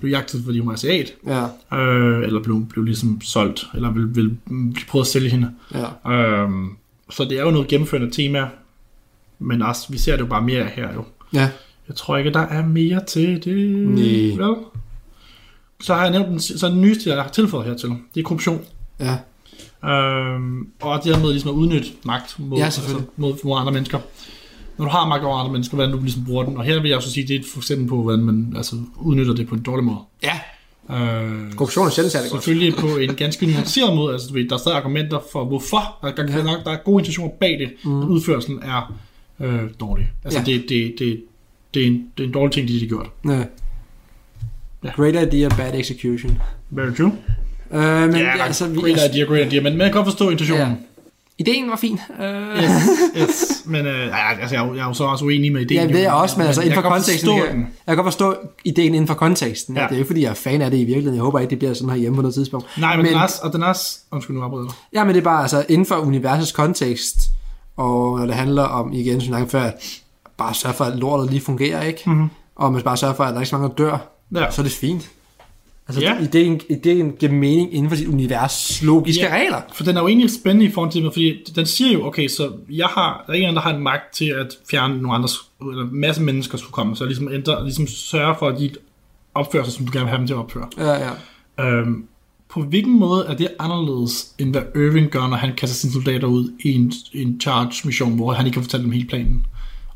blev 0.01 0.11
jagtet, 0.11 0.43
fordi 0.45 0.59
hun 0.59 0.69
var 0.69 0.75
asiat. 0.75 1.13
Ja, 1.27 1.45
Øh, 1.79 2.25
eller 2.25 2.43
blev, 2.43 2.67
blev 2.67 2.85
ligesom 2.85 3.21
solgt, 3.21 3.67
eller 3.75 3.93
vil, 3.93 4.17
vil, 4.17 4.37
vil 4.47 4.85
prøve 4.89 5.01
at 5.01 5.07
sælge 5.07 5.31
hende. 5.31 5.51
ja. 5.75 6.13
Øhm, 6.13 6.69
så 7.11 7.25
det 7.25 7.39
er 7.39 7.43
jo 7.43 7.51
noget 7.51 7.69
gennemførende 7.69 8.11
tema, 8.11 8.49
men 9.39 9.63
også, 9.63 9.87
vi 9.91 9.99
ser 9.99 10.13
det 10.13 10.21
jo 10.21 10.27
bare 10.27 10.43
mere 10.43 10.65
her 10.65 10.95
jo. 10.95 11.05
Ja. 11.33 11.51
Jeg 11.89 11.97
tror 11.97 12.17
ikke, 12.17 12.31
der 12.31 12.41
er 12.41 12.67
mere 12.67 13.05
til 13.05 13.45
det. 13.45 13.77
Nej. 13.89 14.47
Vel? 14.47 14.55
Så 15.81 15.95
har 15.95 16.03
jeg 16.03 16.11
nævnt 16.11 16.29
den, 16.29 16.41
så 16.41 16.69
den 16.69 16.81
nyeste, 16.81 17.11
jeg 17.11 17.23
har 17.23 17.29
tilføjet 17.31 17.67
hertil, 17.67 17.89
det 18.15 18.21
er 18.21 18.25
korruption. 18.25 18.61
Ja. 19.01 19.17
Øhm, 19.91 20.69
og 20.81 21.05
det 21.05 21.15
her 21.17 21.23
med 21.23 21.31
ligesom 21.31 21.51
at 21.51 21.55
udnytte 21.55 21.89
magt 22.05 22.35
mod, 22.39 22.59
Ja, 22.59 22.71
selvfølgelig. 22.71 23.09
mod, 23.17 23.35
mod 23.45 23.59
andre 23.61 23.73
mennesker. 23.73 23.99
Når 24.79 24.85
du 24.85 24.91
har 24.91 25.09
magt 25.09 25.25
over 25.25 25.39
andre 25.39 25.53
mennesker, 25.53 25.75
hvordan 25.75 25.93
du 25.93 26.01
ligesom 26.03 26.25
bruger 26.25 26.45
den. 26.45 26.57
Og 26.57 26.65
her 26.65 26.81
vil 26.81 26.89
jeg 26.89 26.97
også 26.97 27.11
sige, 27.11 27.29
det 27.29 27.37
er 27.37 27.41
et 27.41 27.47
eksempel 27.57 27.89
på, 27.89 28.03
hvordan 28.03 28.21
man 28.21 28.53
altså, 28.57 28.77
udnytter 28.97 29.35
det 29.35 29.49
på 29.49 29.55
en 29.55 29.63
dårlig 29.63 29.85
måde. 29.85 29.99
Ja. 30.23 30.41
Øh, 30.91 31.53
Korruption 31.53 31.87
er 31.87 31.91
sjældent 31.91 32.13
særlig 32.13 32.31
godt. 32.31 32.43
Selvfølgelig 32.45 32.75
på 32.81 32.87
en 32.87 33.15
ganske 33.15 33.47
nuanceret 33.47 33.97
måde. 33.97 34.13
Altså, 34.13 34.29
du 34.29 34.35
ved, 34.35 34.49
der 34.49 34.55
er 34.55 34.59
stadig 34.59 34.79
argumenter 34.79 35.21
for, 35.33 35.45
hvorfor. 35.45 35.99
Der 36.03 36.09
er, 36.09 36.43
nok, 36.45 36.65
der 36.65 36.71
er 36.71 36.77
gode 36.85 37.01
intentioner 37.01 37.31
bag 37.41 37.59
det. 37.59 37.71
Mm. 37.85 38.09
Udførelsen 38.09 38.59
er 38.63 38.95
øh, 39.41 39.63
dårlig. 39.81 40.13
Altså, 40.25 40.39
ja. 40.39 40.45
det, 40.45 40.65
det, 40.69 40.95
det, 40.99 41.23
det, 41.75 41.83
er 41.83 41.87
en, 41.87 42.07
det 42.19 42.23
er 42.23 42.27
en 42.27 42.35
dårlig 42.35 42.53
ting, 42.53 42.69
de 42.69 42.81
har 42.81 42.87
gjort. 42.87 43.07
Ja. 43.29 43.45
Ja. 44.85 44.91
Great 44.97 45.15
idea, 45.35 45.49
bad 45.49 45.75
execution. 45.75 46.39
Very 46.71 46.95
true. 46.95 47.13
Øh, 47.73 47.81
men 47.83 48.17
Ja, 48.17 48.19
ja, 48.37 48.45
altså, 48.45 48.69
vi, 48.69 48.81
great 48.81 49.15
idea, 49.15 49.25
great 49.25 49.47
idea. 49.53 49.63
Men 49.63 49.77
man 49.77 49.87
kan 49.87 49.93
godt 49.93 50.07
forstå 50.07 50.31
intentionen. 50.31 50.67
Ja. 50.69 50.73
ideen 51.39 51.71
var 51.71 51.77
fin. 51.77 52.01
Øh, 52.21 52.57
Yes, 52.63 52.71
yes. 53.17 53.53
Men 53.67 53.87
ja, 53.87 53.91
altså, 54.41 54.55
jeg, 54.57 54.63
er 54.65 54.67
jo- 54.69 54.75
jeg 54.75 54.83
er 54.83 54.87
jo 54.87 54.93
så 54.93 55.05
også 55.05 55.25
uenig 55.25 55.53
med 55.53 55.61
ideen. 55.61 55.81
Ja, 55.81 55.87
det 55.87 55.97
er 55.97 56.03
jeg 56.03 56.13
også, 56.13 56.35
men 56.39 56.47
altså 56.47 56.61
jeg 56.63 56.67
inden 56.71 56.83
for 56.83 56.91
konteksten. 56.91 57.31
Jeg, 57.37 57.43
den. 57.53 57.61
jeg 57.61 57.69
kan 57.87 57.97
godt 57.97 58.07
forstå 58.07 58.35
ideen 58.65 58.95
inden 58.95 59.07
for 59.07 59.15
konteksten. 59.15 59.75
Ja. 59.77 59.83
Ja. 59.83 59.89
Det 59.89 59.95
er 59.95 59.99
ikke, 59.99 60.07
fordi 60.07 60.23
jeg 60.23 60.31
er 60.31 60.35
fan 60.35 60.63
af 60.63 60.71
det 60.71 60.79
i 60.79 60.85
virkeligheden. 60.85 61.15
Jeg 61.15 61.23
håber 61.23 61.39
ikke, 61.39 61.51
det 61.51 61.59
bliver 61.59 61.75
sådan 61.75 61.91
her 61.91 61.97
hjemme 61.97 62.17
på 62.17 62.23
noget 62.23 62.35
tidspunkt. 62.35 62.67
Nej, 62.79 62.97
men, 62.97 63.03
men 63.03 63.13
den 63.13 63.19
er 63.19 63.23
også, 63.23 63.37
og 63.43 63.53
den 63.53 63.63
er 63.63 63.67
også, 63.67 63.99
undskyld 64.13 64.37
nu 64.37 64.43
afbryder 64.43 64.65
jeg. 64.65 64.99
Ja, 65.01 65.05
men 65.05 65.15
det 65.15 65.21
er 65.21 65.25
bare 65.25 65.43
altså 65.43 65.65
inden 65.69 65.87
for 65.87 65.95
universets 65.97 66.53
kontekst, 66.53 67.17
og 67.77 68.19
når 68.19 68.27
det 68.27 68.35
handler 68.35 68.63
om, 68.63 68.93
igen, 68.93 69.21
som 69.21 69.35
jeg 69.35 69.47
før, 69.49 69.71
bare 70.37 70.55
sørge 70.55 70.75
for, 70.75 70.85
at 70.85 70.97
lortet 70.99 71.31
lige 71.31 71.41
fungerer, 71.41 71.83
ikke? 71.83 72.03
Mm-hmm. 72.07 72.29
Og 72.57 72.73
man 72.73 72.83
bare 72.83 72.97
sørger 72.97 73.15
for, 73.15 73.25
at 73.25 73.35
der 73.35 73.41
ikke 73.41 73.47
er 73.47 73.49
så 73.49 73.59
mange, 73.59 73.69
der 73.69 73.85
dør, 73.85 73.99
Ja. 74.35 74.51
så 74.51 74.61
er 74.61 74.65
det 74.65 74.73
fint. 74.73 75.11
Altså, 75.89 76.03
Ja. 76.03 76.21
ideen, 76.21 76.61
ideen 76.71 77.13
giver 77.13 77.33
mening 77.33 77.75
inden 77.75 77.91
for 77.91 77.97
sit 77.97 78.09
univers 78.09 78.83
logiske 78.83 79.23
Ja. 79.25 79.35
regler. 79.35 79.61
For 79.75 79.85
den 79.85 79.97
er 79.97 80.01
jo 80.01 80.09
egentlig 80.09 80.31
spændende 80.31 80.67
i 80.67 80.71
forhold 80.71 80.93
til, 80.93 81.11
fordi 81.13 81.45
den 81.57 81.67
siger 81.67 81.93
jo, 81.93 82.07
okay, 82.07 82.29
så 82.29 82.53
jeg 82.71 82.87
har, 82.87 83.25
der 83.27 83.33
er 83.33 83.37
ingen, 83.37 83.55
der 83.55 83.63
har 83.63 83.75
en 83.75 83.83
magt 83.83 84.15
til 84.15 84.25
at 84.25 84.57
fjerne 84.71 85.03
nogle 85.03 85.15
andre, 85.15 85.29
eller 85.71 85.83
en 85.85 86.01
masse 86.01 86.23
mennesker 86.23 86.59
skulle 86.59 86.73
komme, 86.73 86.97
så 86.97 87.05
jeg 87.05 87.09
ligesom, 87.09 87.33
ændre, 87.33 87.65
ligesom 87.65 87.87
sørge 87.87 88.35
for, 88.39 88.49
at 88.49 88.59
de 88.59 88.71
opfører 89.35 89.65
sig, 89.65 89.73
som 89.73 89.87
du 89.87 89.93
gerne 89.93 90.05
vil 90.05 90.11
have 90.11 90.19
dem 90.19 90.27
til 90.27 90.35
at 90.35 90.39
opføre. 90.39 90.69
Ja, 90.79 90.93
ja. 90.93 91.11
Øhm, 91.65 92.05
på 92.49 92.63
hvilken 92.63 92.99
måde 92.99 93.25
er 93.29 93.35
det 93.35 93.49
anderledes, 93.59 94.27
end 94.39 94.51
hvad 94.51 94.63
Irving 94.77 95.11
gør, 95.11 95.27
når 95.29 95.37
han 95.37 95.55
kaster 95.57 95.75
sine 95.77 95.93
soldater 95.93 96.27
ud 96.29 96.51
i 96.65 96.73
en, 96.73 96.93
en 97.13 97.41
charge-mission, 97.41 98.17
hvor 98.17 98.33
han 98.33 98.47
ikke 98.47 98.55
kan 98.55 98.63
fortælle 98.63 98.85
dem 98.85 98.93
hele 98.93 99.09
planen, 99.09 99.47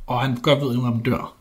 og 0.06 0.20
han 0.20 0.36
godt 0.42 0.60
ved, 0.60 0.68
at 0.68 0.74
nogle 0.74 0.86
af 0.88 0.92
dem 0.94 1.02
dør? 1.02 1.34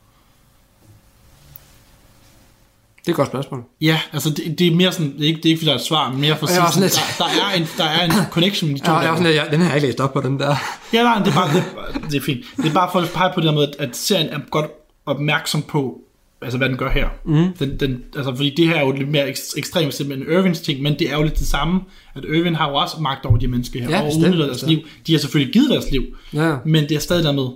Det 3.10 3.14
er 3.20 3.24
et 3.24 3.28
godt 3.28 3.28
spørgsmål. 3.28 3.64
Ja, 3.82 4.00
altså 4.14 4.30
det, 4.30 4.60
det 4.60 4.68
er 4.68 4.76
mere 4.76 4.92
sådan, 4.92 5.14
det 5.18 5.24
er 5.24 5.28
ikke, 5.28 5.38
det 5.38 5.46
er 5.46 5.50
ikke 5.50 5.60
fordi 5.60 5.66
der 5.68 5.74
er 5.74 5.80
et 5.80 5.86
svar, 5.86 6.12
men 6.12 6.22
mere 6.22 6.38
for 6.38 6.46
sådan, 6.48 6.82
lidt- 6.82 7.02
der, 7.18 7.24
der, 7.26 7.46
er 7.52 7.58
en, 7.58 7.68
der 7.78 7.84
er 7.84 8.06
en 8.06 8.12
connection 8.36 8.68
mellem 8.68 8.82
de 8.82 8.88
to. 8.88 8.92
Ja, 8.94 8.98
jeg, 9.00 9.18
er 9.20 9.24
lidt, 9.24 9.36
jeg, 9.36 9.48
den 9.52 9.60
har 9.60 9.68
jeg 9.68 9.76
ikke 9.76 9.88
læst 9.88 10.00
op 10.00 10.14
på, 10.14 10.22
den 10.22 10.40
der. 10.40 10.56
Ja, 10.94 11.04
nej, 11.04 11.18
det 11.18 11.28
er, 11.28 11.34
bare, 11.34 11.54
det, 11.54 11.64
det 12.12 12.18
er 12.18 12.22
fint. 12.22 12.40
Det 12.58 12.66
er 12.66 12.74
bare 12.74 12.90
for 12.92 13.00
at 13.00 13.10
pege 13.16 13.32
på 13.36 13.40
det 13.42 13.48
der 13.48 13.54
med, 13.54 13.68
at- 13.80 13.98
serien 13.98 14.30
er 14.30 14.40
godt 14.52 14.66
opmærksom 15.06 15.62
på, 15.62 16.00
altså 16.42 16.58
hvad 16.58 16.70
den 16.70 16.78
gør 16.78 16.90
her. 16.92 17.08
Mm. 17.26 17.54
Den, 17.60 17.80
den, 17.80 18.04
altså, 18.16 18.36
fordi 18.36 18.54
det 18.58 18.68
her 18.68 18.76
er 18.76 18.82
jo 18.86 18.92
lidt 18.92 19.10
mere 19.10 19.30
ekst- 19.30 19.54
ekstremt 19.58 19.94
simpelthen 19.94 20.38
Irvins 20.38 20.62
ting, 20.62 20.82
men 20.82 21.00
det 21.00 21.12
er 21.12 21.18
jo 21.18 21.24
lidt 21.24 21.40
det 21.40 21.48
samme, 21.48 21.80
at 22.16 22.24
Irvin 22.36 22.56
har 22.56 22.70
jo 22.70 22.76
også 22.76 22.96
magt 23.02 23.26
over 23.26 23.38
de 23.38 23.48
mennesker 23.48 23.80
her, 23.82 23.90
Ja, 23.90 24.02
og 24.02 24.12
udnytter 24.18 24.46
deres 24.46 24.64
liv. 24.68 24.80
De 25.08 25.12
har 25.12 25.20
selvfølgelig 25.20 25.54
givet 25.54 25.70
deres 25.70 25.92
liv, 25.92 26.04
Ja. 26.34 26.56
men 26.66 26.84
det 26.84 26.92
er 26.92 27.00
stadig 27.00 27.24
der 27.24 27.32
med, 27.32 27.48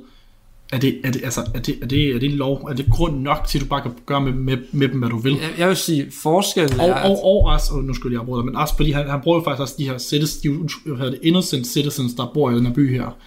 er 0.71 0.77
det, 0.79 1.01
er 1.03 1.11
det, 1.11 1.23
altså, 1.23 1.41
er 1.55 1.59
det, 1.59 1.77
er 1.81 1.85
det, 1.85 2.15
er 2.15 2.19
det 2.19 2.31
lov, 2.31 2.67
er 2.69 2.73
det 2.73 2.85
grund 2.91 3.21
nok 3.21 3.47
til, 3.47 3.57
at 3.57 3.63
du 3.63 3.67
bare 3.67 3.81
kan 3.81 3.91
gøre 4.05 4.21
med, 4.21 4.33
med, 4.33 4.57
med 4.71 4.87
dem, 4.87 4.99
hvad 4.99 5.09
du 5.09 5.17
vil? 5.17 5.33
Jeg, 5.33 5.49
jeg 5.57 5.67
vil 5.67 5.77
sige, 5.77 6.11
forskellen 6.21 6.79
Og, 6.79 6.89
er, 6.89 6.93
at, 6.93 7.05
og, 7.11 7.25
og 7.25 7.43
også, 7.43 7.73
og 7.73 7.83
nu 7.83 7.93
skulle 7.93 8.13
jeg 8.13 8.21
afbryde 8.21 8.41
dig, 8.41 8.45
men 8.45 8.55
også 8.55 8.75
fordi 8.75 8.91
han, 8.91 9.09
han 9.09 9.21
bruger 9.21 9.37
jo 9.37 9.43
faktisk 9.43 9.61
også 9.61 9.75
de 9.77 9.89
her 9.89 9.97
citizens, 9.97 10.37
de, 10.37 10.49
hvad 10.95 11.11
det, 11.11 11.19
innocent 11.23 11.67
citizens, 11.67 12.13
der 12.13 12.31
bor 12.33 12.51
i 12.51 12.55
den 12.55 12.65
her 12.65 12.73
by 12.73 12.95
her. 12.99 13.17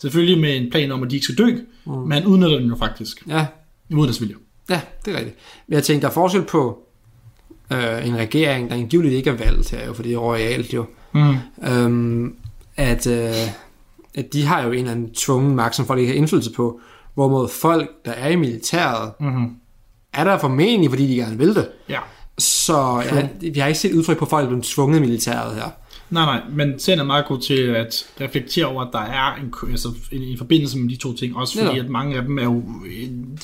Selvfølgelig 0.00 0.40
med 0.40 0.56
en 0.56 0.70
plan 0.70 0.92
om, 0.92 1.02
at 1.02 1.10
de 1.10 1.16
ikke 1.16 1.24
skal 1.24 1.38
dø, 1.38 1.56
mm. 1.86 1.92
men 1.92 2.12
han 2.12 2.26
udnytter 2.26 2.58
dem 2.58 2.68
jo 2.68 2.76
faktisk, 2.76 3.24
ja, 3.28 3.46
imod 3.88 4.06
deres 4.06 4.20
vilje. 4.20 4.34
Ja, 4.70 4.80
det 5.04 5.14
er 5.14 5.18
rigtigt. 5.18 5.36
Men 5.66 5.74
jeg 5.74 5.84
tænkte, 5.84 6.02
der 6.02 6.08
er 6.08 6.14
forskel 6.14 6.42
på 6.42 6.78
øh, 7.72 8.06
en 8.08 8.16
regering, 8.16 8.70
der 8.70 8.76
angiveligt 8.76 9.14
ikke 9.14 9.30
er 9.30 9.34
valgt 9.34 9.70
her, 9.70 9.86
jo, 9.86 9.92
for 9.92 10.02
det 10.02 10.12
er 10.12 10.18
royalt 10.18 10.74
jo, 10.74 10.86
Mm. 11.12 11.34
øhm, 11.68 12.34
at, 12.76 13.06
øh, 13.06 13.30
at 14.14 14.32
de 14.32 14.44
har 14.44 14.62
jo 14.62 14.72
en 14.72 14.78
eller 14.78 14.90
anden 14.90 15.14
tvungen 15.14 15.56
magt, 15.56 15.76
som 15.76 15.86
folk 15.86 16.00
ikke 16.00 16.12
har 16.12 16.16
indflydelse 16.18 16.52
på, 16.52 16.80
hvorimod 17.14 17.48
folk, 17.48 17.90
der 18.04 18.12
er 18.12 18.28
i 18.28 18.36
militæret, 18.36 19.12
Mm-hmm. 19.20 19.50
er 20.12 20.24
der 20.24 20.38
formentlig, 20.38 20.90
fordi 20.90 21.06
de 21.06 21.14
gerne 21.16 21.38
vil 21.38 21.54
det. 21.54 21.68
Ja. 21.88 21.98
Så 22.38 23.02
ja, 23.12 23.28
vi 23.52 23.58
har 23.58 23.66
ikke 23.66 23.80
set 23.80 23.94
udtryk 23.94 24.18
på, 24.18 24.24
folk 24.24 24.44
er 24.44 24.48
blevet 24.48 24.64
tvunget 24.64 25.00
militæret 25.00 25.54
her. 25.54 25.70
Nej, 26.10 26.24
nej, 26.24 26.40
men 26.50 26.78
serien 26.78 27.00
er 27.00 27.04
meget 27.04 27.26
god 27.26 27.38
til 27.38 27.54
at 27.54 28.06
reflektere 28.20 28.66
over, 28.66 28.82
at 28.82 28.88
der 28.92 28.98
er 29.00 29.34
en, 29.34 29.54
altså, 29.70 29.88
en, 30.12 30.22
en 30.22 30.38
forbindelse 30.38 30.78
med 30.78 30.90
de 30.90 30.96
to 30.96 31.12
ting, 31.16 31.36
også 31.36 31.54
fordi 31.58 31.72
Netop. 31.72 31.84
at 31.84 31.90
mange 31.90 32.16
af 32.16 32.22
dem 32.22 32.38
er 32.38 32.42
jo, 32.42 32.62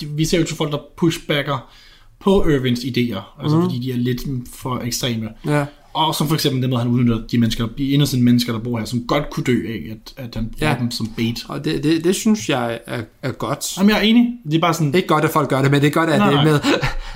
de, 0.00 0.06
vi 0.06 0.24
ser 0.24 0.38
jo 0.38 0.44
til 0.44 0.56
folk, 0.56 0.72
der 0.72 0.78
pushbacker 0.96 1.72
på 2.20 2.48
Irvins 2.48 2.80
idéer, 2.80 3.42
altså 3.42 3.56
mm. 3.56 3.62
fordi 3.62 3.78
de 3.78 3.92
er 3.92 3.96
lidt 3.96 4.20
for 4.54 4.78
ekstreme. 4.78 5.28
Ja, 5.46 5.66
Og 5.94 6.14
som 6.14 6.26
for 6.28 6.34
eksempel 6.34 6.62
det 6.62 6.70
med, 6.70 6.76
at 6.78 6.82
han 6.84 6.92
udnytter 6.92 7.26
de 7.26 7.38
mennesker, 7.38 7.66
de 7.78 7.88
innocent 7.88 8.22
mennesker, 8.24 8.52
der 8.52 8.60
bor 8.60 8.78
her, 8.78 8.84
som 8.84 9.06
godt 9.06 9.30
kunne 9.30 9.44
dø 9.44 9.62
af, 9.68 9.82
at, 9.90 10.24
at 10.24 10.34
han 10.34 10.46
bruger 10.58 10.72
Ja. 10.72 10.78
dem 10.80 10.90
som 10.90 11.06
bait. 11.16 11.44
og 11.48 11.64
det, 11.64 11.82
det, 11.84 12.04
det 12.04 12.14
synes 12.16 12.48
jeg 12.48 12.80
er, 12.86 13.02
er 13.22 13.32
godt. 13.32 13.76
Jamen, 13.78 13.90
jeg 13.90 13.98
er 13.98 14.02
enig. 14.02 14.32
Det 14.44 14.54
er 14.54 14.60
bare 14.60 14.74
sådan, 14.74 14.94
ikke 14.94 15.08
godt, 15.08 15.24
at 15.24 15.30
folk 15.30 15.48
gør 15.48 15.62
det, 15.62 15.70
men 15.70 15.80
det 15.80 15.86
er 15.86 15.90
godt, 15.90 16.10
at 16.10 16.18
Nej, 16.18 16.30
det 16.30 16.38
er 16.38 16.44
med. 16.44 16.60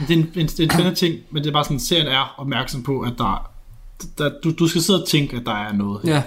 det 0.09 0.11
er 0.11 0.19
en, 0.19 0.19
en, 0.19 0.29
en 0.43 0.49
spændende 0.49 0.95
ting, 0.95 1.15
men 1.31 1.43
det 1.43 1.49
er 1.49 1.53
bare 1.53 1.65
sådan, 1.65 1.81
serien 1.81 2.07
er 2.07 2.35
opmærksom 2.39 2.83
på, 2.83 3.01
at 3.01 3.13
der, 3.19 3.51
der 4.19 4.31
du, 4.45 4.51
du 4.59 4.69
skal 4.69 4.83
sidde 4.83 5.03
og 5.03 5.09
tænke, 5.09 5.37
at 5.37 5.43
der 5.47 5.55
er 5.55 5.73
noget. 5.73 6.01
her. 6.05 6.15
Ja, 6.15 6.23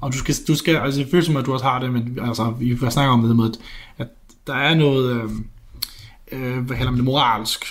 Og 0.00 0.12
du 0.12 0.18
skal, 0.18 0.34
du 0.48 0.54
skal 0.54 0.76
altså 0.76 1.00
det 1.00 1.08
føles 1.10 1.26
som, 1.26 1.36
at 1.36 1.46
du 1.46 1.52
også 1.52 1.64
har 1.64 1.78
det, 1.80 1.92
men 1.92 2.18
altså, 2.22 2.54
vi 2.60 2.76
har 2.82 2.90
snakket 2.90 3.12
om 3.12 3.22
det 3.22 3.36
med, 3.36 3.44
at, 3.44 3.58
at 3.98 4.08
der 4.46 4.54
er 4.54 4.74
noget, 4.74 5.10
øh, 5.16 5.30
øh, 6.32 6.58
hvad 6.64 6.76
kalder 6.76 6.90
man 6.90 6.96
det, 6.98 7.04
moralsk, 7.04 7.64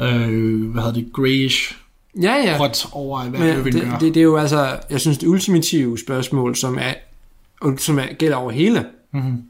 øh, 0.00 0.70
hvad 0.70 0.82
hedder 0.82 0.92
det, 0.94 1.08
grayish, 1.12 1.74
ja, 2.22 2.34
ja. 2.34 2.56
rødt 2.60 2.86
over, 2.92 3.22
hvad 3.24 3.40
Men 3.40 3.48
Irving 3.58 3.74
det, 3.74 3.82
gør. 3.82 3.98
det, 3.98 4.14
det 4.14 4.20
er 4.20 4.24
jo 4.24 4.36
altså, 4.36 4.78
jeg 4.90 5.00
synes, 5.00 5.18
det 5.18 5.26
ultimative 5.26 5.98
spørgsmål, 5.98 6.56
som 6.56 6.78
er, 6.80 6.94
som 7.78 7.98
er 7.98 8.06
gælder 8.18 8.36
over 8.36 8.50
hele, 8.50 8.86
Mhm. 9.12 9.42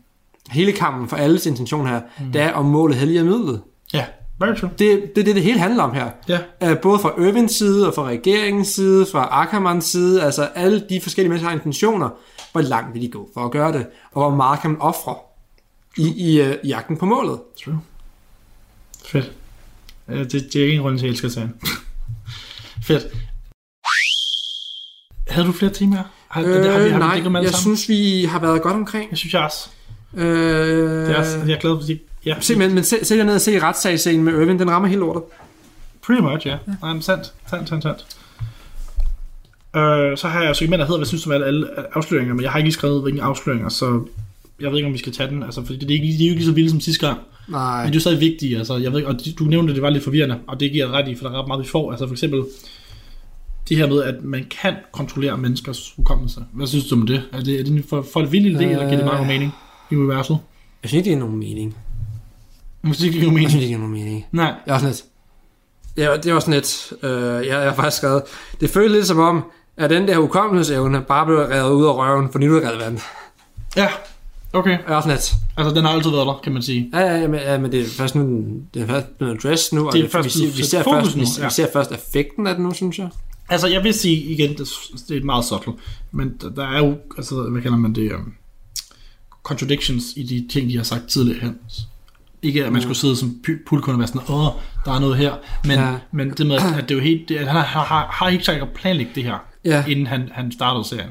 hele 0.51 0.73
kampen 0.73 1.09
for 1.09 1.17
alles 1.17 1.47
intention 1.47 1.87
her, 1.87 2.01
mm. 2.21 2.33
det 2.33 2.41
er, 2.41 2.53
om 2.53 2.65
målet 2.65 2.97
helliger 2.97 3.25
midlet. 3.25 3.61
Ja, 3.93 4.05
Very 4.41 4.55
true. 4.57 4.71
Det, 4.79 5.03
det 5.15 5.21
er 5.21 5.25
det, 5.25 5.35
det 5.35 5.43
hele 5.43 5.59
handler 5.59 5.83
om 5.83 5.93
her. 5.95 6.11
Ja. 6.29 6.39
Uh, 6.73 6.79
både 6.83 6.99
fra 6.99 7.23
Irvins 7.23 7.53
side, 7.53 7.87
og 7.89 7.95
fra 7.95 8.05
regeringens 8.05 8.69
side, 8.69 9.07
fra 9.13 9.29
Ackermans 9.31 9.85
side, 9.85 10.23
altså 10.23 10.43
alle 10.45 10.85
de 10.91 11.01
forskellige 11.01 11.29
mennesker 11.29 11.49
har 11.49 11.57
intentioner. 11.57 12.09
Hvor 12.53 12.61
langt 12.61 12.95
vil 12.95 13.03
de 13.03 13.09
gå 13.09 13.29
for 13.35 13.45
at 13.45 13.51
gøre 13.51 13.73
det? 13.73 13.87
Og 14.13 14.23
hvor 14.23 14.37
meget 14.37 14.61
kan 14.61 14.71
man 14.71 14.81
ofre 14.81 15.15
i, 15.97 16.33
i 16.33 16.41
uh, 16.43 16.69
jagten 16.69 16.97
på 16.97 17.07
målet? 17.07 17.39
True. 17.65 17.81
Fedt. 19.07 19.33
Ja, 20.09 20.19
det, 20.19 20.33
det 20.33 20.57
er 20.57 20.63
ikke 20.63 20.77
en 20.77 20.83
grund 20.83 20.99
til, 20.99 21.05
at 21.05 21.07
jeg 21.07 21.11
elsker 21.13 21.29
sagen. 21.29 21.55
Fedt. 22.89 23.07
Havde 25.29 25.47
du 25.47 25.53
flere 25.53 25.73
temaer? 25.73 26.03
Har, 26.29 26.43
Øh, 26.43 26.49
har, 26.49 26.61
vi, 26.61 26.69
har 26.69 26.79
vi 26.79 26.89
nej, 26.99 27.15
alle 27.17 27.39
jeg 27.39 27.51
sammen? 27.51 27.77
synes, 27.77 27.89
vi 27.89 28.25
har 28.25 28.41
været 28.41 28.63
godt 28.63 28.75
omkring. 28.75 29.11
Jeg 29.11 29.19
synes 29.19 29.35
jeg 29.35 29.43
også. 29.43 29.69
Øh, 30.15 30.27
Det 30.27 31.11
er 31.11 31.17
også 31.19 31.39
jeg 31.47 31.55
er 31.55 31.61
glad 31.61 31.77
for, 31.77 31.93
at 31.93 31.99
ja, 32.27 32.37
se, 32.41 32.57
men, 32.57 32.75
men 32.75 32.85
se, 32.85 33.05
se 33.05 33.15
jer 33.17 33.25
ned 33.25 33.35
og 33.35 33.41
se 33.41 33.63
retssagsscenen 33.63 34.25
med 34.25 34.33
Irvin, 34.33 34.59
den 34.59 34.71
rammer 34.71 34.89
helt 34.89 35.01
lortet. 35.01 35.23
Pretty 36.07 36.23
much, 36.23 36.47
ja. 36.47 36.53
Yeah. 36.53 36.81
Nej, 36.83 36.93
men 36.93 37.03
sandt, 37.03 37.33
sandt, 37.51 37.69
sandt, 37.69 37.83
sandt. 37.83 38.07
Øh, 39.77 40.19
så 40.19 40.29
har 40.29 40.43
jeg 40.43 40.57
så 40.57 40.65
en 40.65 40.73
der 40.73 40.79
hedder, 40.79 40.97
hvad 40.97 41.07
synes 41.07 41.23
du 41.23 41.33
om 41.33 41.43
alle 41.43 41.67
afsløringer, 41.97 42.35
men 42.35 42.43
jeg 42.43 42.51
har 42.51 42.59
ikke 42.59 42.67
lige 42.67 42.75
skrevet, 42.75 43.03
hvilke 43.03 43.23
afsløringer, 43.23 43.69
så 43.69 44.07
jeg 44.61 44.71
ved 44.71 44.77
ikke, 44.77 44.87
om 44.87 44.93
vi 44.93 44.99
skal 44.99 45.13
tage 45.13 45.31
den, 45.31 45.43
altså, 45.43 45.65
fordi 45.65 45.79
det 45.79 45.91
er 45.91 45.95
ikke, 45.95 46.07
det 46.07 46.15
er 46.23 46.27
jo 46.27 46.31
ikke 46.31 46.35
lige 46.41 46.47
så 46.47 46.53
vildt 46.53 46.71
som 46.71 46.81
sidste 46.81 47.07
gang, 47.07 47.21
Nej. 47.49 47.77
men 47.77 47.87
det 47.87 47.93
er 47.93 47.97
jo 47.97 48.01
stadig 48.01 48.21
vigtigt, 48.21 48.59
altså, 48.59 48.77
jeg 48.77 48.93
ved 48.93 49.05
og 49.05 49.17
du 49.39 49.45
nævnte, 49.45 49.71
at 49.71 49.75
det 49.75 49.83
var 49.83 49.91
lidt 49.91 50.05
forvirrende, 50.05 50.39
og 50.47 50.61
det 50.61 50.73
giver 50.73 50.91
ret 50.93 51.09
i, 51.09 51.15
for 51.15 51.25
der 51.29 51.35
er 51.35 51.41
ret 51.43 51.49
meget, 51.49 51.63
vi 51.65 51.69
får, 51.69 51.91
altså 51.91 52.07
for 52.07 52.15
eksempel, 52.15 52.43
det 53.69 53.77
her 53.77 53.87
med, 53.87 54.03
at 54.03 54.15
man 54.25 54.45
kan 54.63 54.75
kontrollere 54.93 55.39
menneskers 55.39 55.93
hukommelse. 55.97 56.41
Hvad 56.53 56.67
synes 56.67 56.87
du 56.89 56.95
om 56.95 57.07
det? 57.07 57.23
Er 57.33 57.41
det, 57.41 57.61
er 57.61 57.65
det 57.65 57.85
for, 57.89 58.07
for 58.13 58.21
et 58.21 58.33
vildt 58.33 58.59
idé, 58.59 58.63
eller 58.65 58.85
giver 58.85 58.97
det 58.97 59.05
meget 59.05 59.19
god 59.19 59.27
mening 59.27 59.53
i 59.91 59.97
universet? 59.97 60.39
Jeg 60.83 60.89
synes 60.89 60.93
ikke, 60.99 61.05
det 61.11 61.17
giver 61.17 61.27
nogen 61.27 61.39
mening. 61.39 61.77
Jeg 62.85 62.95
synes 62.95 63.03
ikke, 63.05 63.13
det 63.13 63.21
giver 63.21 63.27
Jeg 63.33 63.35
mening. 63.35 63.51
synes 63.51 63.65
ikke, 63.65 63.73
det 63.75 63.79
giver 63.79 63.89
nogen 63.89 64.05
mening. 64.05 64.27
Nej, 64.33 64.53
Jeg 64.67 64.73
var 64.73 64.79
sådan 64.79 64.91
lidt... 64.91 65.05
Ja, 65.97 66.17
det 66.17 66.35
var 66.35 66.41
sådan 66.41 66.55
lidt... 66.55 66.93
Øh, 67.03 67.11
jeg, 67.47 67.47
jeg 67.47 67.61
har 67.69 67.75
faktisk 67.75 67.97
skrevet... 67.97 68.23
Det 68.61 68.71
føles 68.71 68.93
lidt 68.93 69.07
som 69.07 69.19
om, 69.19 69.45
at 69.77 69.91
den 69.91 70.09
der 70.09 70.19
hukommelsesevne 70.19 71.03
bare 71.09 71.27
blev 71.27 71.39
revet 71.39 71.71
ud 71.73 71.85
af 71.87 71.95
røven, 71.97 72.29
for 72.33 72.39
nu 72.39 72.57
er 72.57 72.61
det 72.61 72.69
relevant. 72.71 73.01
ja, 73.77 73.89
okay. 74.53 74.71
Jeg 74.71 74.81
var 74.95 75.01
sådan 75.01 75.17
lidt... 75.17 75.33
Altså, 75.57 75.75
den 75.75 75.85
har 75.85 75.93
altid 75.93 76.11
været 76.11 76.27
der, 76.27 76.41
kan 76.45 76.53
man 76.53 76.63
sige. 76.63 76.91
Ja, 76.93 76.99
ja, 77.01 77.17
ja, 77.21 77.27
men, 77.29 77.41
ja, 77.41 77.59
men 77.59 77.73
det 77.73 77.81
er 77.81 77.85
først 77.89 78.15
nu, 78.15 78.23
den- 78.23 78.67
det 78.75 78.83
er 78.83 78.87
først 78.87 79.07
blevet 79.19 79.35
addressed 79.45 79.79
nu, 79.79 79.87
og 79.87 79.93
Det 79.93 80.05
er 80.05 80.09
først 80.09 80.41
vi, 80.41 80.47
vi, 80.47 80.63
ser 80.65 80.83
først, 80.83 81.17
nu, 81.17 81.23
ja. 81.39 81.45
vi, 81.47 81.51
ser 81.53 81.67
først 81.73 81.93
effekten 81.93 82.47
af 82.47 82.55
det 82.55 82.65
nu, 82.65 82.73
synes 82.75 82.99
jeg. 82.99 83.09
Altså, 83.49 83.67
jeg 83.69 83.85
vil 83.85 83.95
sige 83.95 84.17
igen, 84.17 84.51
det, 84.59 84.69
det 85.09 85.17
er 85.17 85.25
meget 85.25 85.45
subtle, 85.45 85.73
men 86.13 86.37
der, 86.57 86.67
er 86.69 86.79
jo, 86.87 86.97
altså, 87.17 87.35
hvad 87.43 87.63
kalder 87.63 87.79
man 87.79 87.95
det, 87.95 88.13
um, 88.13 88.35
contradictions 89.43 90.05
i 90.17 90.23
de 90.23 90.47
ting, 90.53 90.71
de 90.71 90.77
har 90.77 90.85
sagt 90.85 91.07
tidligere 91.09 91.41
hen. 91.41 91.59
Ikke 92.43 92.65
at 92.65 92.73
man 92.73 92.83
skulle 92.83 92.97
sidde 92.99 93.17
som 93.17 93.37
pulkund 93.67 93.95
og 93.95 93.99
være 93.99 94.09
sådan, 94.09 94.23
åh, 94.31 94.47
der 94.85 94.93
er 94.93 94.99
noget 95.01 95.17
her, 95.17 95.35
men, 95.65 95.79
Ja. 95.79 95.95
men 96.13 96.31
det 96.31 96.47
med, 96.47 96.57
at 96.57 96.83
det 96.83 96.91
er 96.91 96.95
jo 96.95 97.01
helt, 97.01 97.29
det, 97.29 97.39
han 97.39 97.49
har, 97.49 97.63
har, 97.63 98.07
har 98.07 98.29
ikke 98.29 98.45
sagt 98.45 98.63
at 98.63 98.69
planlægge 98.75 99.13
det 99.15 99.25
her, 99.25 99.39
Ja. 99.65 99.85
inden 99.89 100.07
han, 100.07 100.29
han 100.33 100.53
startede 100.53 100.85
serien. 100.85 101.11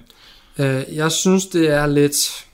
Øh, 0.58 0.96
jeg 0.96 1.12
synes, 1.12 1.46
det 1.46 1.70
er 1.70 1.88
lidt... 1.88 2.46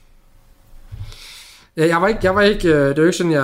Ja, 1.76 1.86
jeg 1.86 2.02
var 2.02 2.08
ikke, 2.08 2.20
jeg 2.22 2.34
var 2.34 2.42
ikke, 2.42 2.68
øh, 2.68 2.88
det 2.88 2.96
var 2.96 3.04
ikke 3.04 3.16
sådan, 3.16 3.32
jeg 3.32 3.42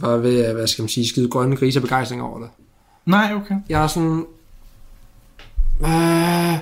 var 0.00 0.16
ved, 0.16 0.52
hvad 0.54 0.66
skal 0.66 0.82
man 0.82 0.88
sige, 0.88 1.08
skide 1.08 1.28
grønne 1.28 1.56
grise 1.56 1.80
begejstring 1.80 2.22
over 2.22 2.38
det. 2.40 2.48
Nej, 3.06 3.32
okay. 3.34 3.54
Jeg 3.68 3.82
er 3.82 3.86
sådan... 3.86 4.24
Øh, 5.80 6.58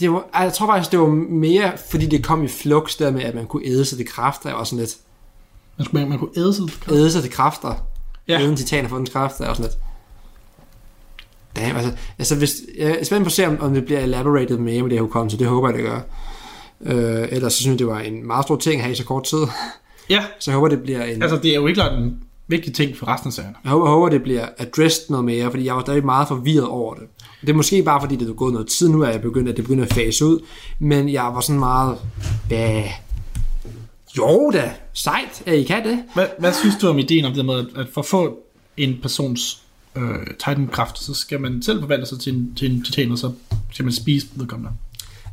det 0.00 0.10
var, 0.12 0.42
jeg 0.42 0.52
tror 0.52 0.66
faktisk, 0.66 0.90
det 0.92 1.00
var 1.00 1.06
mere, 1.30 1.72
fordi 1.90 2.06
det 2.06 2.24
kom 2.24 2.44
i 2.44 2.48
flux 2.48 2.96
der 2.96 3.10
med, 3.10 3.22
at 3.22 3.34
man 3.34 3.46
kunne 3.46 3.66
æde 3.66 3.84
sig 3.84 3.98
til 3.98 4.06
kræfter. 4.08 4.48
Jeg 4.48 4.58
var 4.58 4.64
sådan 4.64 4.78
lidt, 4.78 4.96
Man, 5.78 5.84
skulle, 5.84 6.06
man, 6.08 6.18
kunne 6.18 6.30
æde 6.36 6.54
sig. 6.54 6.64
æde 6.90 7.10
sig 7.10 7.22
til 7.22 7.30
kræfter. 7.30 7.74
Ja. 8.28 8.32
Ja. 8.34 8.40
Æde 8.40 8.50
en 8.50 8.56
titan 8.56 8.84
og 8.84 8.90
få 8.90 8.98
den 8.98 9.06
kræfter. 9.06 9.44
Jeg 9.44 9.48
var 9.48 9.54
sådan 9.54 9.70
lidt, 9.70 9.78
Damn, 11.56 11.76
altså, 11.76 11.92
altså 12.18 12.36
hvis, 12.36 12.52
jeg 12.78 12.90
er 13.00 13.04
spændt 13.04 13.24
på 13.24 13.28
at 13.28 13.32
se, 13.32 13.46
om, 13.46 13.56
om 13.60 13.74
det 13.74 13.84
bliver 13.84 14.00
elaborated 14.00 14.58
mere 14.58 14.82
med 14.82 14.90
det 14.90 14.98
her 14.98 15.02
hukommelse. 15.02 15.38
Det 15.38 15.46
håber 15.46 15.68
jeg, 15.68 15.78
det 15.78 15.84
gør. 15.86 16.00
Øh, 16.80 17.28
ellers 17.30 17.52
så 17.52 17.58
synes 17.60 17.72
jeg, 17.72 17.78
det 17.78 17.86
var 17.86 17.98
en 18.00 18.26
meget 18.26 18.44
stor 18.44 18.56
ting 18.56 18.74
at 18.76 18.82
have 18.82 18.92
i 18.92 18.96
så 18.96 19.04
kort 19.04 19.24
tid. 19.24 19.38
Ja, 20.10 20.24
Så 20.38 20.50
jeg 20.50 20.54
håber, 20.56 20.68
det 20.68 20.82
bliver 20.82 21.04
en... 21.04 21.22
altså 21.22 21.36
det 21.36 21.50
er 21.50 21.54
jo 21.54 21.66
ikke 21.66 21.78
klart 21.80 21.98
en 21.98 22.22
vigtig 22.48 22.74
ting 22.74 22.96
for 22.96 23.08
resten 23.08 23.28
af 23.28 23.32
serien. 23.32 23.56
Jeg 23.64 23.70
håber, 23.72 23.86
jeg 23.86 23.92
håber, 23.92 24.08
det 24.08 24.22
bliver 24.22 24.46
addressed 24.58 25.04
noget 25.10 25.24
mere, 25.24 25.50
fordi 25.50 25.64
jeg 25.64 25.74
var 25.74 25.80
stadig 25.80 26.04
meget 26.04 26.28
forvirret 26.28 26.66
over 26.68 26.94
det. 26.94 27.04
Det 27.40 27.48
er 27.48 27.54
måske 27.54 27.82
bare, 27.82 28.00
fordi 28.00 28.16
det 28.16 28.28
er 28.28 28.32
gået 28.32 28.52
noget 28.52 28.68
tid 28.68 28.88
nu, 28.88 29.02
at 29.02 29.12
jeg 29.12 29.22
begyndt, 29.22 29.48
at 29.48 29.56
det 29.56 29.64
begynder 29.64 29.84
at 29.84 29.92
fase 29.92 30.24
ud, 30.24 30.44
men 30.78 31.08
jeg 31.08 31.22
var 31.22 31.40
sådan 31.40 31.58
meget... 31.58 31.98
Hvad? 32.48 32.82
Jo 34.18 34.50
da, 34.52 34.72
sejt, 34.92 35.42
at 35.46 35.58
I 35.58 35.62
kan 35.62 35.84
det. 35.84 36.04
Hvad, 36.14 36.26
hvad 36.38 36.52
synes 36.52 36.74
du 36.80 36.88
om 36.88 36.98
ideen 36.98 37.24
om 37.24 37.32
det 37.32 37.44
med, 37.44 37.64
at, 37.76 37.86
for 37.94 38.00
at 38.00 38.06
få 38.06 38.38
en 38.76 38.98
persons 39.02 39.62
øh, 39.96 40.26
titankraft, 40.26 40.98
så 40.98 41.14
skal 41.14 41.40
man 41.40 41.62
selv 41.62 41.80
forvandle 41.80 42.06
sig 42.06 42.20
til 42.20 42.34
en, 42.34 42.54
til 42.54 42.70
en 42.70 42.84
titan, 42.84 43.12
og 43.12 43.18
så 43.18 43.32
skal 43.72 43.84
man 43.84 43.92
spise 43.92 44.26
vedkommende? 44.34 44.72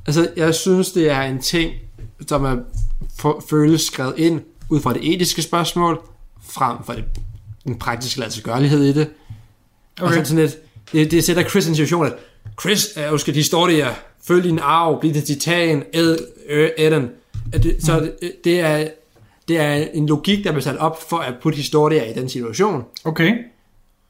Altså, 0.05 0.29
jeg 0.35 0.55
synes, 0.55 0.91
det 0.91 1.11
er 1.11 1.21
en 1.21 1.41
ting, 1.41 1.73
som 2.27 2.45
er 2.45 2.57
for, 3.19 3.43
føles 3.49 3.81
skrevet 3.81 4.13
ind 4.17 4.41
ud 4.69 4.81
fra 4.81 4.93
det 4.93 5.13
etiske 5.13 5.41
spørgsmål, 5.41 6.01
frem 6.43 6.77
for 6.85 6.93
det, 6.93 7.03
den 7.63 7.79
praktiske 7.79 8.19
ladsiggørlighed 8.19 8.83
i 8.83 8.93
det. 8.93 9.09
Okay. 10.01 10.17
Altså 10.17 10.29
sådan 10.29 10.43
lidt, 10.43 10.57
det, 10.91 11.11
det 11.11 11.23
sætter 11.23 11.43
Chris 11.43 11.65
i 11.65 11.69
en 11.69 11.75
situation, 11.75 12.05
at 12.05 12.13
Chris, 12.61 12.87
øh, 12.97 13.09
husk 13.09 13.27
de 13.27 13.43
står 13.43 13.67
der, 13.67 13.87
følg 14.23 14.43
din 14.43 14.59
arv, 14.59 14.99
bliv 14.99 15.13
til 15.13 15.23
titan, 15.23 15.83
æd 15.93 16.17
øh, 16.49 16.69
Eden. 16.77 17.09
Det, 17.53 17.75
så 17.79 17.99
det, 18.21 18.31
det, 18.43 18.59
er, 18.59 18.87
det 19.47 19.57
er 19.57 19.87
en 19.93 20.07
logik, 20.07 20.43
der 20.43 20.51
bliver 20.51 20.63
sat 20.63 20.77
op 20.77 21.09
for 21.09 21.17
at 21.17 21.33
putte 21.41 21.55
historier 21.55 22.03
i 22.03 22.13
den 22.13 22.29
situation. 22.29 22.83
Okay. 23.03 23.35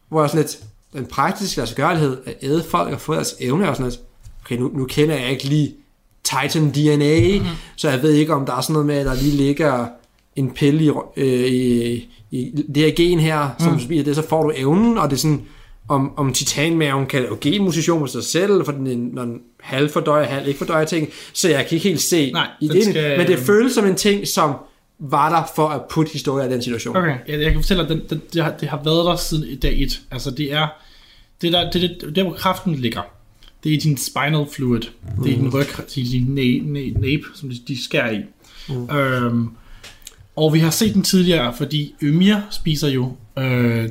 Hvor 0.09 0.21
jeg 0.21 0.29
sådan 0.29 0.41
lidt, 0.41 0.59
den 0.93 1.05
praktiske 1.05 1.57
ladsiggørlighed 1.57 2.17
at 2.25 2.35
æde 2.41 2.63
folk 2.69 2.93
og 2.93 3.01
få 3.01 3.13
deres 3.13 3.35
evne 3.39 3.69
og 3.69 3.75
sådan 3.75 3.89
lidt, 3.89 4.01
okay, 4.45 4.57
nu, 4.57 4.71
nu 4.73 4.85
kender 4.85 5.15
jeg 5.15 5.31
ikke 5.31 5.43
lige 5.43 5.75
Titan 6.23 6.71
DNA, 6.71 7.37
mm-hmm. 7.37 7.55
så 7.75 7.89
jeg 7.89 8.01
ved 8.01 8.11
ikke, 8.11 8.33
om 8.33 8.45
der 8.45 8.53
er 8.55 8.61
sådan 8.61 8.73
noget 8.73 8.85
med, 8.85 8.95
at 8.95 9.05
der 9.05 9.13
lige 9.13 9.37
ligger 9.37 9.87
en 10.35 10.51
pille 10.51 10.83
i, 10.83 10.89
øh, 11.17 11.51
i, 11.51 12.09
i 12.31 12.63
det 12.75 12.83
her 12.83 12.91
gen 12.95 13.19
her, 13.19 13.49
som 13.59 13.73
mm. 13.73 13.79
spiser 13.79 14.03
det, 14.03 14.15
så 14.15 14.27
får 14.27 14.43
du 14.43 14.51
evnen, 14.55 14.97
og 14.97 15.09
det 15.09 15.15
er 15.15 15.19
sådan, 15.19 15.45
om, 15.89 16.17
om 16.17 16.34
titanmaven 16.34 17.06
kan 17.06 17.21
lave 17.21 17.38
genmutation 17.41 18.00
med 18.00 18.08
sig 18.10 18.23
selv, 18.23 18.65
for 18.65 18.71
den, 18.71 19.10
når 19.13 19.26
den 19.26 19.41
halv 19.60 19.89
fordøjer, 19.89 20.26
halv 20.26 20.47
ikke 20.47 20.58
fordøjer 20.58 20.86
ting, 20.86 21.10
så 21.34 21.50
jeg 21.50 21.65
kan 21.67 21.76
ikke 21.76 21.89
helt 21.89 22.02
se 22.02 22.32
Nej, 22.32 22.47
i 22.62 22.67
det, 22.67 22.84
skal- 22.84 23.17
men 23.17 23.28
det 23.28 23.39
føles 23.39 23.73
som 23.73 23.86
en 23.86 23.95
ting, 23.95 24.28
som 24.28 24.54
var 25.00 25.30
der 25.30 25.52
for 25.56 25.67
at 25.67 25.82
putte 25.89 26.12
historier 26.13 26.50
i 26.50 26.52
den 26.52 26.62
situation. 26.62 26.97
Okay, 26.97 27.15
jeg, 27.28 27.41
jeg 27.41 27.52
kan 27.52 27.62
fortælle 27.62 27.84
dig, 27.84 27.89
den, 27.89 28.02
den, 28.10 28.21
det, 28.34 28.43
har, 28.43 28.52
det 28.60 28.69
har 28.69 28.82
været 28.84 29.06
der 29.06 29.15
siden 29.15 29.60
dag 29.60 29.82
1. 29.82 30.02
Altså 30.12 30.32
det 30.32 30.54
er, 30.54 30.67
det 31.41 31.54
der, 31.54 31.71
det, 31.71 31.82
det, 32.02 32.15
der 32.15 32.23
hvor 32.23 32.34
kraften 32.34 32.76
ligger, 32.76 33.02
det 33.63 33.69
er 33.69 33.73
i 33.73 33.80
din 33.80 33.97
spinal 33.97 34.45
fluid. 34.56 34.82
Mm. 35.17 35.23
Det 35.23 35.32
er 35.34 35.36
i 35.38 35.39
din 35.39 35.50
ryg, 35.54 35.67
det 35.78 35.97
er 35.97 36.02
i 36.02 36.04
din 36.04 36.26
næ, 36.28 36.60
næ, 36.63 36.89
næb, 37.00 37.21
som 37.36 37.50
de, 37.50 37.56
de 37.67 37.84
skærer 37.84 38.12
i. 38.12 38.19
Mm. 38.69 38.95
Øhm, 38.97 39.50
og 40.36 40.54
vi 40.54 40.60
har 40.60 40.69
set 40.69 40.93
den 40.93 41.04
tidligere, 41.04 41.54
fordi 41.58 41.95
Ymir 42.04 42.36
spiser 42.52 42.88
jo 42.88 43.12
øh, 43.39 43.89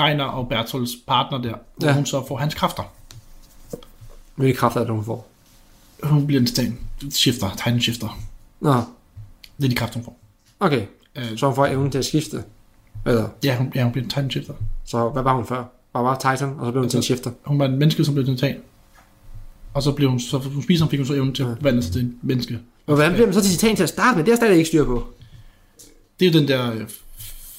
Reiner 0.00 0.24
og 0.24 0.48
Bertolds 0.48 0.90
partner 1.06 1.38
der, 1.38 1.54
hvor 1.76 1.88
Ja. 1.88 1.94
hun 1.94 2.06
så 2.06 2.26
får 2.28 2.36
hans 2.36 2.54
kræfter. 2.54 2.82
Hvilke 4.36 4.58
kræfter 4.58 4.80
er 4.80 4.84
det, 4.84 4.94
hun 4.94 5.04
får? 5.04 5.28
Hun 6.02 6.26
bliver 6.26 6.40
en 6.40 6.46
titan. 6.46 6.78
Shifter, 7.10 7.50
Titan 7.50 7.80
Shifter. 7.80 8.18
Nå, 8.60 8.72
Det 9.58 9.64
er 9.64 9.68
de 9.68 9.74
kræfter, 9.74 9.96
hun 9.98 10.04
får. 10.04 10.18
okay. 10.60 10.86
Øh, 11.16 11.38
Så 11.38 11.46
hun 11.46 11.54
får 11.54 11.66
evnen 11.66 11.90
til 11.90 11.98
at 11.98 12.04
skifte. 12.04 12.44
Eller, 13.06 13.28
ja, 13.44 13.56
hun, 13.56 13.72
ja, 13.74 13.82
hun 13.82 13.92
bliver 13.92 14.04
en 14.04 14.10
Titan 14.10 14.30
Shifter. 14.30 14.54
så 14.84 15.08
hvad 15.08 15.22
var 15.22 15.34
hun 15.34 15.46
før? 15.46 15.64
Var 15.94 16.02
bare 16.02 16.34
Titan, 16.36 16.48
og 16.58 16.66
så 16.66 16.70
blev 16.70 16.82
hun 16.82 16.90
til 16.90 16.96
en 16.96 17.02
shifter. 17.02 17.30
Hun 17.46 17.58
var 17.58 17.64
en 17.64 17.78
menneske, 17.78 18.04
som 18.04 18.14
blev 18.14 18.24
til 18.26 18.32
en 18.32 18.38
titan. 18.38 18.60
Og 19.74 19.82
så 19.82 19.92
blev 19.92 20.10
hun, 20.10 20.20
så 20.20 20.38
hun 20.38 20.62
spiser, 20.62 20.86
fik 20.88 20.98
hun 20.98 21.06
så 21.06 21.14
evnen 21.14 21.34
til 21.34 21.42
at 21.42 21.56
forvandle 21.56 21.82
sig 21.82 21.92
til 21.92 22.02
en 22.02 22.18
menneske. 22.22 22.58
Og 22.86 22.94
hvordan 22.94 23.12
bliver 23.12 23.26
man 23.26 23.34
så 23.34 23.40
til 23.42 23.50
titan 23.50 23.76
til 23.76 23.82
at 23.82 23.88
starte 23.88 24.16
med? 24.16 24.24
Det 24.24 24.32
er 24.32 24.36
stadig 24.36 24.56
ikke 24.56 24.68
styr 24.68 24.84
på. 24.84 25.06
Det 26.20 26.26
er 26.28 26.32
jo 26.32 26.38
den 26.40 26.48
der, 26.48 26.72
øh, 26.72 26.88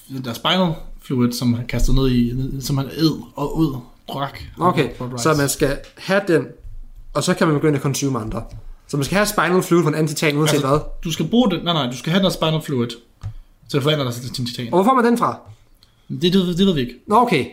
den 0.09 0.25
der 0.25 0.33
spinal 0.33 0.73
fluid, 1.01 1.31
som 1.31 1.53
han 1.53 1.67
kastede 1.67 1.95
ned 1.95 2.11
i, 2.11 2.33
som 2.61 2.77
han 2.77 2.87
æd 2.97 3.21
og 3.35 3.57
ud, 3.57 3.75
drak. 4.13 4.39
Okay, 4.59 4.89
så 5.17 5.33
man 5.37 5.49
skal 5.49 5.77
have 5.97 6.21
den, 6.27 6.45
og 7.13 7.23
så 7.23 7.33
kan 7.33 7.47
man 7.47 7.55
begynde 7.55 7.75
at 7.75 7.81
consume 7.81 8.19
andre. 8.19 8.43
Så 8.87 8.97
man 8.97 9.03
skal 9.03 9.15
have 9.15 9.25
spinal 9.25 9.63
fluid 9.63 9.83
fra 9.83 9.89
en 9.89 9.95
anden 9.95 10.07
titan, 10.07 10.37
uanset 10.37 10.53
altså, 10.53 10.67
hvad. 10.67 10.79
Du 11.03 11.11
skal 11.11 11.27
bruge 11.27 11.51
den, 11.51 11.63
nej 11.63 11.73
nej, 11.73 11.91
du 11.91 11.97
skal 11.97 12.11
have 12.11 12.23
den 12.23 12.31
spinal 12.31 12.61
fluid, 12.61 12.87
til 13.69 13.77
at 13.77 13.83
forvandle 13.83 14.05
dig 14.05 14.13
til 14.13 14.33
til 14.33 14.41
en 14.41 14.47
titan. 14.47 14.65
Og 14.65 14.71
hvor 14.71 14.83
får 14.83 14.95
man 14.95 15.05
den 15.05 15.17
fra? 15.17 15.39
Det, 16.09 16.33
det, 16.33 16.57
det 16.57 16.65
ved 16.65 16.73
vi 16.73 16.81
ikke. 16.81 16.93
Nå, 17.07 17.15
okay. 17.15 17.45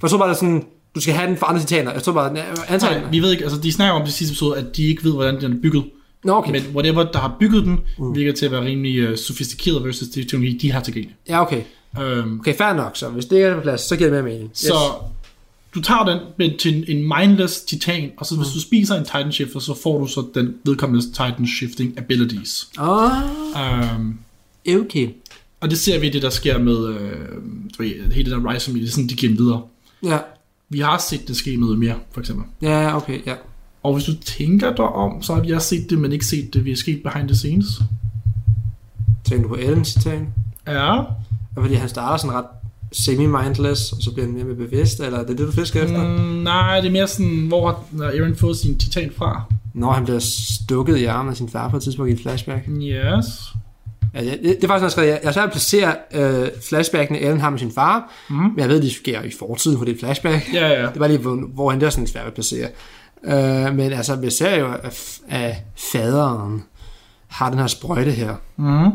For 0.00 0.08
så 0.08 0.16
var 0.16 0.26
det 0.28 0.36
sådan, 0.36 0.66
du 0.94 1.00
skal 1.00 1.14
have 1.14 1.28
den 1.28 1.36
fra 1.36 1.48
andre 1.48 1.60
titaner. 1.60 1.92
Jeg 1.92 2.02
tror 2.02 2.12
bare, 2.12 2.38
antager 2.68 3.00
Nej, 3.00 3.10
vi 3.10 3.20
ved 3.20 3.32
ikke, 3.32 3.44
altså 3.44 3.60
de 3.60 3.72
snakker 3.72 3.94
om 3.94 4.02
det 4.02 4.12
sidste 4.12 4.32
episode, 4.32 4.58
at 4.58 4.76
de 4.76 4.84
ikke 4.84 5.04
ved, 5.04 5.12
hvordan 5.12 5.40
den 5.40 5.52
er 5.52 5.60
bygget. 5.62 5.84
Nå, 6.24 6.32
okay. 6.32 6.52
Men 6.52 6.62
whatever, 6.74 7.04
der 7.04 7.18
har 7.18 7.36
bygget 7.40 7.64
den, 7.64 7.80
mm. 7.98 8.14
virker 8.14 8.32
til 8.32 8.46
at 8.46 8.52
være 8.52 8.64
rimelig 8.64 9.10
uh, 9.10 9.16
sofistikeret 9.16 9.84
versus 9.84 10.08
det 10.08 10.28
teknologi, 10.28 10.58
de 10.58 10.72
har 10.72 10.80
tilgængeligt. 10.80 11.18
Ja, 11.28 11.42
okay. 11.42 11.62
Um, 12.00 12.40
Okay, 12.40 12.54
fair 12.56 12.72
nok. 12.72 12.96
Så 12.96 13.08
hvis 13.08 13.24
det 13.24 13.42
er 13.42 13.54
på 13.54 13.60
plads, 13.60 13.80
så 13.80 13.96
giver 13.96 14.10
det 14.10 14.24
mere 14.24 14.32
mening. 14.34 14.50
Så 14.54 14.72
du 15.74 15.80
tager 15.82 16.04
den 16.04 16.18
med, 16.38 16.58
til 16.58 16.84
en, 16.96 17.12
mindless 17.18 17.60
titan, 17.60 18.10
og 18.16 18.26
så 18.26 18.36
hvis 18.36 18.46
Mm. 18.48 18.52
du 18.54 18.60
spiser 18.60 18.94
en 18.94 19.04
titan 19.04 19.32
shifter, 19.32 19.60
så 19.60 19.74
får 19.82 19.98
du 20.00 20.06
så 20.06 20.24
den 20.34 20.54
vedkommende 20.64 21.06
titan 21.06 21.46
shifting 21.46 21.98
abilities. 21.98 22.68
Ah, 22.78 23.96
Um, 23.96 24.18
okay. 24.80 25.08
og 25.60 25.70
det 25.70 25.78
ser 25.78 25.98
vi 25.98 26.08
det, 26.08 26.22
der 26.22 26.30
sker 26.30 26.58
med 26.58 26.86
øh, 26.88 28.12
hele 28.12 28.30
det 28.30 28.42
der 28.42 28.52
Rise 28.52 28.74
det 28.74 28.84
er 28.84 28.90
sådan, 28.90 29.06
de 29.08 29.14
giver 29.14 29.36
videre. 29.36 29.62
Ja, 30.02 30.18
Vi 30.68 30.80
har 30.80 30.98
set 30.98 31.28
det 31.28 31.36
ske 31.36 31.56
noget 31.56 31.78
mere, 31.78 31.94
for 32.12 32.20
eksempel. 32.20 32.44
ja, 32.62 32.96
okay, 32.96 33.26
ja. 33.26 33.34
Og 33.82 33.94
hvis 33.94 34.04
du 34.04 34.14
tænker 34.14 34.74
dig 34.74 34.84
om, 34.84 35.22
så 35.22 35.34
har 35.34 35.42
jeg 35.42 35.62
set 35.62 35.90
det, 35.90 35.98
men 35.98 36.12
ikke 36.12 36.26
set 36.26 36.54
det. 36.54 36.64
Vi 36.64 36.70
har 36.70 36.76
sket 36.76 37.02
behind 37.02 37.28
the 37.28 37.36
scenes. 37.36 37.66
Tænker 39.24 39.42
du 39.42 39.48
på 39.48 39.54
Ellen 39.60 39.84
citat? 39.84 40.20
Ja. 40.66 41.00
Fordi 41.60 41.74
han 41.74 41.88
starter 41.88 42.16
sådan 42.16 42.36
ret 42.36 42.44
semi-mindless, 42.92 43.92
og 43.92 44.02
så 44.02 44.10
bliver 44.12 44.26
han 44.26 44.34
mere 44.34 44.44
med 44.44 44.54
bevidst, 44.54 45.00
eller 45.00 45.18
er 45.18 45.24
det 45.24 45.38
det, 45.38 45.46
du 45.46 45.52
fisker 45.52 45.82
efter? 45.82 46.08
Mm, 46.08 46.24
nej, 46.24 46.80
det 46.80 46.86
er 46.86 46.92
mere 46.92 47.08
sådan, 47.08 47.44
hvor 47.48 47.66
har 47.66 48.04
Aaron 48.04 48.36
fået 48.36 48.56
sin 48.56 48.78
titan 48.78 49.10
fra? 49.16 49.42
Når 49.74 49.92
han 49.92 50.04
bliver 50.04 50.18
stukket 50.18 50.96
i 50.96 51.04
armen 51.04 51.30
af 51.30 51.36
sin 51.36 51.48
far 51.48 51.68
på 51.68 51.76
et 51.76 51.82
tidspunkt 51.82 52.10
i 52.10 52.14
et 52.14 52.20
flashback. 52.20 52.68
Yes. 52.68 53.24
Ja, 54.14 54.24
det, 54.24 54.40
det, 54.42 54.64
er 54.64 54.68
faktisk 54.68 54.82
jeg 54.82 54.90
skrev. 54.90 55.06
Jeg, 55.08 55.20
jeg 55.24 55.34
svært 55.34 55.46
at 55.46 55.52
placere 55.52 55.94
øh, 56.14 56.48
flashbackene, 56.68 57.20
Ellen 57.20 57.40
har 57.40 57.50
med 57.50 57.58
sin 57.58 57.72
far, 57.72 58.12
mm. 58.30 58.36
men 58.36 58.58
jeg 58.58 58.68
ved, 58.68 58.82
de 58.82 58.94
sker 58.94 59.22
i 59.22 59.32
fortiden, 59.38 59.78
for 59.78 59.84
det 59.84 59.94
er 59.94 59.98
flashback. 59.98 60.54
Ja, 60.54 60.68
ja. 60.68 60.86
Det 60.86 61.00
var 61.00 61.06
lige, 61.06 61.18
hvor, 61.18 61.48
hvor 61.54 61.70
han 61.70 61.80
der 61.80 61.86
er 61.86 61.90
sådan 61.90 62.06
svært 62.06 62.26
at 62.26 62.34
placere. 62.34 62.68
Øh, 63.24 63.74
men 63.76 63.92
altså, 63.92 64.16
vi 64.16 64.30
ser 64.30 64.56
jo, 64.56 64.72
at, 64.72 65.20
at 65.28 65.54
faderen 65.92 66.64
har 67.28 67.50
den 67.50 67.58
her 67.58 67.66
sprøjte 67.66 68.10
her, 68.10 68.34
Mm. 68.56 68.90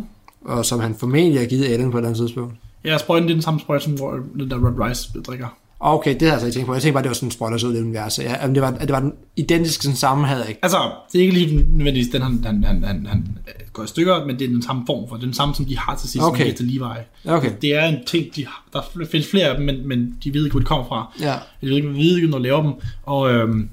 Og 0.47 0.65
som 0.65 0.79
han 0.79 0.95
formentlig 0.95 1.39
har 1.39 1.47
givet 1.47 1.73
Ellen 1.73 1.91
på 1.91 1.97
et 1.97 2.01
eller 2.01 2.09
andet 2.09 2.21
tidspunkt. 2.27 2.55
Ja, 2.85 2.97
sprøjten 2.97 3.27
det 3.27 3.31
er 3.33 3.35
den 3.35 3.41
samme 3.41 3.59
sprøjte, 3.59 3.83
som 3.83 3.93
hvor 3.93 4.19
den 4.39 4.49
der 4.51 4.57
Rod 4.57 4.87
Rice 4.89 5.09
drikker. 5.27 5.47
Okay, 5.79 6.13
det 6.13 6.21
havde 6.21 6.25
jeg 6.31 6.33
altså 6.33 6.45
ikke 6.47 6.55
tænkt 6.55 6.67
på. 6.67 6.73
Jeg 6.73 6.81
tænkte 6.81 6.93
bare, 6.93 7.03
det 7.03 7.09
var 7.09 7.13
sådan 7.13 7.53
en 7.53 7.59
så 7.59 7.67
ud 7.67 7.73
i 7.73 7.75
det 7.77 7.83
univers. 7.83 8.19
Ja, 8.19 8.35
at 8.39 8.49
det 8.49 8.61
var, 8.61 8.71
det 8.71 8.89
var 8.91 8.99
den 8.99 9.13
identiske 9.35 9.83
sådan 9.83 9.95
samme, 9.95 10.27
havde 10.27 10.39
jeg 10.41 10.49
ikke. 10.49 10.59
Altså, 10.63 10.77
det 11.13 11.19
er 11.19 11.25
ikke 11.25 11.33
lige 11.37 11.55
nødvendigvis 11.55 12.07
den, 12.11 12.21
han, 12.21 12.43
han, 12.45 12.63
han, 12.63 12.83
han, 12.83 13.05
han 13.05 13.27
øh, 13.47 13.53
går 13.73 13.83
i 13.83 13.87
stykker, 13.87 14.25
men 14.25 14.39
det 14.39 14.45
er 14.45 14.49
den 14.49 14.61
samme 14.61 14.83
form 14.85 15.09
for, 15.09 15.15
det 15.15 15.23
er 15.23 15.27
den 15.27 15.33
samme, 15.33 15.55
som 15.55 15.65
de 15.65 15.77
har 15.77 15.95
til 15.95 16.09
sidst, 16.09 16.23
Okay. 16.25 16.53
til 16.53 16.65
Levi. 16.65 16.83
Okay. 17.25 17.51
Det 17.61 17.75
er 17.75 17.85
en 17.85 17.97
ting, 18.05 18.35
de 18.35 18.45
har, 18.45 18.63
der 18.73 18.81
findes 19.11 19.29
flere 19.29 19.45
af 19.45 19.55
dem, 19.57 19.65
men, 19.65 19.87
men 19.87 20.17
de 20.23 20.33
ved 20.33 20.43
ikke, 20.45 20.53
hvor 20.53 20.59
de 20.59 20.65
kommer 20.65 20.85
fra. 20.87 21.13
Ja. 21.21 21.35
De 21.61 21.67
ved 21.69 21.75
ikke, 21.75 21.87
de 21.89 21.93
ved 21.93 22.15
ikke, 22.15 22.27
når 22.27 22.37
de 22.37 22.43
laver 22.43 22.61
dem. 22.63 22.71
Og 23.03 23.31
øhm, 23.33 23.69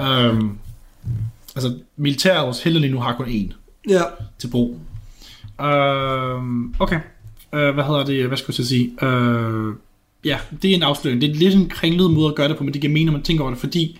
øhm, 0.00 0.50
altså, 1.56 1.74
militæret 1.96 2.56
heller 2.64 2.80
lige 2.80 2.92
nu 2.92 3.00
har 3.00 3.14
kun 3.16 3.26
én 3.26 3.52
Ja. 3.88 4.02
til 4.38 4.48
brug. 4.48 4.78
Øhm, 5.60 6.74
okay. 6.78 7.00
Øh, 7.54 7.74
hvad 7.74 7.84
hedder 7.84 8.04
det? 8.04 8.26
Hvad 8.26 8.36
skulle 8.36 8.54
jeg 8.58 8.66
sige? 8.66 9.04
Øh, 9.06 9.74
ja, 10.24 10.38
det 10.62 10.70
er 10.70 10.74
en 10.74 10.82
afsløring. 10.82 11.20
Det 11.20 11.30
er 11.30 11.34
lidt 11.34 11.54
en 11.54 11.68
kringlet 11.68 12.10
måde 12.10 12.28
at 12.28 12.34
gøre 12.34 12.48
det 12.48 12.56
på, 12.56 12.64
men 12.64 12.72
det 12.72 12.80
giver 12.80 12.92
mening, 12.92 13.06
når 13.06 13.12
man 13.12 13.22
tænker 13.22 13.44
over 13.44 13.50
det, 13.52 13.60
fordi 13.60 13.98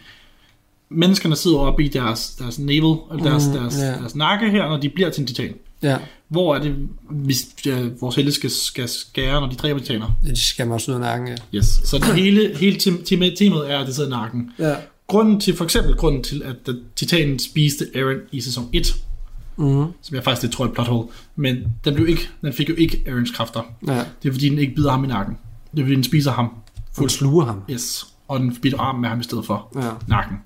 menneskerne 0.89 1.37
sidder 1.37 1.59
oppe 1.59 1.85
i 1.85 1.89
deres, 1.89 2.31
deres 2.39 2.59
navel, 2.59 2.97
eller 3.13 3.25
deres, 3.25 3.47
Mhm, 3.47 3.55
deres, 3.57 3.77
ja. 3.79 3.87
deres 3.87 4.15
nakke 4.17 4.51
her, 4.51 4.69
når 4.69 4.77
de 4.77 4.89
bliver 4.89 5.11
til 5.11 5.21
en 5.21 5.27
titan. 5.27 5.55
Ja. 5.83 5.97
Hvor 6.29 6.55
er 6.55 6.63
det, 6.63 6.75
hvis 7.11 7.47
ja, 7.67 7.85
vores 8.01 8.17
helte 8.17 8.33
skal, 8.33 8.51
skal 8.51 8.89
skære, 8.89 9.41
når 9.41 9.49
de 9.49 9.55
dræber 9.57 9.81
titaner? 9.81 10.17
Det 10.25 10.39
skal 10.39 10.67
man 10.67 10.75
også 10.75 10.91
ud 10.91 10.95
af 10.95 11.01
nakken, 11.01 11.29
ja. 11.29 11.59
Yes. 11.59 11.67
Så 11.85 11.99
det 11.99 12.15
hele, 12.15 12.57
hele 12.57 12.77
tem- 12.77 13.03
tem- 13.03 13.37
temaet 13.37 13.71
er, 13.73 13.79
at 13.79 13.87
det 13.87 13.95
sidder 13.95 14.09
i 14.09 14.13
nakken. 14.13 14.51
Ja. 14.59 14.75
Grunden 15.07 15.41
til, 15.41 15.57
for 15.57 15.65
eksempel 15.65 15.95
grunden 15.97 16.23
til, 16.23 16.43
at 16.43 16.75
Titanen 16.97 17.39
spiste 17.39 17.87
Aaron 17.95 18.17
i 18.33 18.41
sæson 18.41 18.69
1, 18.73 18.95
Mm. 19.59 19.87
som 20.03 20.15
jeg 20.15 20.25
faktisk 20.25 20.43
lidt 20.43 20.53
tror 20.53 20.65
er 20.65 20.69
et 20.69 20.75
plot 20.75 20.87
hole, 20.87 21.09
men 21.37 21.57
den, 21.85 21.95
blev 21.95 22.09
ikke, 22.09 22.29
den 22.43 22.53
fik 22.53 22.69
jo 22.69 22.75
ikke 22.75 23.05
Aarons 23.07 23.31
kræfter. 23.31 23.63
Ja. 23.87 24.05
Det 24.23 24.29
er 24.29 24.33
fordi, 24.33 24.49
den 24.49 24.59
ikke 24.59 24.75
bider 24.75 24.91
ham 24.91 25.05
i 25.05 25.07
nakken. 25.07 25.39
Det 25.73 25.79
er 25.81 25.85
fordi, 25.85 25.95
den 25.95 26.05
spiser 26.05 26.33
ham. 26.33 26.51
Fuld 26.97 27.11
sluger 27.11 27.45
ham. 27.45 27.63
Yes. 27.71 28.07
Og 28.29 28.41
den 28.41 28.57
bider 28.63 28.79
armen 28.81 29.01
med 29.01 29.09
ham 29.09 29.21
i 29.21 29.23
stedet 29.23 29.47
for 29.47 29.69
Ja. 29.83 29.91
nakken. 30.09 30.37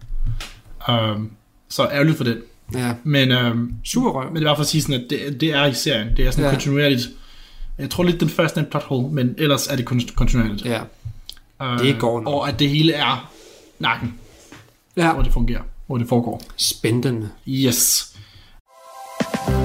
Um, 0.89 1.31
så 1.69 1.89
ærgerligt 1.93 2.17
for 2.17 2.25
den. 2.25 2.37
Ja. 2.75 2.95
Men, 3.05 3.33
um, 3.33 3.75
Super 3.85 4.11
røv. 4.11 4.27
men 4.27 4.37
det 4.37 4.43
er 4.43 4.47
bare 4.49 4.57
for 4.57 4.61
at 4.63 4.67
sige 4.69 4.83
sådan, 4.83 4.95
at 5.01 5.07
det, 5.11 5.41
det 5.41 5.49
er 5.55 5.67
i 5.67 5.75
serien. 5.75 6.17
Det 6.17 6.27
er 6.27 6.31
sådan 6.31 6.45
Ja. 6.45 6.51
kontinuerligt. 6.51 7.09
Jeg 7.79 7.91
tror 7.91 8.05
lidt, 8.05 8.21
den 8.21 8.29
første 8.29 8.61
er 8.61 8.65
en 8.65 8.71
plot 8.71 8.83
hole, 8.83 9.13
men 9.15 9.35
ellers 9.39 9.67
er 9.67 9.77
det 9.77 9.85
kun- 9.85 10.09
kontinuerligt. 10.17 10.65
Ja. 10.65 10.81
Uh, 11.61 11.79
det 11.79 11.97
går 11.99 12.21
nok. 12.21 12.35
Og 12.35 12.49
at 12.49 12.59
det 12.59 12.69
hele 12.71 12.93
er 12.93 13.31
nakken, 13.79 14.15
Ja. 14.97 15.13
hvor 15.13 15.23
det 15.23 15.33
fungerer. 15.33 15.63
Hvor 15.87 15.99
det 15.99 16.09
foregår. 16.09 16.43
Spændende. 16.57 17.29
Yes. 17.49 18.10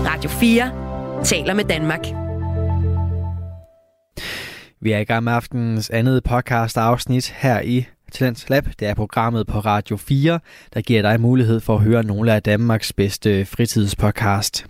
Radio 0.05 0.29
4 0.29 1.23
taler 1.23 1.53
med 1.53 1.63
Danmark. 1.63 2.05
Vi 4.81 4.91
er 4.91 4.97
i 4.99 5.03
gang 5.03 5.23
med 5.23 5.33
aftenens 5.33 5.89
andet 5.89 6.23
podcast 6.23 6.77
afsnit 6.77 7.29
her 7.29 7.61
i 7.61 7.85
Talents 8.15 8.49
Lab. 8.49 8.65
Det 8.79 8.87
er 8.87 8.93
programmet 8.93 9.47
på 9.47 9.59
Radio 9.59 9.97
4, 9.97 10.39
der 10.73 10.81
giver 10.81 11.01
dig 11.01 11.21
mulighed 11.21 11.59
for 11.59 11.75
at 11.75 11.81
høre 11.83 12.03
nogle 12.03 12.33
af 12.33 12.43
Danmarks 12.43 12.93
bedste 12.93 13.45
fritidspodcast. 13.45 14.65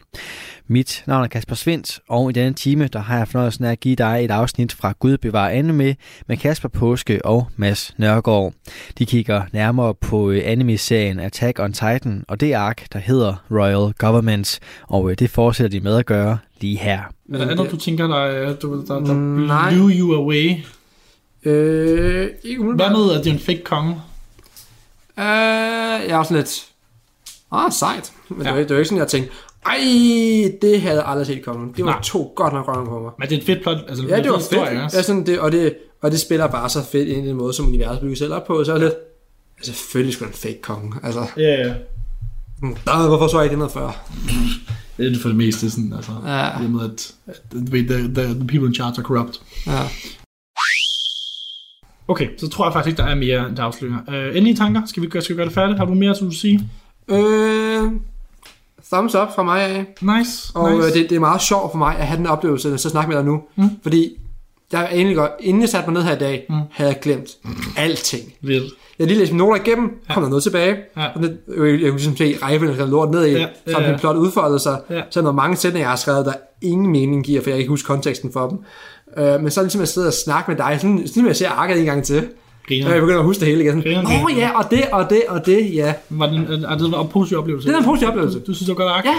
Mit 0.68 1.04
navn 1.08 1.24
er 1.24 1.28
Kasper 1.28 1.56
Svendt, 1.56 2.00
og 2.10 2.30
i 2.30 2.34
denne 2.34 2.54
time 2.54 2.88
der 2.88 3.00
har 3.00 3.18
jeg 3.18 3.28
fornøjelsen 3.28 3.66
af 3.66 3.72
at 3.72 3.80
give 3.80 3.96
dig 3.96 4.20
et 4.26 4.32
afsnit 4.32 4.74
fra 4.74 4.94
Gud 5.00 5.18
bevar 5.18 5.50
Anne 5.50 5.74
med, 5.74 5.94
med 6.28 6.38
Kasper 6.38 6.70
Påske 6.70 7.26
og 7.26 7.48
Mads 7.56 7.94
Nørgaard. 7.98 8.54
De 8.98 9.06
kigger 9.06 9.42
nærmere 9.54 9.94
på 9.96 10.30
øh, 10.32 10.42
anime-serien 10.46 11.20
Attack 11.20 11.60
on 11.60 11.74
Titan 11.74 12.24
og 12.28 12.40
det 12.40 12.54
ark, 12.54 12.86
der 12.94 13.00
hedder 13.00 13.44
Royal 13.52 13.94
Government, 13.94 14.60
og 14.88 15.12
øh, 15.12 15.16
det 15.20 15.30
fortsætter 15.30 15.80
de 15.80 15.84
med 15.84 15.98
at 15.98 16.06
gøre 16.06 16.38
lige 16.62 16.78
her. 16.78 17.00
Er 17.34 17.38
der 17.38 17.50
andet, 17.52 17.72
du 17.72 17.78
tænker, 17.78 18.08
der, 18.08 18.16
er- 18.26 18.56
du, 18.56 18.86
der, 18.88 19.00
der 19.00 19.14
Mm, 19.14 19.48
blew 19.70 19.90
you 19.90 20.16
away? 20.16 20.52
Øh, 21.46 22.30
ikke 22.44 22.64
Hvad 22.64 22.90
med, 22.90 23.12
at 23.18 23.24
det 23.24 23.30
er 23.30 23.34
en 23.34 23.40
fake 23.40 23.64
konge? 23.64 23.92
Øh, 25.20 25.26
jeg 25.26 26.10
er 26.10 26.18
også 26.18 26.34
lidt... 26.34 26.66
Ah, 27.52 27.72
sejt. 27.72 28.12
Men 28.30 28.42
ja. 28.42 28.44
det, 28.50 28.58
var, 28.58 28.64
det 28.64 28.70
var 28.70 28.76
ikke 28.78 28.86
sådan, 28.86 28.98
jeg 29.00 29.08
tænkte, 29.08 29.32
ej, 29.66 29.78
det 30.62 30.82
havde 30.82 30.96
jeg 30.98 31.06
aldrig 31.08 31.28
set 31.28 31.46
komme. 31.46 31.74
Det 31.78 31.86
var 31.86 31.92
Nej. 31.92 32.02
to 32.02 32.34
godt 32.36 32.54
nok 32.54 32.68
røven 32.68 32.88
på 32.88 33.00
mig. 33.00 33.12
Men 33.20 33.30
det 33.30 33.36
er 33.36 33.40
et 33.40 33.46
fedt 33.46 33.62
plot. 33.62 33.78
Altså, 33.88 34.04
Ja, 34.08 34.22
det 34.22 34.32
var 34.32 34.40
fedt. 34.40 34.94
Ja, 34.94 35.02
sådan 35.02 35.26
det, 35.26 35.40
og, 35.40 35.52
det, 35.52 35.76
og 36.02 36.12
det 36.12 36.20
spiller 36.20 36.48
bare 36.48 36.70
så 36.70 36.84
fedt 36.84 37.08
ind 37.10 37.26
i 37.26 37.30
den 37.30 37.36
måde, 37.38 37.54
som 37.54 37.68
universet 37.68 38.02
bygger 38.02 38.16
selv 38.16 38.34
op 38.34 38.48
på. 38.48 38.64
Så 38.64 38.72
er 38.74 38.78
det 38.78 38.84
lidt... 38.84 38.94
Altså, 39.58 39.74
selvfølgelig 39.74 40.14
skulle 40.14 40.30
en 40.30 40.36
fake 40.38 40.62
konge. 40.62 40.94
Altså, 41.04 41.26
Ja, 41.38 41.44
ja. 41.44 41.74
der, 42.62 43.08
hvorfor 43.08 43.28
så 43.28 43.38
jeg 43.38 43.46
ikke 43.46 43.52
det 43.52 43.58
noget 43.60 43.72
før? 43.74 44.06
Det 44.98 45.16
er 45.16 45.20
for 45.22 45.30
det 45.30 45.38
meste 45.38 45.72
sådan, 45.72 45.94
altså. 45.96 46.12
Ja. 46.26 46.50
Det 46.62 46.70
med, 46.70 46.84
at, 46.84 47.14
at 47.28 47.42
the, 47.68 47.84
the, 47.88 48.24
the 48.34 48.48
people 48.48 48.68
in 48.68 48.74
charge 48.76 48.94
are 48.98 49.04
corrupt. 49.04 49.42
Ja. 49.68 49.80
Okay, 52.08 52.28
så 52.38 52.50
tror 52.50 52.66
jeg 52.66 52.74
faktisk 52.74 52.90
ikke, 52.92 53.02
der 53.04 53.10
er 53.10 53.16
mere, 53.16 53.52
der 53.56 53.64
afslører. 53.64 53.98
Uh, 54.08 54.14
endelige 54.38 54.56
tanker? 54.56 54.82
Skal 54.86 55.04
vi, 55.04 55.08
gøre- 55.08 55.22
skal 55.22 55.36
vi 55.36 55.38
gøre 55.38 55.46
det 55.46 55.54
færdigt? 55.56 55.78
Har 55.80 55.86
du 55.86 55.94
mere, 55.94 56.14
du 56.20 56.32
sige? 56.32 56.70
Øh, 57.08 57.84
thumbs 58.94 59.16
up 59.16 59.28
fra 59.36 59.44
mig 59.44 59.62
af. 59.62 59.86
Nice, 60.02 60.52
Og 60.56 60.72
nice. 60.72 60.86
nice. 60.88 61.00
det, 61.00 61.10
det 61.10 61.16
er 61.16 61.20
meget 61.20 61.42
sjovt 61.42 61.72
for 61.72 61.78
mig 61.78 61.98
at 61.98 62.08
have 62.08 62.18
den 62.18 62.28
oplevelse, 62.28 62.74
at 62.74 62.80
så 62.80 62.90
snakke 62.90 63.10
med 63.10 63.18
dig 63.18 63.26
nu. 63.26 63.42
Mm. 63.56 63.70
Fordi 63.84 64.18
jeg 64.72 64.90
egentlig 64.94 65.16
godt, 65.18 65.32
inden 65.40 65.62
jeg 65.62 65.70
satte 65.70 65.90
mig 65.90 65.94
ned 65.94 66.08
her 66.10 66.16
i 66.16 66.20
dag, 66.20 66.46
Mm. 66.50 66.56
havde 66.72 66.90
jeg 66.92 67.00
glemt 67.02 67.30
alting. 67.78 68.34
Vildt. 68.42 68.74
Jeg 69.00 69.08
lige 69.08 69.20
læst 69.20 69.32
mine 69.32 69.46
noter 69.46 69.62
igennem, 69.62 69.92
kom 70.14 70.24
der 70.24 70.30
noget 70.30 70.44
tilbage. 70.44 70.76
Ja. 70.98 71.08
Og 71.16 71.22
det, 71.24 71.38
jeg, 71.48 71.58
jeg 71.58 71.80
kunne 71.80 71.92
ligesom 71.92 72.18
se 72.18 72.38
rækkefølgen, 72.42 72.80
der 72.80 72.88
lort 72.88 73.12
ned 73.12 73.26
i, 73.26 73.32
Ja, 73.32 73.40
ja, 73.40 73.48
ja, 73.68 73.82
ja. 73.82 73.92
det 73.92 74.00
plot 74.00 74.16
udfoldede 74.16 74.60
sig. 74.60 74.80
Ja. 74.90 75.02
Så 75.10 75.20
er 75.20 75.24
der 75.24 75.32
mange 75.32 75.56
sætninger, 75.56 75.84
jeg 75.86 75.90
har 75.92 75.96
skrevet, 75.96 76.26
der 76.26 76.34
ingen 76.62 76.92
mening 76.92 77.24
giver, 77.26 77.42
for 77.42 77.50
jeg 77.50 77.56
kan 77.56 77.60
ikke 77.60 77.70
huske 77.70 77.88
konteksten 77.88 78.32
for 78.34 78.48
dem. 78.50 78.58
Uh, 79.18 79.42
men 79.42 79.52
så 79.52 79.62
ligesom 79.62 79.82
at 79.82 79.88
sidde 79.88 80.08
og 80.08 80.14
snakke 80.14 80.52
med 80.52 80.58
dig, 80.58 80.78
sådan, 80.82 81.08
sådan 81.08 81.28
jeg 81.28 81.36
ser 81.36 81.50
arket 81.50 81.80
en 81.80 81.86
gang 81.86 82.04
til. 82.04 82.28
Griner. 82.68 82.88
Og 82.88 82.94
jeg 82.94 83.02
begynder 83.02 83.20
at 83.20 83.26
huske 83.26 83.40
det 83.40 83.48
hele 83.48 83.64
igen. 83.64 83.78
Åh 84.06 84.24
oh, 84.24 84.38
ja, 84.38 84.58
og 84.58 84.72
det, 84.72 84.86
og 84.92 85.10
det, 85.10 85.22
og 85.28 85.46
det, 85.46 85.74
ja. 85.74 85.94
Var 86.10 86.26
det, 86.26 86.36
en, 86.36 86.64
er 86.64 86.78
det 86.78 86.88
en 86.88 87.08
positiv 87.08 87.38
oplevelse? 87.38 87.68
Det 87.68 87.76
er 87.76 87.80
en 87.80 87.86
positiv 87.86 88.08
oplevelse. 88.08 88.40
Du, 88.40 88.46
du 88.46 88.54
synes, 88.54 88.60
det 88.70 88.78
var 88.78 88.84
godt 88.84 88.92
ark? 88.92 89.06
Ja, 89.06 89.16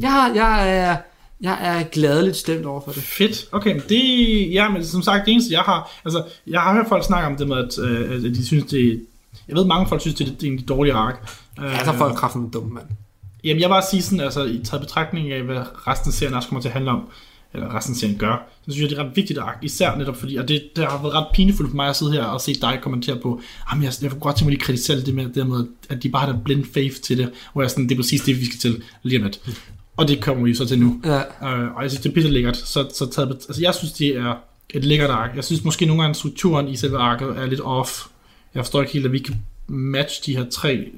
jeg, 0.00 0.10
har, 0.10 0.34
jeg, 0.34 0.78
er, 0.78 0.96
jeg 1.40 1.58
er 1.62 1.82
gladeligt 1.82 2.36
stemt 2.36 2.66
over 2.66 2.80
for 2.80 2.92
det. 2.92 3.02
Fedt. 3.02 3.48
Okay, 3.52 3.80
det... 3.88 4.52
Ja, 4.52 4.68
men 4.68 4.84
som 4.84 5.02
sagt, 5.02 5.26
det 5.26 5.32
eneste, 5.32 5.52
jeg 5.52 5.60
har... 5.60 6.00
Altså, 6.04 6.22
jeg 6.46 6.60
har 6.60 6.74
hørt 6.74 6.86
folk 6.88 7.04
snakke 7.04 7.26
om 7.26 7.36
det 7.36 7.48
med, 7.48 7.56
at, 7.56 7.78
øh, 7.78 8.22
de 8.22 8.46
synes, 8.46 8.64
det... 8.64 9.02
Jeg 9.48 9.56
ved, 9.56 9.64
mange 9.64 9.88
folk 9.88 10.00
synes, 10.00 10.14
det 10.16 10.28
er, 10.42 10.46
en 10.46 10.64
dårlig 10.68 10.92
ark. 10.92 11.30
Ja, 11.62 11.84
så 11.84 11.90
er 11.90 11.96
folk 11.96 12.16
kraften 12.16 12.50
dumme, 12.50 12.74
mand. 12.74 12.86
Jamen, 13.44 13.60
jeg 13.60 13.68
vil 13.68 13.72
bare 13.72 13.84
sige 13.90 14.02
sådan, 14.02 14.20
altså, 14.20 14.44
i 14.44 14.60
taget 14.64 14.82
betragtning 14.82 15.32
af, 15.32 15.42
hvad 15.42 15.60
resten 15.86 16.08
af 16.08 16.12
serien 16.12 16.34
også 16.34 16.48
kommer 16.48 16.62
til 16.62 16.68
at 16.68 16.72
handle 16.72 16.90
om, 16.90 17.08
eller 17.54 17.76
resten 17.76 17.92
af 17.92 17.96
serien 17.96 18.18
gør, 18.18 18.48
så 18.64 18.72
synes 18.72 18.82
jeg, 18.82 18.90
det 18.90 18.98
er 18.98 19.04
ret 19.04 19.16
vigtigt 19.16 19.38
ark, 19.38 19.58
især 19.62 19.96
netop 19.96 20.16
fordi, 20.16 20.36
og 20.36 20.48
det, 20.48 20.62
det 20.76 20.84
har 20.84 21.02
været 21.02 21.14
ret 21.14 21.26
pinefuldt 21.34 21.70
for 21.70 21.76
mig 21.76 21.88
at 21.88 21.96
sidde 21.96 22.12
her 22.12 22.24
og 22.24 22.40
se 22.40 22.54
dig 22.54 22.78
kommentere 22.82 23.16
på, 23.16 23.40
jamen, 23.70 23.84
jeg, 23.84 23.92
jeg 24.02 24.10
kunne 24.10 24.20
godt 24.20 24.36
tænke 24.36 24.44
mig 24.44 24.52
lige 24.52 24.64
kritisere 24.64 25.00
det 25.00 25.14
med, 25.14 25.28
det 25.28 25.46
med, 25.46 25.66
at 25.88 26.02
de 26.02 26.08
bare 26.08 26.26
har 26.26 26.38
blind 26.44 26.64
faith 26.74 26.96
til 27.00 27.18
det, 27.18 27.30
hvor 27.52 27.62
jeg 27.62 27.70
sådan, 27.70 27.84
det 27.84 27.94
er 27.94 27.98
præcis 27.98 28.20
det, 28.20 28.40
vi 28.40 28.44
skal 28.44 28.58
til 28.58 28.82
lige 29.02 29.18
om 29.18 29.24
lidt. 29.24 29.40
Og 29.96 30.08
det 30.08 30.22
kommer 30.22 30.44
vi 30.44 30.54
så 30.54 30.66
til 30.66 30.78
nu. 30.78 31.00
Ja. 31.04 31.18
Øh, 31.18 31.76
og 31.76 31.82
jeg 31.82 31.90
synes, 31.90 32.02
det 32.02 32.10
er 32.10 32.14
pisse 32.14 32.30
lækkert. 32.30 32.56
Så, 32.56 32.88
så 32.94 33.10
taget, 33.10 33.30
altså, 33.30 33.62
jeg 33.62 33.74
synes, 33.74 33.92
det 33.92 34.16
er 34.16 34.34
et 34.70 34.84
lækkert 34.84 35.10
ark. 35.10 35.30
Jeg 35.36 35.44
synes 35.44 35.64
måske 35.64 35.86
nogle 35.86 36.02
gange, 36.02 36.14
strukturen 36.14 36.68
i 36.68 36.76
selve 36.76 36.98
arket 36.98 37.28
er 37.28 37.46
lidt 37.46 37.60
off. 37.60 38.06
Jeg 38.54 38.64
forstår 38.64 38.80
ikke 38.80 38.92
helt, 38.92 39.06
at 39.06 39.12
vi 39.12 39.18
kan 39.18 39.34
matche 39.66 40.22
de 40.26 40.36
her 40.36 40.50
tre 40.50 40.88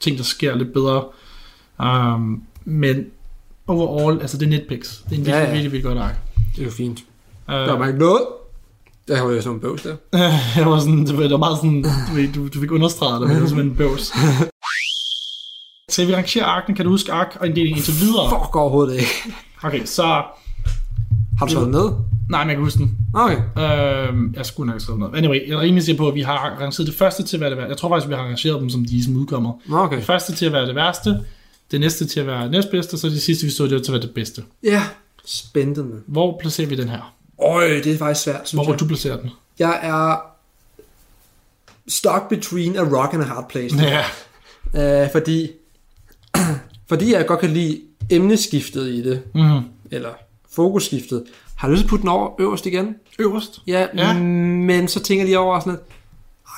ting, 0.00 0.18
der 0.18 0.24
sker 0.24 0.56
lidt 0.56 0.72
bedre. 0.72 1.04
Um, 1.78 2.42
men 2.64 3.06
overall, 3.68 4.20
altså 4.20 4.38
det 4.38 4.46
er 4.46 4.50
nitpicks. 4.50 5.02
Det 5.10 5.12
er 5.12 5.18
en 5.18 5.26
virkelig, 5.26 5.32
Ja, 5.34 5.40
virkelig, 5.40 5.72
virkelig 5.72 5.82
godt 5.82 5.98
ark. 5.98 6.14
Det 6.56 6.60
er 6.60 6.64
jo 6.64 6.70
fint. 6.70 6.98
Uh, 7.48 7.54
Der 7.54 7.78
var 7.78 7.86
ikke 7.86 7.98
noget. 7.98 8.22
Der 9.08 9.22
var 9.22 9.30
jo 9.32 9.40
sådan 9.40 9.54
en 9.54 9.60
bøvs 9.60 9.82
der. 9.82 9.96
jeg 10.56 10.66
var 10.66 10.78
sådan, 10.80 11.06
det 11.06 11.16
var, 11.16 11.22
det 11.22 11.30
var 11.30 11.36
meget 11.36 11.56
sådan, 11.58 11.82
du, 11.82 12.40
du, 12.40 12.48
du 12.48 12.60
fik 12.60 12.70
understreget 12.70 13.20
det, 13.20 13.28
men 13.28 13.34
det 13.34 13.42
var 13.42 13.48
simpelthen 13.48 13.70
en 13.72 13.76
bøvs. 13.76 14.12
Så 15.90 16.04
vi 16.06 16.14
rangerer 16.14 16.44
arken. 16.44 16.74
Kan 16.74 16.84
du 16.84 16.90
huske 16.90 17.12
ark 17.12 17.36
og 17.40 17.46
inddeling 17.46 17.76
indtil 17.76 17.94
videre? 18.00 18.28
Fuck 18.30 18.56
overhovedet 18.56 18.94
ikke. 18.94 19.10
Okay, 19.62 19.84
så 19.84 20.02
Har 21.38 21.46
du 21.46 21.50
skrevet 21.50 21.70
ned? 21.70 21.90
Nej, 22.30 22.44
men 22.44 22.48
jeg 22.48 22.56
kan 22.56 22.64
huske 22.64 22.78
den. 22.78 22.98
Okay. 23.14 23.36
Øh, 23.36 24.34
jeg 24.36 24.46
skulle 24.46 24.66
nok 24.66 24.74
have 24.74 24.80
skrevet 24.80 25.00
noget. 25.00 25.16
Anyway, 25.16 25.48
jeg 25.48 25.54
er 25.54 25.60
rimelig 25.60 25.84
sikker 25.84 26.02
på, 26.02 26.08
at 26.08 26.14
vi 26.14 26.20
har 26.20 26.56
rangeret 26.60 26.86
det 26.86 26.94
første 26.94 27.22
til 27.22 27.36
at 27.36 27.40
være 27.40 27.50
det 27.50 27.56
værste. 27.58 27.68
Jeg 27.70 27.76
tror 27.78 27.88
faktisk, 27.88 28.08
vi 28.08 28.14
har 28.14 28.22
rangeret 28.22 28.60
dem 28.60 28.70
som 28.70 28.84
de, 28.84 29.04
som 29.04 29.16
udkommer. 29.16 29.52
Okay. 29.72 29.96
Det 29.96 30.04
første 30.04 30.34
til 30.34 30.46
at 30.46 30.52
være 30.52 30.66
det 30.66 30.74
værste, 30.74 31.20
det 31.70 31.80
næste 31.80 32.06
til 32.06 32.20
at 32.20 32.26
være 32.26 32.50
næstbedste, 32.50 32.98
så 32.98 33.08
det 33.08 33.22
sidste, 33.22 33.44
vi 33.44 33.50
så, 33.50 33.64
det 33.64 33.72
var 33.74 33.78
til 33.78 33.90
at 33.90 33.92
være 33.92 34.02
det 34.02 34.14
bedste. 34.14 34.42
Ja, 34.62 34.82
spændende. 35.24 36.02
Hvor 36.06 36.38
placerer 36.40 36.68
vi 36.68 36.76
den 36.76 36.88
her? 36.88 37.14
Øj, 37.42 37.68
det 37.68 37.86
er 37.86 37.98
faktisk 37.98 38.24
svært, 38.24 38.48
synes 38.48 38.56
Hvor 38.56 38.64
vil 38.64 38.72
jeg. 38.72 38.80
du 38.80 38.86
placere 38.86 39.20
den? 39.22 39.30
Jeg 39.58 39.78
er 39.82 40.16
stuck 41.88 42.28
between 42.28 42.76
a 42.76 42.82
rock 42.82 43.14
and 43.14 43.22
a 43.22 43.26
hard 43.26 43.48
place. 43.48 43.76
Ja. 44.74 45.02
Øh, 45.04 45.10
fordi, 45.12 45.50
fordi 46.88 47.12
jeg 47.12 47.26
godt 47.26 47.40
kan 47.40 47.50
lide 47.50 47.80
emneskiftet 48.10 48.86
i 48.88 49.02
det, 49.02 49.22
Mm-hmm. 49.34 49.60
eller 49.90 50.10
fokusskiftet. 50.50 51.24
Har 51.56 51.68
du 51.68 51.72
lyst 51.72 51.80
til 51.80 51.86
at 51.86 51.90
putte 51.90 52.00
den 52.02 52.08
over 52.08 52.40
øverst 52.40 52.66
igen? 52.66 52.94
Øverst. 53.18 53.60
Ja, 53.66 53.86
Ja. 53.96 54.12
men 54.18 54.88
så 54.88 55.00
tænker 55.00 55.20
jeg 55.22 55.26
lige 55.26 55.38
over 55.38 55.60
sådan 55.60 55.72
lidt, 55.72 55.82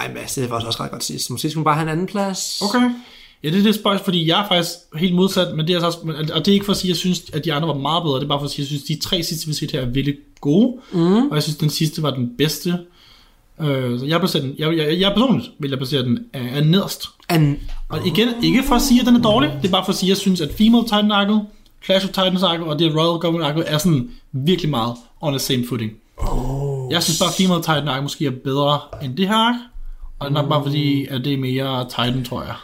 ej 0.00 0.14
Mads, 0.14 0.34
det 0.34 0.44
er 0.44 0.48
faktisk 0.48 0.66
også 0.66 0.82
ret 0.82 0.90
godt 0.90 1.04
sidst. 1.04 1.30
Måske 1.30 1.50
skulle 1.50 1.60
man 1.60 1.64
bare 1.64 1.74
have 1.74 1.82
en 1.82 1.88
anden 1.88 2.06
plads. 2.06 2.62
Okay. 2.62 2.90
Ja, 3.46 3.50
det 3.50 3.58
er 3.58 3.62
det 3.62 3.74
spørgsmål, 3.74 4.04
fordi 4.04 4.28
jeg 4.28 4.40
er 4.40 4.48
faktisk 4.48 4.74
helt 4.96 5.14
modsat, 5.14 5.56
men 5.56 5.66
det 5.66 5.74
er 5.74 5.84
altså 5.84 5.98
også, 5.98 6.32
og 6.34 6.46
det 6.46 6.48
er 6.48 6.52
ikke 6.52 6.64
for 6.64 6.72
at 6.72 6.76
sige, 6.76 6.88
at 6.88 6.94
jeg 6.94 6.96
synes, 6.96 7.22
at 7.32 7.44
de 7.44 7.52
andre 7.52 7.68
var 7.68 7.74
meget 7.74 8.02
bedre, 8.02 8.16
det 8.16 8.24
er 8.24 8.28
bare 8.28 8.38
for 8.40 8.44
at 8.44 8.50
sige, 8.50 8.62
at 8.62 8.70
jeg 8.70 8.78
synes, 8.78 8.82
at 8.82 8.88
de 8.88 9.08
tre 9.08 9.22
sidste, 9.22 9.46
vi 9.46 9.54
set 9.54 9.70
her, 9.70 9.80
er 9.80 9.86
virkelig 9.86 10.16
gode, 10.40 10.76
mm. 10.92 11.28
og 11.28 11.34
jeg 11.34 11.42
synes, 11.42 11.56
den 11.56 11.70
sidste 11.70 12.02
var 12.02 12.10
den 12.10 12.30
bedste. 12.38 12.78
Øh, 13.60 13.98
så 13.98 14.06
jeg, 14.06 14.20
placerer 14.20 14.42
den, 14.42 14.54
jeg, 14.58 14.76
jeg, 14.76 15.00
jeg 15.00 15.12
personligt 15.16 15.50
vil 15.58 15.70
jeg 15.70 15.78
placere 15.78 16.02
den 16.02 16.18
af, 16.32 16.56
af 16.56 16.66
nederst. 16.66 17.08
An, 17.28 17.60
Og 17.88 18.06
igen, 18.06 18.28
ikke 18.42 18.62
for 18.62 18.74
at 18.74 18.82
sige, 18.82 19.00
at 19.00 19.06
den 19.06 19.16
er 19.16 19.22
dårlig, 19.22 19.58
det 19.62 19.68
er 19.68 19.72
bare 19.72 19.84
for 19.84 19.92
at 19.92 19.96
sige, 19.98 20.08
at 20.08 20.10
jeg 20.10 20.16
synes, 20.16 20.40
at 20.40 20.50
Female 20.58 20.84
Titan 20.84 21.10
Arket, 21.10 21.42
Clash 21.84 22.06
of 22.06 22.12
Titans 22.12 22.42
Arket 22.42 22.66
og 22.66 22.78
det 22.78 22.94
Royal 22.94 23.20
Government 23.20 23.44
Arket 23.44 23.64
er 23.66 23.78
sådan 23.78 24.10
virkelig 24.32 24.70
meget 24.70 24.94
on 25.20 25.32
the 25.32 25.38
same 25.38 25.64
footing. 25.68 25.92
Oh. 26.18 26.92
Jeg 26.92 27.02
synes 27.02 27.18
bare, 27.18 27.28
at 27.28 27.34
Female 27.34 27.62
Titan 27.62 27.88
Arket 27.88 28.02
måske 28.02 28.26
er 28.26 28.30
bedre 28.44 28.80
end 29.02 29.16
det 29.16 29.28
her 29.28 29.34
ark, 29.34 29.54
og 30.18 30.30
det 30.30 30.36
er 30.36 30.42
nok 30.42 30.48
bare 30.48 30.62
fordi, 30.64 31.06
at 31.06 31.24
det 31.24 31.32
er 31.32 31.38
mere 31.38 31.86
Titan, 31.88 32.24
tror 32.24 32.42
jeg. 32.42 32.54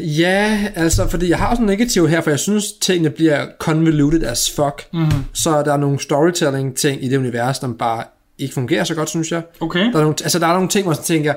Ja, 0.00 0.58
altså, 0.74 1.08
fordi 1.08 1.28
jeg 1.28 1.38
har 1.38 1.46
også 1.50 1.62
en 1.62 1.66
negativ 1.66 2.08
her, 2.08 2.20
for 2.20 2.30
jeg 2.30 2.38
synes, 2.38 2.72
tingene 2.72 3.10
bliver 3.10 3.46
convoluted 3.58 4.22
as 4.22 4.50
fuck. 4.50 4.86
Mm. 4.92 5.06
Så 5.32 5.62
der 5.62 5.72
er 5.72 5.76
nogle 5.76 6.00
storytelling 6.00 6.76
ting 6.76 7.04
i 7.04 7.08
det 7.08 7.16
univers, 7.16 7.56
som 7.56 7.74
bare 7.74 8.04
ikke 8.38 8.54
fungerer 8.54 8.84
så 8.84 8.94
godt, 8.94 9.08
synes 9.08 9.32
jeg. 9.32 9.42
Okay. 9.60 9.80
Der 9.92 9.98
er 9.98 10.02
nogle, 10.02 10.14
altså, 10.22 10.38
der 10.38 10.46
er 10.46 10.52
nogle 10.52 10.68
ting, 10.68 10.84
hvor 10.84 10.92
jeg 10.92 10.98
tænker, 11.04 11.34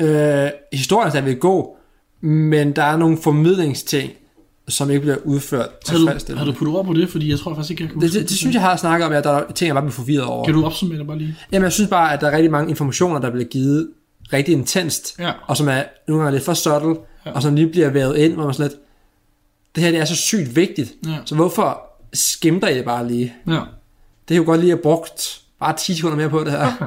øh, 0.00 0.50
historien 0.72 1.16
er 1.16 1.20
vel 1.20 1.36
god, 1.36 1.76
men 2.26 2.72
der 2.72 2.82
er 2.82 2.96
nogle 2.96 3.18
formidlingsting, 3.22 4.10
som 4.68 4.90
ikke 4.90 5.00
bliver 5.00 5.16
udført 5.24 5.68
Har 5.88 5.94
du, 5.96 5.98
tilfredsstillende. 5.98 6.44
har 6.44 6.52
du 6.52 6.58
puttet 6.58 6.76
ord 6.76 6.84
på 6.86 6.92
det? 6.92 7.08
Fordi 7.08 7.30
jeg 7.30 7.38
tror 7.38 7.54
faktisk 7.54 7.70
ikke, 7.70 7.82
jeg 7.82 7.90
kan 7.90 8.00
Det, 8.00 8.08
huske 8.08 8.20
det, 8.20 8.28
det, 8.28 8.36
synes 8.38 8.54
jeg 8.54 8.62
har 8.62 8.76
snakket 8.76 9.06
om, 9.06 9.12
at 9.12 9.24
der 9.24 9.30
er 9.30 9.52
ting, 9.52 9.66
jeg 9.66 9.74
bare 9.74 9.82
bliver 9.82 9.92
forvirret 9.92 10.24
over. 10.24 10.44
Kan 10.44 10.54
du 10.54 10.64
opsummere 10.64 10.98
det 10.98 11.06
bare 11.06 11.18
lige? 11.18 11.36
Jamen, 11.52 11.64
jeg 11.64 11.72
synes 11.72 11.90
bare, 11.90 12.12
at 12.12 12.20
der 12.20 12.26
er 12.26 12.32
rigtig 12.36 12.50
mange 12.50 12.70
informationer, 12.70 13.20
der 13.20 13.30
bliver 13.30 13.48
givet 13.48 13.88
rigtig 14.32 14.52
intenst, 14.52 15.14
Ja. 15.18 15.32
og 15.46 15.56
som 15.56 15.68
er 15.68 15.82
nogle 16.08 16.22
gange 16.22 16.36
lidt 16.36 16.44
for 16.44 16.54
subtle, 16.54 16.96
Ja. 17.26 17.30
og 17.32 17.42
som 17.42 17.54
lige 17.54 17.68
bliver 17.68 17.90
vævet 17.90 18.16
ind, 18.16 18.32
hvor 18.34 18.44
man 18.44 18.54
sådan 18.54 18.70
lidt, 18.70 18.80
det 19.74 19.82
her 19.84 19.90
det 19.90 20.00
er 20.00 20.04
så 20.04 20.16
sygt 20.16 20.56
vigtigt, 20.56 20.92
Ja. 21.06 21.16
så 21.24 21.34
hvorfor 21.34 21.80
skimter 22.12 22.68
I 22.68 22.74
det 22.74 22.84
bare 22.84 23.08
lige? 23.08 23.34
Ja. 23.46 23.52
Det 23.52 23.60
kan 24.28 24.36
jo 24.36 24.44
godt 24.44 24.60
lige 24.60 24.70
have 24.70 24.82
brugt 24.82 25.40
bare 25.60 25.76
10 25.76 25.94
sekunder 25.94 26.16
mere 26.16 26.30
på 26.30 26.44
det 26.44 26.52
her. 26.52 26.66
Okay. 26.76 26.86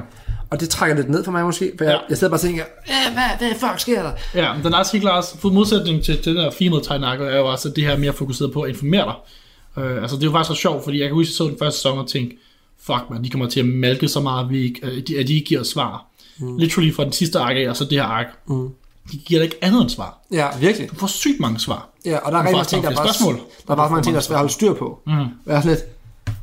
Og 0.49 0.59
det 0.59 0.69
trækker 0.69 0.95
lidt 0.95 1.09
ned 1.09 1.23
for 1.23 1.31
mig 1.31 1.45
måske, 1.45 1.71
for 1.77 1.85
jeg, 1.85 1.93
Ja. 1.93 1.99
jeg 2.09 2.17
sidder 2.17 2.31
bare 2.31 2.37
og 2.37 2.41
tænker, 2.41 2.63
"Ja, 2.87 3.13
hvad, 3.13 3.47
hvad 3.47 3.59
fuck 3.59 3.79
sker 3.79 4.03
der? 4.03 4.11
Ja, 4.35 4.53
men 4.53 4.63
den 4.63 4.73
er 4.73 4.77
også 4.77 4.91
helt 4.91 5.01
klart, 5.03 5.25
for 5.39 5.49
modsætning 5.49 6.03
til 6.03 6.25
det 6.25 6.35
der 6.35 6.51
female 6.51 6.81
Titan 6.81 7.03
Arket, 7.03 7.27
er 7.33 7.37
jo 7.37 7.51
også 7.51 7.69
at 7.69 7.75
det 7.75 7.83
her 7.83 7.97
mere 7.97 8.13
fokuseret 8.13 8.53
på 8.53 8.61
at 8.61 8.69
informere 8.69 9.05
dig. 9.05 9.83
Øh, 9.83 10.01
altså 10.01 10.15
det 10.15 10.23
er 10.23 10.27
jo 10.27 10.31
faktisk 10.31 10.49
ret 10.51 10.57
sjovt, 10.57 10.83
fordi 10.83 10.99
jeg 10.99 11.07
kan 11.07 11.13
huske, 11.15 11.27
at 11.27 11.31
jeg 11.31 11.35
så 11.37 11.43
den 11.43 11.55
første 11.59 11.77
sæson 11.79 11.97
og 11.99 12.07
tænkte, 12.09 12.37
fuck 12.79 13.03
man, 13.09 13.23
de 13.23 13.29
kommer 13.29 13.49
til 13.49 13.59
at 13.59 13.65
malke 13.65 14.07
så 14.07 14.19
meget, 14.19 14.43
at, 14.45 14.49
vi 14.49 14.63
ikke, 14.63 14.85
at 14.85 15.07
de, 15.07 15.19
at 15.19 15.29
ikke 15.29 15.45
giver 15.45 15.63
svar. 15.63 16.05
Mm. 16.39 16.57
Literally 16.57 16.93
fra 16.93 17.03
den 17.03 17.11
sidste 17.11 17.39
ark 17.39 17.55
af, 17.57 17.69
og 17.69 17.77
så 17.77 17.83
det 17.83 17.91
her 17.91 18.03
ark. 18.03 18.25
Mm. 18.47 18.69
De 19.11 19.17
giver 19.17 19.39
dig 19.39 19.43
ikke 19.45 19.57
andet 19.61 19.81
end 19.81 19.89
svar. 19.89 20.19
Ja, 20.31 20.47
virkelig. 20.59 20.89
Du 20.89 20.95
får 20.95 21.07
sygt 21.07 21.39
mange 21.39 21.59
svar. 21.59 21.89
Ja, 22.05 22.17
og 22.17 22.31
der 22.31 22.37
er 22.37 22.41
rigtig 22.43 22.55
mange 22.55 22.65
ting, 22.67 22.83
der 22.83 22.89
er 22.89 22.95
bare, 22.95 23.05
spørgsmål. 23.07 23.33
der 23.67 23.71
er 23.71 23.75
bare 23.75 23.89
mange 23.89 24.03
ting, 24.03 24.13
der 24.13 24.19
er 24.19 24.23
svært 24.23 24.35
at 24.35 24.39
holde 24.39 24.53
styr 24.53 24.73
på. 24.73 24.99
Mm. 25.07 25.11
Jeg 25.11 25.27
er 25.45 25.61
sådan 25.61 25.69
lidt, 25.77 25.83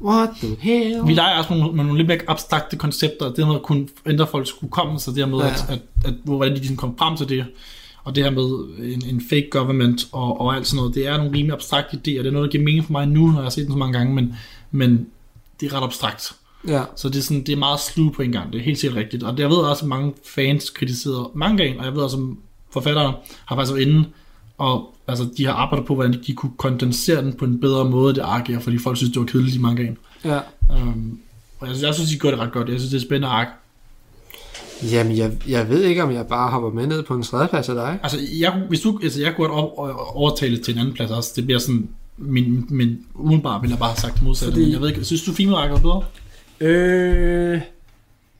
what 0.02 0.28
the 0.42 0.56
hell? 0.60 1.06
Vi 1.06 1.12
leger 1.14 1.38
også 1.38 1.52
med, 1.52 1.60
nogle- 1.60 1.76
med 1.76 1.84
nogle 1.84 1.98
lidt 1.98 2.08
mere 2.08 2.18
abstrakte 2.28 2.76
koncepter. 2.76 3.26
Det 3.26 3.38
her 3.38 3.46
med 3.46 3.54
at 3.54 3.62
kunne 3.62 3.88
ændre 4.06 4.26
folks 4.26 4.50
hukommelse, 4.60 5.10
det 5.10 5.18
her 5.18 5.26
med, 5.26 5.38
ja. 5.38 5.46
At, 5.46 5.64
at, 5.68 5.80
at, 6.04 6.14
hvordan 6.24 6.52
de 6.52 6.56
ligesom 6.58 6.76
kom 6.76 6.98
frem 6.98 7.16
til 7.16 7.28
det. 7.28 7.46
Og 8.04 8.14
det 8.16 8.24
her 8.24 8.30
med 8.30 8.44
en, 8.94 9.02
en 9.14 9.22
fake 9.30 9.48
government 9.50 10.08
og, 10.12 10.40
og 10.40 10.56
alt 10.56 10.66
sådan 10.66 10.76
noget. 10.76 10.94
Det 10.94 11.06
er 11.06 11.16
nogle 11.16 11.32
rimelig 11.36 11.52
abstrakte 11.52 11.96
idéer. 11.96 12.00
Det 12.22 12.26
er 12.26 12.30
noget, 12.30 12.46
der 12.46 12.50
giver 12.52 12.64
mening 12.64 12.84
for 12.84 12.92
mig 12.92 13.06
nu, 13.08 13.26
når 13.26 13.34
jeg 13.34 13.42
har 13.42 13.50
set 13.50 13.64
den 13.64 13.72
så 13.72 13.78
mange 13.78 13.98
gange, 13.98 14.14
men, 14.14 14.34
men 14.70 15.06
det 15.60 15.72
er 15.72 15.76
ret 15.76 15.84
abstrakt. 15.84 16.32
Ja. 16.68 16.82
Så 16.96 17.08
det 17.08 17.18
er, 17.18 17.22
sådan, 17.22 17.42
det 17.44 17.52
er 17.52 17.56
meget 17.56 17.80
slew 17.80 18.10
på 18.10 18.22
en 18.22 18.32
gang. 18.32 18.52
Det 18.52 18.58
er 18.60 18.64
helt 18.64 18.78
sikkert 18.78 18.98
rigtigt. 18.98 19.22
Og 19.22 19.38
jeg 19.38 19.48
ved 19.50 19.56
også, 19.56 19.84
at 19.84 19.88
mange 19.88 20.12
fans 20.26 20.70
kritiserede 20.70 21.30
mangaen, 21.34 21.78
og 21.78 21.84
jeg 21.84 21.94
ved 21.94 22.02
også, 22.02 22.16
at 22.16 22.22
forfattere 22.72 23.14
har 23.44 23.56
faktisk 23.56 23.74
været 23.74 23.86
inde, 23.86 24.04
og 24.58 24.94
altså, 25.08 25.28
de 25.36 25.46
har 25.46 25.52
arbejdet 25.52 25.86
på, 25.86 25.94
hvordan 25.94 26.22
de 26.26 26.32
kunne 26.34 26.52
kondensere 26.56 27.22
den 27.24 27.32
på 27.32 27.44
en 27.44 27.60
bedre 27.60 27.84
måde, 27.84 28.14
det 28.14 28.20
ark 28.20 28.50
fordi 28.60 28.78
folk 28.78 28.96
synes, 28.96 29.12
det 29.12 29.20
var 29.20 29.26
kedeligt 29.26 29.56
i 29.56 29.58
mangaen. 29.58 29.98
ja. 30.24 30.38
Um, 30.70 31.18
og 31.60 31.68
jeg, 31.68 31.76
jeg 31.82 31.94
synes, 31.94 32.10
de 32.10 32.18
gør 32.18 32.30
det 32.30 32.38
ret 32.38 32.52
godt. 32.52 32.68
Jeg 32.68 32.78
synes, 32.78 32.90
det 32.90 32.96
er 32.96 33.00
et 33.00 33.06
spændende 33.06 33.28
ark. 33.28 33.48
Jamen, 34.92 35.16
jeg, 35.16 35.32
jeg 35.48 35.68
ved 35.68 35.82
ikke, 35.82 36.02
om 36.02 36.12
jeg 36.12 36.26
bare 36.26 36.50
hopper 36.50 36.70
med 36.70 36.86
ned 36.86 37.02
på 37.02 37.14
en 37.14 37.22
tredjeplads 37.22 37.68
af 37.68 37.74
dig. 37.74 37.98
Altså, 38.02 38.18
jeg, 38.40 38.52
kunne- 38.52 38.66
hvis 38.68 38.80
du, 38.80 39.00
altså, 39.02 39.20
jeg 39.20 39.36
kunne 39.36 39.48
godt 39.48 39.58
over, 39.58 39.92
overtale 40.16 40.56
det 40.56 40.64
til 40.64 40.74
en 40.74 40.80
anden 40.80 40.94
plads 40.94 41.10
også. 41.10 41.32
Det 41.36 41.44
bliver 41.44 41.58
sådan, 41.58 41.88
men, 42.16 42.66
men 42.70 42.98
umiddelbart 43.14 43.62
ville 43.62 43.72
jeg 43.72 43.78
bare 43.78 43.88
have 43.90 43.96
sagt 44.00 44.14
det 44.14 44.22
modsatte. 44.22 44.52
Fordi- 44.52 44.64
Men 44.64 44.72
jeg 44.72 44.80
ved 44.80 44.88
ikke, 44.88 45.04
synes 45.04 45.22
du, 45.22 45.56
ark 45.56 45.70
var 45.70 45.78
bedre? 45.78 46.02
Øh... 46.60 47.60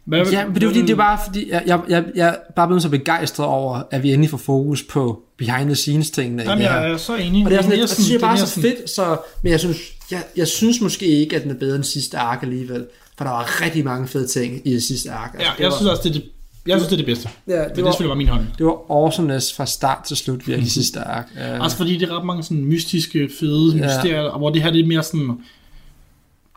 Hvad, 0.04 0.26
Ja, 0.26 0.46
men 0.46 0.54
det 0.54 0.62
fordi, 0.62 0.80
det 0.82 0.90
er 0.90 0.94
bare 0.94 1.18
fordi, 1.26 1.50
jeg, 1.50 1.62
jeg, 1.66 1.80
jeg, 1.88 2.04
jeg 2.14 2.28
er 2.28 2.34
bare 2.56 2.66
blevet 2.68 2.82
så 2.82 2.88
begejstret 2.88 3.46
over, 3.46 3.82
at 3.90 4.02
vi 4.02 4.12
endelig 4.12 4.30
får 4.30 4.36
fokus 4.36 4.82
på 4.82 5.22
behind 5.36 5.64
the 5.68 5.74
scenes 5.74 6.10
tingene. 6.10 6.42
Jamen, 6.42 6.58
det 6.58 6.64
jeg 6.64 6.90
er 6.90 6.96
så 6.96 7.16
enig. 7.16 7.44
Og 7.44 7.50
det 7.50 7.58
er 7.58 7.62
sådan 7.62 7.78
og 7.78 7.88
det 7.88 7.90
synes 7.90 8.10
jeg 8.12 8.20
bare 8.20 8.30
er 8.32 8.36
mere 8.36 8.46
så 8.46 8.60
fedt, 8.60 8.90
så, 8.90 9.16
men 9.42 9.52
jeg 9.52 9.60
synes, 9.60 9.78
jeg, 10.10 10.22
jeg 10.36 10.48
synes 10.48 10.80
måske 10.80 11.06
ikke, 11.06 11.36
at 11.36 11.42
den 11.42 11.50
er 11.50 11.54
bedre 11.54 11.76
end 11.76 11.84
sidste 11.84 12.18
ark 12.18 12.42
alligevel, 12.42 12.86
for 13.18 13.24
der 13.24 13.30
var 13.30 13.62
rigtig 13.64 13.84
mange 13.84 14.08
fede 14.08 14.26
ting 14.26 14.60
i 14.64 14.72
det 14.72 14.82
sidste 14.82 15.10
ark. 15.10 15.30
Altså, 15.34 15.46
Ja, 15.48 15.52
det 15.56 15.62
jeg 15.62 15.70
var, 15.70 15.76
synes 15.76 15.90
også, 15.90 16.02
det 16.02 16.08
er 16.10 16.12
det, 16.12 16.24
jeg 16.66 16.78
synes, 16.78 16.86
det 16.88 16.92
er 16.92 16.96
det 16.96 17.06
bedste. 17.06 17.28
ja, 17.48 17.52
Men 17.56 17.64
det, 17.64 17.70
det 17.76 17.78
er 17.78 17.84
var, 17.84 17.90
selvfølgelig 17.90 18.10
bare 18.10 18.16
min 18.16 18.28
holdning. 18.28 18.54
det 18.58 18.66
var 18.66 18.76
awesomeness 18.90 19.54
fra 19.54 19.66
start 19.66 20.04
til 20.04 20.16
slut, 20.16 20.46
virkelig 20.48 20.66
i 20.66 20.70
sidste 20.70 21.00
ark. 21.00 21.28
Uh, 21.54 21.60
Også 21.64 21.76
fordi 21.76 21.96
det 21.98 22.08
er 22.10 22.16
ret 22.18 22.26
mange 22.26 22.42
sådan 22.42 22.64
mystiske, 22.64 23.30
fede 23.40 23.76
Ja. 23.76 23.82
mysterier, 23.86 24.22
og 24.22 24.38
hvor 24.38 24.50
det 24.50 24.62
her 24.62 24.70
det 24.70 24.80
er 24.80 24.86
mere 24.86 25.02
sådan, 25.02 25.38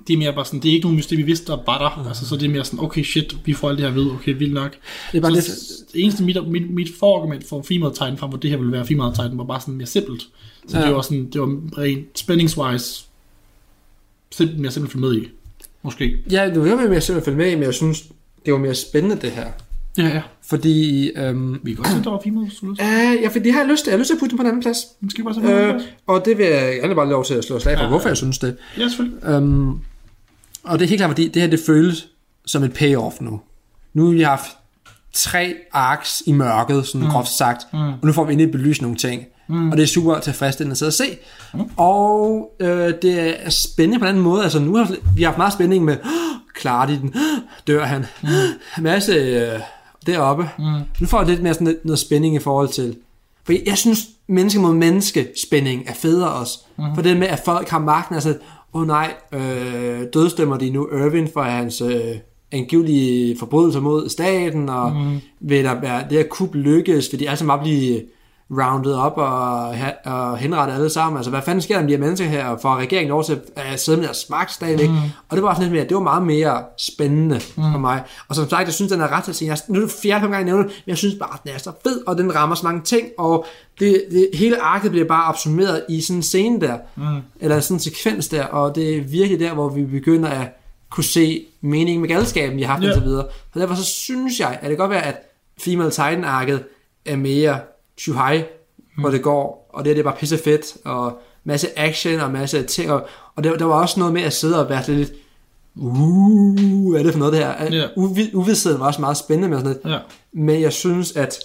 det 0.08 0.14
er 0.14 0.18
mere 0.18 0.34
bare 0.34 0.45
sådan, 0.45 0.60
det 0.60 0.70
er 0.70 0.74
ikke 0.74 0.86
nogen 0.86 0.95
mysterier, 0.95 1.24
vi 1.24 1.26
vidste, 1.26 1.45
der 1.51 1.58
var 1.66 1.78
der. 1.78 2.08
Altså, 2.08 2.28
så 2.28 2.36
det 2.36 2.43
er 2.45 2.49
mere 2.49 2.66
sådan, 2.66 2.80
okay 2.80 3.04
shit, 3.04 3.36
vi 3.45 3.54
får 3.54 3.70
alt 3.70 3.78
det 3.78 3.88
her 3.88 3.93
ved, 3.93 4.12
okay, 4.12 4.36
vildt 4.38 4.54
nok. 4.54 4.72
det 5.12 5.18
er 5.18 5.22
bare 5.22 5.32
så, 5.32 5.36
lidt, 5.36 5.93
det 5.93 6.04
eneste, 6.04 6.24
mit, 6.24 6.47
mit, 6.47 6.70
mit 6.72 6.88
forargument 6.99 7.47
for 7.49 7.62
Female 7.62 7.93
Titan, 7.93 8.18
frem 8.18 8.32
for 8.32 8.38
det 8.38 8.49
her 8.49 8.58
ville 8.58 8.72
være 8.72 8.86
Female 8.86 9.12
Titan, 9.14 9.38
var 9.38 9.43
bare 9.43 9.62
sådan 9.62 9.74
mere 9.74 9.88
simpelt. 9.88 10.22
Så 10.68 10.80
Ja. 10.80 10.86
det 10.86 10.95
var 10.95 11.01
sådan, 11.01 11.30
det 11.34 11.41
var 11.41 11.47
rent 11.78 12.20
spændingswise, 12.20 13.04
simpelt, 14.32 14.60
mere 14.60 14.72
simpelt 14.72 14.89
at 14.89 14.93
følge 14.93 15.08
med 15.08 15.22
i. 15.22 15.28
Måske. 15.84 16.18
ja, 16.32 16.45
det 16.49 16.60
var 16.60 16.66
mere 16.76 16.89
mere 16.89 17.01
simpelt 17.01 17.22
at 17.22 17.26
følge 17.26 17.38
med 17.38 17.51
i, 17.51 17.56
men 17.56 17.64
jeg 17.64 17.74
synes, 17.74 18.04
det 18.45 18.54
var 18.54 18.60
mere 18.60 18.76
spændende 18.76 19.16
det 19.22 19.32
her. 19.32 19.45
Ja, 19.97 20.08
ja. 20.08 20.22
Fordi, 20.41 21.10
øhm, 21.16 21.60
Vi 21.64 21.74
kan 21.74 21.84
godt 21.84 21.97
at 21.97 22.04
der 22.04 22.10
var 22.10 22.22
Female 22.24 22.51
Solution. 22.51 22.88
uh, 22.88 23.22
ja, 23.22 23.28
for 23.28 23.39
det 23.39 23.54
har 23.54 23.60
jeg 23.60 23.70
lyst 23.70 23.84
til. 23.84 23.89
Jeg 23.91 23.97
har 23.97 23.99
lyst 23.99 24.08
til 24.08 24.14
at 24.16 24.20
putte 24.20 24.30
den 24.32 24.38
på 24.38 24.41
en 24.43 24.47
anden 24.47 24.62
plads. 24.62 24.78
Skal 25.10 25.24
bare 25.24 25.34
hvad 25.39 25.74
Øh, 25.74 25.82
og 26.08 26.26
det 26.26 26.38
vil 26.38 26.45
jeg 26.45 26.76
gerne 26.82 26.95
bare 26.95 27.10
lov 27.10 27.26
til 27.26 27.34
at 27.34 27.43
slå 27.43 27.60
slag 27.60 27.78
for, 27.78 27.84
Ja. 27.84 27.89
hvorfor 27.89 28.08
jeg 28.08 28.18
synes 28.18 28.38
det. 28.38 28.58
Ja, 28.78 28.88
selvfølgelig. 28.88 29.38
Um, 29.38 29.80
og 30.64 30.80
det 30.80 30.86
er 30.86 30.89
helt 30.89 30.99
klart, 30.99 31.09
fordi 31.09 31.28
det 31.28 31.41
her 31.41 31.49
det 31.49 31.59
føles 31.66 32.07
som 32.45 32.64
et 32.64 32.74
payoff 32.74 33.22
nu. 33.22 33.41
Nu 33.93 34.05
har 34.05 34.11
vi 34.11 34.22
haft 34.22 34.57
tre 35.14 35.55
arcs 35.72 36.24
i 36.26 36.32
mørket, 36.32 36.88
sådan 36.88 37.07
mm. 37.07 37.11
groft 37.11 37.30
sagt, 37.30 37.74
mm. 37.74 37.80
og 37.80 37.99
nu 38.03 38.14
får 38.14 38.24
vi 38.24 38.34
endelig 38.34 38.51
belyst 38.51 38.82
nogle 38.82 38.97
ting. 38.97 39.24
Mm. 39.47 39.72
Og 39.72 39.78
det 39.78 39.84
er 39.84 39.88
super 39.88 40.20
tilfredsstillende 40.20 40.74
at 40.74 40.78
sidde 40.78 40.89
og 40.89 40.93
se. 40.93 41.18
Mm. 41.53 41.70
Og 41.78 42.51
øh, 42.59 42.93
det 43.01 43.45
er 43.45 43.49
spændende 43.49 43.99
på 43.99 44.05
en 44.05 44.09
anden 44.09 44.24
måde. 44.24 44.43
Altså 44.43 44.59
nu 44.59 44.76
har 44.76 44.95
vi 45.16 45.24
haft 45.24 45.38
meget 45.38 45.53
spænding 45.53 45.86
med, 45.86 45.97
klarer 46.55 46.88
de 46.88 46.99
den? 47.01 47.14
Dør 47.68 47.86
han? 47.86 48.05
Mm. 48.24 48.30
Masse 48.84 49.11
øh, 49.11 49.59
deroppe. 50.05 50.49
Mm. 50.59 50.82
Nu 50.99 51.07
får 51.07 51.24
vi 51.24 51.32
lidt 51.32 51.43
mere 51.43 51.53
sådan 51.53 51.68
lidt, 51.68 51.86
noget 51.86 51.99
spænding 51.99 52.36
i 52.36 52.39
forhold 52.39 52.70
til, 52.70 52.95
for 53.43 53.53
jeg 53.66 53.78
synes, 53.78 53.99
menneske 54.28 54.59
mod 54.59 54.74
menneske 54.74 55.28
spænding 55.47 55.84
er 55.88 55.93
federe 55.93 56.32
også. 56.32 56.59
Mm. 56.78 56.84
For 56.95 57.01
det 57.01 57.18
med, 57.18 57.28
at 57.28 57.41
folk 57.45 57.70
har 57.70 57.80
magten, 57.80 58.16
altså, 58.16 58.38
åh 58.74 58.82
oh, 58.82 58.88
nej, 58.88 59.14
øh, 59.34 60.02
dødstemmer 60.14 60.58
de 60.58 60.70
nu 60.70 60.90
Irvin 60.92 61.28
for 61.34 61.42
hans 61.42 61.82
øh, 61.82 62.16
angivelige 62.52 63.38
forbrydelser 63.38 63.80
mod 63.80 64.10
staten, 64.10 64.70
og 64.70 64.92
mm. 64.92 65.20
vil 65.40 65.64
der 65.64 65.82
være, 65.82 66.04
det 66.10 66.18
her 66.18 66.28
kup 66.30 66.56
lykkes, 66.56 67.12
vil 67.12 67.20
de 67.20 67.30
alle 67.30 67.38
sammen 67.38 67.58
bare 67.58 67.64
blive 67.64 68.02
rounded 68.52 68.94
op 68.94 69.18
og, 69.18 69.76
og 70.06 70.38
henrettet 70.38 70.76
alle 70.76 70.89
sammen. 70.89 71.18
Altså, 71.18 71.30
hvad 71.30 71.41
fanden 71.41 71.62
sker 71.62 71.76
der 71.76 71.82
med 71.82 71.89
de 71.89 71.96
her 71.96 72.00
mennesker 72.00 72.28
her, 72.28 72.46
og 72.46 72.60
får 72.62 72.76
regeringen 72.76 73.10
lov 73.10 73.24
til 73.24 73.41
at 73.56 73.80
sidde 73.80 73.98
med 73.98 74.06
deres 74.06 74.30
magt 74.30 74.52
stadigvæk? 74.52 74.89
Mm. 74.89 74.96
Og 75.30 75.36
det 75.38 75.44
var 75.44 75.54
sådan 75.54 75.64
lidt 75.64 75.74
mere, 75.74 75.84
det 75.84 75.96
var 75.96 76.04
meget 76.04 76.24
mere 76.24 76.64
spændende 76.78 77.36
mm. 77.36 77.64
for 77.72 77.80
mig. 77.80 78.04
Og 78.28 78.36
som 78.36 78.50
sagt, 78.50 78.66
jeg 78.66 78.74
synes, 78.74 78.91
den 78.91 79.02
er 79.02 79.12
ret 79.12 79.24
til 79.24 79.32
at 79.32 79.36
sige, 79.36 79.52
jeg, 79.52 79.58
nu 79.68 79.80
er 79.80 79.84
det 79.86 79.96
fjerde 80.02 80.22
gang, 80.22 80.34
jeg 80.34 80.44
nævner 80.44 80.64
men 80.64 80.72
jeg 80.88 80.98
synes 80.98 81.16
bare, 81.20 81.38
den 81.44 81.52
er 81.54 81.58
så 81.58 81.72
fed, 81.84 82.02
og 82.08 82.18
den 82.18 82.36
rammer 82.36 82.56
så 82.56 82.66
mange 82.66 82.82
ting, 82.82 83.08
og 83.18 83.46
det, 83.80 84.04
det, 84.12 84.30
hele 84.34 84.62
arket 84.62 84.91
bliver 84.91 85.08
bare 85.08 85.30
opsummeret 85.30 85.84
i 85.89 86.02
sådan 86.02 86.18
en 86.18 86.24
scene 86.24 86.62
der, 86.62 86.78
mm. 86.96 87.04
eller 87.39 87.60
sådan 87.60 87.76
en 87.76 87.80
sekvens 87.80 88.28
der, 88.28 88.46
og 88.46 88.76
det 88.76 88.98
er 88.98 89.02
virkelig 89.02 89.39
der, 89.39 89.54
hvor 89.54 89.70
vi 89.70 89.86
begynder 89.86 90.30
at 90.30 90.48
kunne 90.89 91.04
se 91.04 91.46
meningen 91.62 92.02
med 92.02 92.10
galskaben, 92.10 92.60
de 92.60 92.66
har 92.66 92.74
haft 92.74 92.84
Ja. 92.84 92.88
ja. 92.88 92.94
indtil 92.94 93.10
videre. 93.10 93.26
Så 93.54 93.60
derfor 93.60 93.76
så 93.76 93.84
synes 93.84 94.39
jeg, 94.39 94.50
at 94.50 94.62
det 94.62 94.70
kan 94.70 94.78
godt 94.78 94.91
være, 94.91 95.06
at 95.06 95.16
Female 95.60 95.91
Titan-arket 95.91 96.64
er 97.06 97.16
mere 97.16 97.60
shuhai, 97.98 98.38
mm. 98.38 99.02
hvor 99.02 99.10
det 99.10 99.22
går, 99.22 99.70
og 99.74 99.84
det, 99.86 99.89
er- 99.89 99.94
det 99.94 100.00
er 100.00 100.04
bare 100.04 100.20
pisse 100.20 100.38
fedt, 100.38 100.78
og 100.86 101.22
masse 101.44 101.80
action 101.80 102.20
og 102.20 102.32
masse 102.32 102.64
ting, 102.64 102.91
og, 102.91 103.08
og 103.36 103.44
der, 103.44 103.58
der 103.58 103.66
var 103.66 103.82
også 103.82 104.00
noget 104.00 104.14
med 104.14 104.22
at 104.22 104.34
sidde 104.34 104.64
og 104.64 104.70
være 104.70 104.91
lidt, 104.91 105.12
uh, 105.76 106.91
hvad 106.91 107.00
er 107.00 107.04
det 107.04 107.12
for 107.14 107.20
noget 107.20 107.34
det 107.34 107.41
her? 107.46 107.76
Ja. 107.82 107.88
Uvi- 107.98 108.36
Uvidsheden 108.36 108.80
var 108.80 108.86
også 108.88 109.02
meget 109.02 109.18
spændende 109.18 109.50
med 109.50 109.58
sådan 109.58 109.74
lidt, 109.84 109.94
Ja. 109.94 110.00
men 110.34 110.62
jeg 110.62 110.74
synes, 110.74 111.12
at 111.12 111.36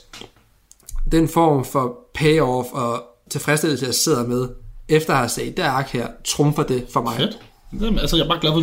den 1.12 1.28
form 1.28 1.64
for 1.64 1.98
payoff 2.14 2.68
og 2.72 3.02
tilfredsstillelse, 3.30 3.86
jeg 3.86 3.94
sidder 3.94 4.26
med, 4.26 4.48
efter 4.88 5.12
at 5.12 5.18
have 5.18 5.28
set 5.28 5.56
det 5.56 5.62
ark 5.62 5.88
her, 5.92 6.08
trumfer 6.24 6.62
det 6.62 6.84
for 6.92 7.02
mig. 7.02 7.16
Fedt. 7.16 7.38
Jamen, 7.80 7.98
altså, 7.98 8.16
jeg 8.16 8.24
er 8.24 8.28
bare 8.28 8.40
glad 8.40 8.52
for, 8.52 8.60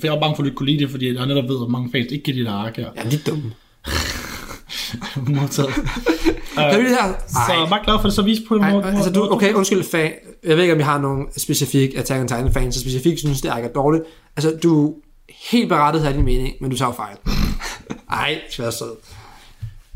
for 0.00 0.06
jeg 0.06 0.14
er 0.16 0.20
bange 0.20 0.36
for, 0.36 0.42
at 0.42 0.44
du 0.44 0.44
ikke 0.44 0.56
kunne 0.56 0.68
lide 0.70 0.78
det, 0.78 0.90
fordi 0.90 1.14
jeg 1.16 1.26
netop 1.26 1.44
ved, 1.48 1.58
at 1.64 1.70
mange 1.70 1.88
fans 1.92 2.12
ikke 2.12 2.24
kan 2.24 2.34
lide 2.34 2.44
det 2.46 2.50
ark 2.52 2.76
her. 2.76 2.88
Er 2.96 3.04
lidt 3.04 3.26
dum. 3.26 3.42
Modtaget. 5.40 5.74
Kan 6.54 6.74
du 6.80 6.86
det 6.86 6.88
her? 6.90 7.12
Så 7.28 7.38
jeg 7.52 7.62
er 7.62 7.68
bare 7.68 7.84
glad 7.84 7.94
for 8.00 8.02
det, 8.08 8.12
så 8.12 8.22
vis 8.22 8.38
på 8.48 8.56
Ej, 8.56 8.70
hvor- 8.70 8.82
altså 8.82 9.10
du, 9.10 9.28
okay, 9.32 9.52
undskyld, 9.52 9.84
fan. 9.90 10.12
Jeg 10.44 10.56
ved 10.56 10.62
ikke, 10.62 10.72
om 10.74 10.78
jeg 10.78 10.86
har 10.86 10.98
nogen 10.98 11.26
specifik 11.36 11.94
Attack 11.96 12.20
on 12.20 12.28
Titan 12.28 12.52
fans, 12.52 12.74
så 12.74 12.80
specifikt 12.80 13.18
synes, 13.18 13.40
det 13.40 13.50
er 13.50 13.68
dårligt. 13.68 14.04
Altså, 14.36 14.58
du 14.62 14.94
helt 15.50 15.68
berettet 15.68 16.02
har 16.02 16.12
din 16.12 16.24
mening, 16.24 16.54
men 16.60 16.70
du 16.70 16.76
tager 16.76 16.92
fejl. 16.92 17.16
Ej, 18.10 18.38
svær 18.50 18.70
sød. 18.70 18.96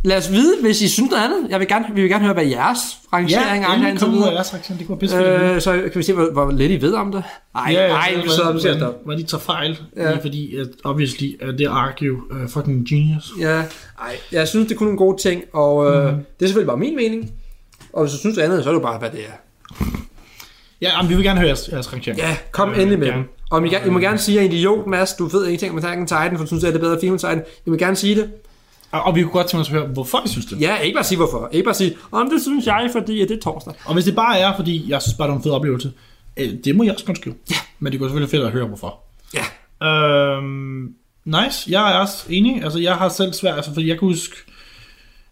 Lad 0.04 0.16
os 0.16 0.32
vide, 0.32 0.54
hvis 0.62 0.82
I 0.82 0.88
synes 0.88 1.10
noget 1.10 1.24
andet. 1.24 1.50
Jeg 1.50 1.60
vil 1.60 1.68
gerne, 1.68 1.84
vi 1.94 2.00
vil 2.00 2.10
gerne 2.10 2.24
høre, 2.24 2.34
hvad 2.34 2.44
jeres 2.46 2.78
rangering 3.12 3.62
Ja, 3.62 3.70
er 3.72 3.88
indtil 3.88 4.06
kom 4.08 4.18
ud 4.18 4.22
af 4.22 4.32
jeres 4.32 4.54
reaktion. 4.54 4.78
Det 4.78 4.86
kunne 4.86 4.98
være. 5.12 5.54
Øh, 5.54 5.60
så 5.60 5.72
kan 5.72 5.90
vi 5.94 6.02
se, 6.02 6.12
hvor, 6.12 6.30
hvor 6.32 6.50
lidt 6.50 6.72
I 6.72 6.80
ved 6.80 6.92
om 6.94 7.12
det. 7.12 7.22
Ej, 7.54 7.72
ja, 7.72 7.86
ej, 7.88 8.14
vi 8.24 8.28
sidder 8.30 8.48
og 8.54 8.60
ser 8.60 8.92
Hvor 9.04 9.14
de 9.14 9.22
tager 9.22 9.40
fejl, 9.40 9.78
Ja. 9.96 10.10
ja. 10.10 10.16
fordi 10.16 10.56
at 10.56 10.66
obviously 10.84 11.42
at 11.42 11.58
det 11.58 11.66
jo 12.06 12.14
uh, 12.30 12.48
fucking 12.48 12.88
genius. 12.88 13.32
Ja, 13.40 13.54
ej, 13.56 13.64
jeg 14.32 14.48
synes, 14.48 14.66
det 14.68 14.74
er 14.74 14.78
kun 14.78 14.86
nogle 14.86 14.98
gode 14.98 15.22
ting, 15.22 15.42
og 15.52 15.86
øh, 15.86 16.04
Mhm. 16.04 16.14
det 16.38 16.44
er 16.44 16.46
selvfølgelig 16.48 16.66
bare 16.68 16.76
min 16.78 16.96
mening. 16.96 17.32
Og 17.92 18.02
hvis 18.04 18.12
du 18.12 18.18
synes 18.18 18.36
det 18.36 18.42
andet, 18.42 18.62
så 18.64 18.70
er 18.70 18.74
det 18.74 18.80
jo 18.80 18.86
bare, 18.86 18.98
hvad 18.98 19.10
det 19.10 19.20
er. 19.20 19.32
Ja, 20.82 20.90
jamen, 20.96 21.10
vi 21.10 21.14
vil 21.14 21.24
gerne 21.24 21.38
høre 21.40 21.48
jeres, 21.48 21.68
jeres 21.72 21.92
rangering. 21.92 22.18
Ja, 22.20 22.36
kom 22.52 22.70
Øh, 22.70 22.76
endelig 22.78 22.98
med 22.98 23.06
gerne. 23.06 23.24
Og 23.50 23.66
I, 23.66 23.74
I 23.86 23.90
må 23.90 23.98
gerne 23.98 24.18
sige, 24.18 24.38
at 24.40 24.44
jeg 24.44 24.50
er 24.50 24.54
idiot, 24.58 24.86
Mads. 24.86 25.12
Du 25.14 25.26
ved 25.26 25.44
ingenting 25.44 25.72
om 25.72 25.78
Attack 25.78 25.98
on 26.00 26.06
Titan, 26.06 26.30
for 26.36 26.44
du 26.44 26.46
synes, 26.46 26.64
at 26.64 26.74
det 26.74 26.78
er 26.80 26.84
bedre 26.84 26.98
Female 27.00 27.18
Titan. 27.18 27.42
I 27.66 27.70
må 27.70 27.76
gerne 27.76 27.96
sige 27.96 28.14
det. 28.14 28.30
Og, 28.90 29.02
og 29.02 29.14
vi 29.14 29.22
kunne 29.22 29.32
godt 29.32 29.46
tænke 29.46 29.60
os 29.60 29.68
at 29.68 29.72
høre, 29.74 29.86
hvorfor 29.86 30.22
I 30.24 30.28
synes 30.28 30.46
det. 30.46 30.60
Ja, 30.60 30.76
ikke 30.78 30.94
bare 30.94 31.04
sige 31.04 31.16
hvorfor. 31.16 31.48
Ikke 31.52 31.64
bare 31.64 31.74
sige, 31.74 31.96
om 32.12 32.30
det 32.30 32.42
synes 32.42 32.66
jeg, 32.66 32.88
fordi 32.92 33.20
at 33.20 33.28
det 33.28 33.36
er 33.36 33.40
torsdag. 33.40 33.72
Og 33.84 33.94
hvis 33.94 34.04
det 34.04 34.14
bare 34.16 34.38
er, 34.38 34.56
fordi 34.56 34.84
jeg 34.88 35.02
synes 35.02 35.14
bare, 35.14 35.28
det 35.28 35.32
er 35.32 35.36
en 35.36 35.42
fed 35.42 35.50
oplevelse, 35.52 35.92
øh, 36.36 36.48
det 36.64 36.76
må 36.76 36.82
jeg 36.82 36.92
også 36.92 37.04
godt 37.04 37.18
skrive. 37.18 37.34
Ja. 37.50 37.56
Men 37.78 37.92
det 37.92 38.00
kunne 38.00 38.08
selvfølgelig 38.10 38.30
fedt 38.30 38.42
at 38.42 38.50
høre, 38.52 38.66
hvorfor. 38.66 39.00
Ja. 39.34 39.86
Øhm, 39.88 40.94
nice. 41.24 41.70
Jeg 41.70 41.92
er 41.92 41.98
også 41.98 42.24
enig. 42.28 42.62
Altså, 42.64 42.78
jeg 42.78 42.94
har 42.94 43.08
selv 43.08 43.32
svært, 43.32 43.56
altså, 43.56 43.74
fordi 43.74 43.88
jeg 43.88 43.98
kan 43.98 44.08
huske, 44.08 44.34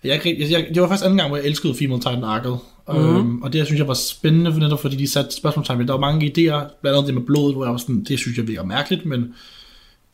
jeg, 0.04 0.20
rigtig- 0.24 0.50
jeg, 0.50 0.66
det 0.74 0.82
var 0.82 0.88
faktisk 0.88 1.04
anden 1.04 1.18
gang, 1.18 1.28
hvor 1.28 1.36
jeg 1.36 1.46
elskede 1.46 1.74
Female 1.74 2.00
Titan 2.00 2.24
arket. 2.24 2.59
Mm. 2.88 2.96
Øhm, 2.96 3.42
og 3.42 3.52
det 3.52 3.66
synes 3.66 3.78
jeg 3.78 3.88
var 3.88 3.94
spændende, 3.94 4.52
for 4.52 4.61
netop 4.61 4.80
fordi 4.80 4.96
de 4.96 5.11
satte 5.11 5.36
spørgsmålstegn 5.36 5.78
ved. 5.78 5.86
Der 5.86 5.92
var 5.92 6.00
mange 6.00 6.26
idéer, 6.26 6.80
blandt 6.80 6.96
andet 6.98 7.07
det 7.07 7.14
med 7.14 7.22
blodet, 7.22 7.54
hvor 7.54 7.64
jeg 7.64 7.72
var 7.72 7.78
sådan, 7.78 8.04
det 8.09 8.18
synes 8.18 8.38
jeg 8.38 8.48
virker 8.48 8.64
mærkeligt, 8.64 9.07
men 9.07 9.34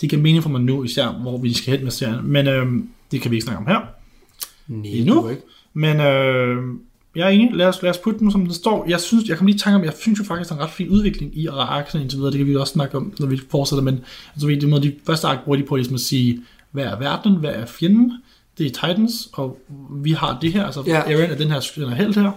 det 0.00 0.10
kan 0.10 0.18
mening 0.22 0.42
for 0.42 0.50
mig 0.50 0.60
nu, 0.60 0.84
især 0.84 1.08
hvor 1.08 1.38
vi 1.38 1.52
skal 1.54 1.74
hen 1.76 1.84
med 1.84 1.92
serien. 1.92 2.20
Men 2.22 2.48
øhm, 2.48 2.88
det 3.12 3.20
kan 3.22 3.30
vi 3.30 3.36
ikke 3.36 3.44
snakke 3.44 3.60
om 3.60 3.66
her. 3.66 3.80
Nej, 4.68 4.90
Endnu? 4.94 5.28
ikke. 5.28 5.42
Men 5.74 6.00
øh, 6.00 6.56
jeg 7.16 7.24
er 7.26 7.28
enig. 7.28 7.50
Lad 7.54 7.66
os, 7.66 7.82
lad 7.82 7.90
os 7.90 7.98
putte 7.98 8.18
den, 8.20 8.30
som 8.30 8.44
den 8.44 8.54
står. 8.54 8.84
Jeg 8.88 9.00
synes, 9.00 9.28
jeg 9.28 9.36
kan 9.36 9.46
lige 9.46 9.58
tanke 9.58 9.76
om, 9.76 9.84
jeg 9.84 9.92
synes 10.00 10.18
jo 10.18 10.24
faktisk, 10.24 10.50
der 10.50 10.56
er 10.56 10.58
en 10.60 10.64
ret 10.64 10.70
fin 10.72 10.88
udvikling 10.88 11.38
i 11.38 11.46
arkene 11.46 12.02
indtil 12.02 12.16
videre. 12.18 12.30
Det 12.32 12.38
kan 12.38 12.46
vi 12.46 12.56
også 12.56 12.72
snakke 12.72 12.96
om, 12.96 13.12
når 13.18 13.26
vi 13.26 13.40
fortsætter. 13.50 13.82
Men 13.82 14.00
altså, 14.34 14.46
det 14.46 14.68
måde, 14.68 14.82
de 14.82 14.94
første 15.06 15.26
ark 15.26 15.44
bruger 15.44 15.56
de 15.58 15.64
på 15.64 15.76
ligesom 15.76 15.94
at 15.94 16.00
sige, 16.00 16.40
hvad 16.70 16.84
er 16.84 16.98
verden, 16.98 17.36
hvad 17.36 17.50
er 17.50 17.66
fjenden? 17.66 18.12
Det 18.58 18.66
er 18.66 18.70
Titans, 18.70 19.28
og 19.32 19.58
vi 19.90 20.12
har 20.12 20.38
det 20.42 20.52
her. 20.52 20.64
Altså, 20.64 20.82
Ja. 20.86 21.00
Aaron 21.00 21.30
er 21.30 21.34
den 21.36 21.50
her, 21.50 21.60
den 21.76 21.88
her 21.88 21.96
held 21.96 22.14
her. 22.14 22.30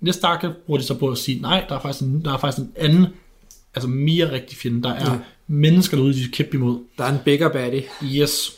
Næste 0.00 0.26
ark 0.26 0.44
bruger 0.66 0.80
de 0.80 0.86
så 0.86 0.94
på 0.94 1.08
at 1.08 1.18
sige, 1.18 1.40
nej, 1.40 1.64
der 1.68 1.74
er 1.74 1.80
faktisk 1.80 2.04
en, 2.04 2.24
der 2.24 2.32
er 2.32 2.38
faktisk 2.38 2.58
en 2.66 2.72
anden, 2.76 3.06
altså 3.74 3.88
mere 3.88 4.32
rigtig 4.32 4.58
fjende. 4.58 4.82
Der 4.82 4.88
er 4.92 5.04
Ja. 5.06 5.12
ja. 5.12 5.18
mennesker 5.46 5.96
derude, 5.96 6.12
de 6.12 6.18
skal 6.24 6.32
kæmpe 6.32 6.56
imod. 6.56 6.78
Der 6.98 7.04
er 7.04 7.12
en 7.12 7.18
bigger 7.24 7.48
baddie. 7.48 7.82
Yes. 8.04 8.52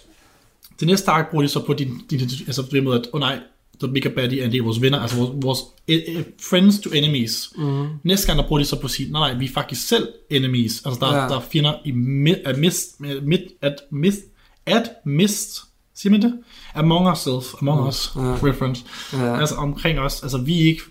Det 0.81 0.89
næste 0.89 1.11
ark 1.11 1.31
bruger 1.31 1.43
de 1.43 1.49
så 1.49 1.65
på 1.67 1.73
din, 1.75 2.01
din 2.11 2.21
altså 2.47 2.63
det 2.71 2.85
med, 2.85 2.93
at, 2.95 3.01
åh 3.01 3.11
oh 3.13 3.21
nej, 3.21 3.39
The 3.81 3.93
Bigger 3.93 4.11
Baddie 4.15 4.41
er 4.41 4.45
en 4.45 4.53
del 4.53 4.59
af 4.61 4.65
vores 4.65 4.81
venner, 4.81 5.01
altså 5.01 5.17
vores, 5.17 5.31
vores 5.43 5.59
eh, 5.89 6.25
friends 6.51 6.79
to 6.79 6.91
enemies. 6.91 7.53
Mm. 7.57 7.87
Næste 8.05 8.27
gang, 8.27 8.39
der 8.39 8.47
bruger 8.49 8.61
de 8.63 8.67
så 8.67 8.77
på 8.77 8.85
at 8.85 8.91
sige, 8.91 9.13
nej, 9.13 9.31
nej, 9.31 9.39
vi 9.39 9.45
er 9.45 9.53
faktisk 9.55 9.89
selv 9.89 10.09
enemies. 10.31 10.83
Altså 10.87 11.01
der, 11.01 11.15
Ja. 11.17 11.21
der 11.29 11.37
er 11.37 11.41
fjender 11.53 11.75
i 11.85 11.91
mid, 11.91 12.35
at 12.45 12.59
mist, 12.59 13.01
mid, 13.23 13.39
at 13.63 13.75
mist, 13.93 14.19
at 14.67 14.91
mist, 15.07 15.61
siger 15.95 16.11
man 16.11 16.23
det? 16.23 16.39
Among 16.75 17.07
ourselves, 17.09 17.47
among 17.61 17.81
mm. 17.81 17.87
us, 17.89 18.13
Ja. 18.17 18.21
reference. 18.23 18.85
Ja. 19.13 19.41
Altså 19.41 19.55
omkring 19.55 19.99
os, 19.99 20.23
altså 20.23 20.39
vi 20.39 20.61
er 20.63 20.67
ikke 20.67 20.83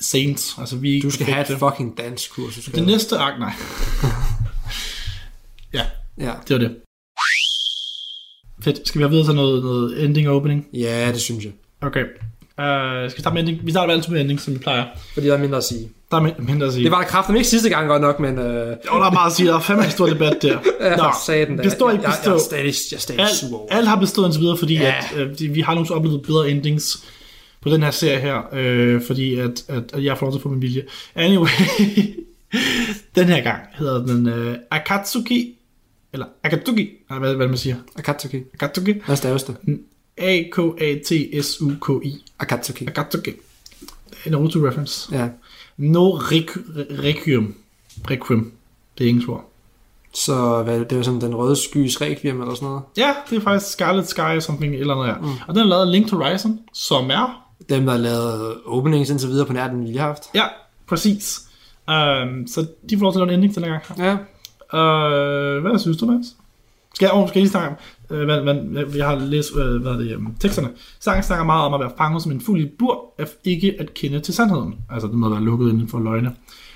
saints, 0.00 0.54
altså 0.58 0.76
vi 0.76 0.90
er 0.90 0.94
ikke 0.94 1.04
Du 1.06 1.10
skal 1.10 1.26
have 1.26 1.40
et 1.40 1.46
perfekte. 1.46 1.66
fucking 1.70 1.98
dansk 1.98 2.30
kursus. 2.34 2.64
Det 2.64 2.86
næste 2.86 3.16
ark, 3.18 3.38
nej. 3.38 3.52
ja, 5.78 5.86
Ja. 6.18 6.32
det 6.48 6.54
var 6.54 6.58
det. 6.68 6.76
Fedt. 8.64 8.88
Skal 8.88 8.98
vi 8.98 9.02
have 9.02 9.10
videre 9.10 9.26
til 9.26 9.34
noget, 9.34 9.62
noget 9.64 10.04
ending 10.04 10.28
og 10.28 10.36
opening? 10.36 10.66
ja, 10.74 11.08
det 11.12 11.20
synes 11.20 11.44
jeg. 11.44 11.52
Okay. 11.82 12.02
Uh, 12.58 13.10
skal 13.10 13.16
vi 13.16 13.20
starte 13.20 13.34
med 13.34 13.42
ending? 13.42 13.66
Vi 13.66 13.70
starter 13.70 13.94
altid 13.94 14.12
med 14.12 14.20
ending, 14.20 14.40
som 14.40 14.54
vi 14.54 14.58
plejer. 14.58 14.84
Fordi 15.14 15.26
der 15.26 15.34
er 15.34 15.38
mindre 15.38 15.56
at 15.58 15.64
sige. 15.64 15.88
Der 16.10 16.16
er 16.16 16.20
min- 16.22 16.32
mindre 16.38 16.66
at 16.66 16.72
sige. 16.72 16.84
Det 16.84 16.92
var 16.92 16.98
der 17.00 17.06
kraften 17.08 17.36
ikke 17.36 17.48
sidste 17.48 17.68
gang 17.68 17.88
godt 17.88 18.02
nok, 18.02 18.20
men... 18.20 18.38
Øh, 18.38 18.44
Jo, 18.66 18.98
der 18.98 19.06
er 19.06 19.10
meget 19.12 19.26
at 19.30 19.36
sige. 19.36 19.48
Der 19.48 19.56
er 19.56 19.60
fandme 19.60 19.84
en 19.84 19.90
stor 19.90 20.06
debat 20.06 20.42
der. 20.42 20.58
ja, 20.80 20.96
for 20.96 21.14
satan 21.26 21.56
da. 21.56 21.62
består 21.62 21.90
ikke 21.90 22.02
jeg, 22.02 22.12
jeg, 22.24 22.26
jeg, 22.26 22.34
er 22.34 22.38
stadig, 22.38 22.64
jeg 22.90 22.96
er 22.96 23.00
stadig 23.00 23.26
sur 23.40 23.58
over. 23.58 23.66
Alt, 23.70 23.78
alt 23.78 23.88
har 23.88 23.96
bestået 24.00 24.26
indtil 24.26 24.40
videre, 24.42 24.56
fordi 24.56 24.74
Ja. 24.74 24.94
at, 25.16 25.20
øh, 25.20 25.38
de- 25.38 25.48
vi 25.48 25.60
har 25.60 25.74
nogle 25.74 25.90
oplevet 25.94 26.22
bedre 26.22 26.50
endings 26.50 27.04
på 27.62 27.70
den 27.70 27.82
her 27.82 27.90
serie 27.90 28.20
her, 28.20 28.38
øh, 28.52 29.02
fordi 29.02 29.34
at, 29.38 29.64
at, 29.68 29.82
at 29.92 30.04
jeg 30.04 30.18
får 30.18 30.26
lov 30.26 30.32
til 30.32 30.38
at 30.38 30.42
få 30.42 30.48
min 30.48 30.62
vilje. 30.62 30.82
Anyway, 31.14 31.48
den 33.16 33.24
her 33.28 33.40
gang 33.42 33.60
hedder 33.78 34.06
den 34.06 34.28
øh, 34.28 34.56
Akatsuki, 34.70 35.54
eller 36.12 36.26
Akatsuki, 36.42 36.90
nej, 37.10 37.18
hvad, 37.18 37.34
hvad 37.34 37.48
man 37.48 37.56
siger. 37.56 37.76
Akatsuki. 37.96 38.42
Akatsuki. 38.54 38.94
Hvad 39.06 39.16
staves 39.16 39.42
det? 39.42 39.56
A-K-A-T-S-U-K-I. 41.00 42.24
Akatsuki. 42.38 42.86
Akatsuki. 42.86 43.30
Naruto 44.26 44.58
reference. 44.66 45.16
Ja. 45.16 45.28
No 45.76 46.10
requ- 46.18 47.02
Requiem. 47.02 47.54
Requiem. 48.10 48.52
Det 48.98 49.04
er 49.04 49.08
engelsk 49.08 49.28
ord. 49.28 49.50
Så 50.14 50.62
hvad, 50.62 50.84
det 50.84 50.98
var 50.98 51.02
sådan 51.04 51.20
den 51.20 51.34
røde 51.34 51.56
skys 51.56 52.00
requiem 52.00 52.40
eller 52.40 52.54
sådan 52.54 52.68
noget. 52.68 52.82
Ja, 52.96 53.14
det 53.30 53.36
er 53.36 53.40
faktisk 53.40 53.72
Scarlet 53.72 54.08
Sky 54.08 54.38
something 54.40 54.74
eller 54.74 54.94
noget 54.94 55.14
der. 55.14 55.20
Mm. 55.20 55.28
Og 55.48 55.54
den 55.54 55.58
er 55.62 55.66
lavet 55.66 55.88
Link 55.88 56.08
to 56.08 56.16
Horizon, 56.16 56.58
som 56.74 57.10
er... 57.10 57.46
Dem, 57.68 57.86
der 57.86 57.96
lavede 57.96 58.60
openings 58.66 59.10
indtil 59.10 59.28
videre 59.28 59.46
på 59.46 59.52
nær 59.52 59.68
den, 59.68 59.88
vi 59.88 59.96
har 59.96 60.06
haft. 60.06 60.22
Ja, 60.34 60.44
præcis. 60.86 61.40
Um, 61.88 62.46
så 62.46 62.66
de 62.90 62.96
får 62.98 63.02
lov 63.02 63.12
til 63.12 63.20
at 63.20 63.26
lave 63.26 63.34
en 63.38 63.44
ending 63.44 63.54
den 63.54 63.64
her 63.64 63.78
gang. 63.88 64.00
Ja. 64.00 64.16
Uh, 64.72 65.62
hvad 65.62 65.78
synes 65.78 65.96
du, 65.96 66.06
Mads? 66.06 66.26
Skal 66.94 67.06
jeg, 67.06 67.12
oh, 67.14 67.28
skal 67.28 67.38
jeg 67.38 67.42
lige 67.42 67.50
snakke 67.50 67.68
om, 67.68 67.76
uh, 68.16 68.24
hvad, 68.24 68.40
hvad, 68.40 68.84
jeg 68.96 69.06
har 69.06 69.18
læst 69.18 69.50
uh, 69.52 69.82
hvad 69.82 69.92
det, 69.92 70.16
um, 70.16 70.34
teksterne. 70.40 70.68
Sangen 71.00 71.22
snakker 71.22 71.44
meget 71.44 71.66
om 71.66 71.74
at 71.74 71.80
være 71.80 71.92
fanget 71.98 72.22
som 72.22 72.32
en 72.32 72.40
fugl 72.40 72.60
i 72.60 72.62
et 72.62 72.72
bur, 72.78 73.14
af 73.18 73.26
ikke 73.44 73.76
at 73.80 73.94
kende 73.94 74.20
til 74.20 74.34
sandheden. 74.34 74.74
Altså, 74.90 75.08
det 75.08 75.14
må 75.16 75.28
være 75.28 75.40
lukket 75.40 75.70
inden 75.70 75.88
for 75.88 75.98
løgne. 75.98 76.32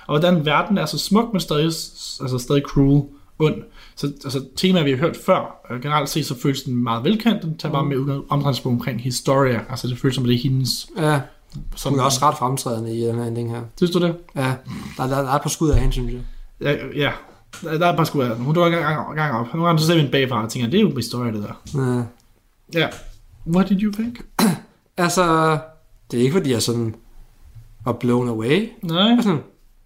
Og 0.06 0.18
hvordan 0.18 0.46
verden 0.46 0.78
er 0.78 0.86
så 0.86 0.98
smuk, 0.98 1.32
men 1.32 1.40
stadig, 1.40 1.64
altså 1.64 2.38
stadig 2.38 2.62
cruel, 2.62 3.02
ond. 3.38 3.54
Så 3.96 4.06
altså, 4.06 4.44
temaer, 4.56 4.84
vi 4.84 4.90
har 4.90 4.98
hørt 4.98 5.16
før, 5.16 5.66
uh, 5.70 5.80
generelt 5.80 6.08
set, 6.08 6.26
så 6.26 6.38
føles 6.40 6.62
den 6.62 6.74
meget 6.76 7.04
velkendt. 7.04 7.42
Den 7.42 7.56
tager 7.58 7.72
bare 7.72 7.84
med 7.84 7.96
udgang- 7.96 8.24
omdrejningspunkt 8.28 8.80
omkring 8.80 9.02
Historia. 9.02 9.60
Altså, 9.70 9.88
det 9.88 9.98
føles 9.98 10.14
som, 10.14 10.24
at 10.24 10.28
det 10.28 10.34
er 10.34 10.38
hendes... 10.42 10.86
Ja, 10.98 11.20
Som, 11.76 11.92
hun 11.92 12.00
er 12.00 12.04
også 12.04 12.18
ret 12.22 12.38
fremtrædende 12.38 12.96
i 12.98 13.00
den 13.00 13.14
her 13.14 13.24
ending 13.24 13.50
her. 13.50 13.62
Synes 13.76 13.90
du 13.90 14.00
det? 14.00 14.16
Ja, 14.36 14.54
der, 14.96 15.06
der, 15.06 15.22
der 15.22 15.30
er 15.30 15.34
et 15.34 15.42
par 15.42 15.48
skud 15.48 15.70
af 15.70 15.78
hende, 15.78 15.92
synes 15.92 16.12
jeg. 16.12 16.20
Ja, 16.60 16.76
ja. 16.96 17.12
Der 17.62 17.78
der 17.78 17.86
er 17.86 17.96
par 17.96 18.04
skud 18.04 18.22
af 18.24 18.36
den. 18.36 18.44
Hun 18.44 18.54
dukker 18.54 18.78
gang, 18.78 19.16
gang 19.16 19.34
op. 19.34 19.54
Nogle 19.54 19.66
gange 19.66 19.80
så 19.80 19.86
ser 19.86 19.94
vi 19.94 20.00
en 20.00 20.10
bagfra 20.10 20.42
og 20.42 20.48
tænker, 20.50 20.70
det 20.70 20.78
er 20.78 20.82
jo 20.82 20.96
historie, 20.96 21.32
det 21.32 21.42
der. 21.42 21.80
Ja. 22.74 22.80
Ja. 22.80 22.88
What 23.46 23.68
did 23.68 23.82
you 23.82 23.92
think? 23.92 24.20
Altså, 24.96 25.58
det 26.10 26.18
er 26.18 26.22
ikke 26.22 26.32
fordi, 26.32 26.50
jeg 26.52 26.62
sådan 26.62 26.94
var 27.84 27.92
blown 27.92 28.28
away. 28.28 28.68
Nej. 28.82 28.98
Jeg 29.02 29.16
er 29.18 29.22
sådan, 29.22 29.40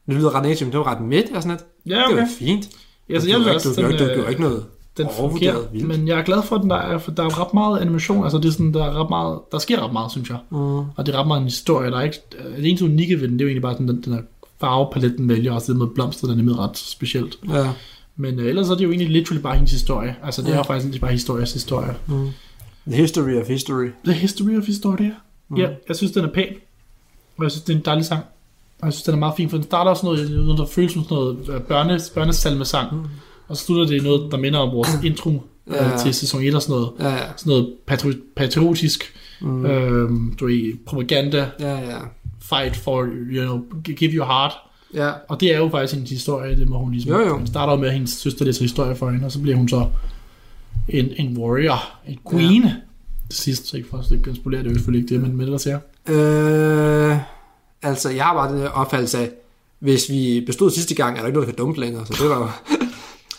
det 0.07 0.14
lyder 0.14 0.35
ret 0.35 0.43
native, 0.43 0.66
men 0.66 0.73
det 0.73 0.79
var 0.81 0.87
ret 0.95 1.01
midt 1.01 1.27
og 1.35 1.43
sådan 1.43 1.57
lidt. 1.57 1.64
Ja, 1.87 1.97
Det 1.97 2.05
okay. 2.12 2.16
var 2.16 2.29
fint. 2.39 2.69
Altså, 3.11 3.29
du 3.29 3.33
jeg 3.33 3.45
gjorde 3.45 3.61
synes 3.61 3.79
ikke, 3.79 3.89
også, 3.89 3.89
du, 3.89 3.89
gjorde 3.89 3.93
ikke, 3.93 4.05
du 4.05 4.09
den, 4.09 4.14
gjorde 4.14 4.27
øh, 4.27 4.31
ikke 4.31 4.43
noget 4.43 4.64
den 4.97 5.07
fungerer, 5.19 5.57
vildt. 5.73 5.89
men 5.89 6.09
jeg 6.09 6.19
er 6.19 6.23
glad 6.23 6.43
for, 6.43 6.57
at 6.57 6.62
den 6.62 6.71
der 6.71 6.77
er, 6.77 6.99
for 6.99 7.11
der 7.11 7.23
er 7.25 7.41
ret 7.41 7.55
meget 7.55 7.79
animation, 7.81 8.23
altså 8.25 8.39
det 8.39 8.45
er 8.49 8.53
sådan, 8.53 8.75
der 8.75 8.85
er 8.85 9.03
ret 9.03 9.11
meget, 9.11 9.39
der 9.53 9.59
sker 9.59 9.85
ret 9.85 9.93
meget, 9.93 10.11
synes 10.11 10.31
jeg. 10.31 10.39
Mm. 10.51 10.59
Og 10.79 11.07
det 11.07 11.09
er 11.14 11.19
ret 11.21 11.27
meget 11.27 11.41
en 11.41 11.45
historie, 11.47 11.91
der 11.91 11.97
er 11.97 12.03
ikke, 12.03 12.19
det 12.57 12.69
eneste 12.69 12.85
unikke 12.85 13.21
ved 13.21 13.29
den, 13.29 13.33
det 13.39 13.41
er 13.41 13.45
jo 13.45 13.49
egentlig 13.49 13.62
bare 13.62 13.73
sådan, 13.75 13.89
den, 13.89 14.03
den 14.03 14.12
der 14.12 14.21
farvepalet, 14.61 15.15
den 15.19 15.29
vælger, 15.29 15.53
også 15.53 15.73
det 15.73 15.79
med 15.79 15.87
blomster, 15.87 16.27
den 16.27 16.33
er 16.33 16.37
nemlig 16.37 16.59
ret 16.59 16.77
specielt. 16.79 17.39
Ja. 17.49 17.71
Men 18.17 18.39
øh, 18.41 18.47
ellers 18.47 18.69
er 18.69 18.75
det 18.75 18.85
jo 18.85 18.91
egentlig 18.91 19.11
literally 19.11 19.43
bare 19.43 19.55
hendes 19.55 19.73
historie. 19.73 20.17
Altså 20.23 20.43
det 20.43 20.49
er 20.49 20.53
Ja. 20.53 20.57
jo 20.59 20.63
faktisk 20.63 20.85
egentlig 20.85 21.01
bare 21.01 21.11
historiens 21.13 21.53
historie. 21.53 21.95
Mm. 22.07 22.29
The 22.87 22.97
history 22.97 23.35
of 23.41 23.49
history. 23.49 23.89
The 24.05 24.15
History 24.15 24.59
of 24.59 24.67
Historia. 24.67 25.11
Mm. 25.49 25.57
Ja, 25.57 25.69
jeg 25.89 25.97
synes, 25.97 26.13
den 26.13 26.25
er 26.25 26.29
pæn. 26.33 26.47
Og 27.39 27.45
jeg 27.45 27.51
synes, 27.51 27.65
det 27.65 27.73
er 27.73 27.77
en 27.79 27.85
dejlig 27.85 28.05
sang. 28.05 28.23
Og 28.81 28.87
jeg 28.87 28.93
synes, 28.93 29.03
den 29.03 29.15
er 29.15 29.19
meget 29.19 29.35
fin, 29.37 29.51
for 29.51 29.57
den 29.57 29.65
starter 29.65 29.91
også 29.91 30.07
noget, 30.07 30.31
noget 30.31 30.59
der 30.59 30.67
føles 30.67 30.93
som 30.93 31.03
sådan 31.05 31.15
noget 31.17 31.49
øh, 31.49 31.61
børne, 31.61 32.01
børnesalmesang. 32.15 32.95
Mm. 32.97 33.03
Og 33.49 33.57
så 33.57 33.65
slutter 33.65 33.87
det 33.87 34.03
noget, 34.03 34.33
der 34.33 34.39
minder 34.39 34.59
om 34.59 34.73
vores 34.77 34.89
intro 35.05 35.43
Ja. 35.71 35.89
ja. 35.91 35.99
til 35.99 36.15
sæson 36.15 36.43
1 36.43 36.55
og 36.55 36.63
sådan 36.63 36.73
noget. 36.81 36.91
Ja, 37.01 37.09
ja. 37.17 37.23
Sådan 37.37 37.51
noget 37.51 37.75
patri- 37.91 38.21
patriotisk, 38.37 39.13
mm. 39.41 39.67
øhm, 39.67 40.35
du 40.41 40.47
ved, 40.47 40.75
propaganda, 40.87 41.51
Ja, 41.61 41.75
ja. 41.79 41.99
Fight 42.49 42.77
for, 42.77 43.05
you 43.05 43.45
know, 43.45 43.83
give 43.97 44.11
your 44.11 44.27
heart. 44.27 44.53
Ja, 44.95 45.13
Og 45.29 45.41
det 45.41 45.55
er 45.55 45.59
jo 45.59 45.69
faktisk 45.69 45.95
hendes 45.95 46.11
historie, 46.11 46.57
det 46.57 46.69
må 46.69 46.79
hun 46.79 46.93
ligesom. 46.93 47.13
Jo, 47.13 47.19
jo. 47.19 47.37
Hun 47.37 47.47
starter 47.47 47.77
med, 47.77 47.89
at 47.89 47.95
hendes 47.95 48.11
søster 48.11 48.45
læser 48.45 48.65
historie 48.65 48.97
for 48.97 49.11
hende, 49.11 49.25
og 49.25 49.33
så 49.33 49.41
bliver 49.41 49.57
hun 49.57 49.69
så 49.69 49.87
en, 50.89 51.09
en 51.17 51.39
warrior, 51.39 51.99
en 52.09 52.19
queen. 52.31 52.63
Ja. 52.63 52.73
Til 53.31 53.39
sidst, 53.39 53.67
så 53.67 53.77
ikke 53.77 53.89
for 53.89 53.99
at 53.99 54.37
spolere 54.37 54.63
det, 54.63 54.75
selvfølgelig 54.75 55.09
det, 55.09 55.21
men 55.21 55.37
med 55.37 55.47
det, 55.47 55.53
der 55.53 55.59
siger. 55.59 55.79
Øh, 56.09 57.19
altså, 57.83 58.11
jeg 58.11 58.25
har 58.25 58.35
bare 58.35 58.53
den 58.53 58.61
her 58.61 58.69
opfattelse 58.69 59.19
af, 59.19 59.31
hvis 59.79 60.11
vi 60.11 60.43
bestod 60.47 60.71
sidste 60.71 60.95
gang, 60.95 61.17
er 61.17 61.21
der 61.21 61.27
ikke 61.27 61.35
noget, 61.39 61.49
der 61.49 61.55
kan 61.55 61.65
dumpe 61.65 61.81
længere, 61.81 62.07
så 62.07 62.17
det 62.23 62.31
var 62.31 62.39
jo... 62.39 62.77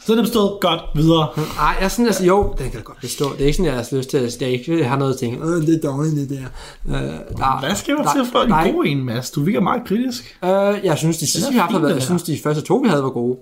Så 0.09 0.13
er 0.13 0.15
det 0.17 0.25
bestået 0.25 0.59
godt 0.61 0.81
videre. 0.95 1.27
Ej, 1.59 1.65
jeg 1.79 1.83
er 1.83 1.87
sådan, 1.87 2.05
altså, 2.05 2.25
jo, 2.25 2.55
den 2.57 2.69
kan 2.69 2.79
da 2.79 2.83
godt 2.83 3.01
bestå. 3.01 3.31
Det 3.33 3.41
er 3.41 3.45
ikke 3.45 3.53
sådan, 3.57 3.65
jeg 3.65 3.73
har 3.75 3.95
lyst 3.97 4.09
til 4.09 4.17
at... 4.17 4.41
Jeg 4.41 4.49
ikke 4.49 4.83
har 4.83 4.97
noget 4.97 5.13
at 5.13 5.19
tænke, 5.19 5.37
øh, 5.37 5.61
det 5.67 5.75
er 5.85 5.89
dårligt, 5.91 6.15
det 6.15 6.29
der. 6.29 6.45
Øh, 6.87 7.01
der 7.37 7.59
Hvad 7.59 7.75
skal 7.75 7.95
jeg 7.97 8.05
der- 8.05 8.13
til 8.23 8.31
for 8.31 8.39
er 8.39 8.43
en 8.65 8.73
god 8.73 8.85
en, 8.85 9.03
Mads? 9.03 9.31
Du 9.31 9.41
virker 9.43 9.59
meget 9.59 9.81
kritisk. 9.87 10.37
Øh, 10.43 10.49
jeg 10.83 10.97
synes, 10.97 11.17
de 11.17 11.31
sidste, 11.31 11.51
vi 11.51 11.57
har 11.57 11.69
haft, 11.71 11.93
jeg 11.93 12.01
synes, 12.01 12.23
de 12.23 12.39
første 12.43 12.61
to, 12.61 12.75
vi 12.75 12.89
havde, 12.89 13.03
var 13.03 13.09
gode. 13.09 13.37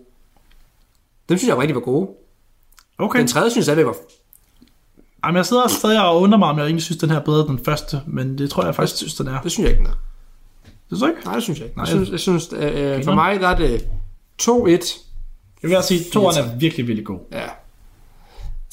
Dem 1.29 1.37
synes 1.37 1.49
jeg 1.49 1.57
rigtig 1.57 1.75
var 1.75 1.81
gode. 1.81 2.09
Okay. 2.97 3.19
Den 3.19 3.27
tredje 3.27 3.49
synes 3.51 3.67
jeg, 3.67 3.77
det 3.77 3.85
var... 3.85 3.95
Jamen, 5.25 5.37
jeg 5.37 5.45
sidder 5.45 5.67
stadig 5.67 6.05
og 6.05 6.21
undrer 6.21 6.39
mig, 6.39 6.49
om 6.49 6.57
jeg 6.57 6.63
egentlig 6.65 6.83
synes, 6.83 6.97
den 6.99 7.09
her 7.09 7.17
er 7.19 7.23
bedre 7.23 7.39
end 7.39 7.47
den 7.49 7.65
første, 7.65 8.01
men 8.07 8.37
det 8.37 8.49
tror 8.49 8.65
jeg 8.65 8.75
faktisk, 8.75 8.97
synes, 8.97 9.15
den 9.15 9.27
er. 9.27 9.41
Det 9.41 9.51
synes 9.51 9.63
jeg 9.69 9.71
ikke, 9.71 9.83
den 9.83 9.91
er. 9.91 9.97
Det 10.89 10.99
tror 10.99 11.07
jeg 11.07 11.15
ikke. 11.17 11.25
Nej, 11.25 11.33
det 11.35 11.43
synes 11.43 11.59
jeg 11.59 11.65
ikke. 11.67 11.77
Nej, 11.77 11.83
Jeg 11.85 11.95
synes, 11.95 12.09
jeg 12.11 12.19
synes 12.19 12.53
øh, 12.53 13.03
for 13.03 13.13
mig, 13.13 13.39
der 13.39 13.47
er 13.47 13.57
det 13.57 13.87
2-1. 14.41 15.06
Jeg 15.61 15.69
vil 15.69 15.77
også 15.77 15.87
sige, 15.87 15.99
at 16.05 16.11
toeren 16.13 16.37
er 16.37 16.57
virkelig, 16.57 16.87
virkelig 16.87 17.05
god. 17.05 17.19
Ja. 17.31 17.47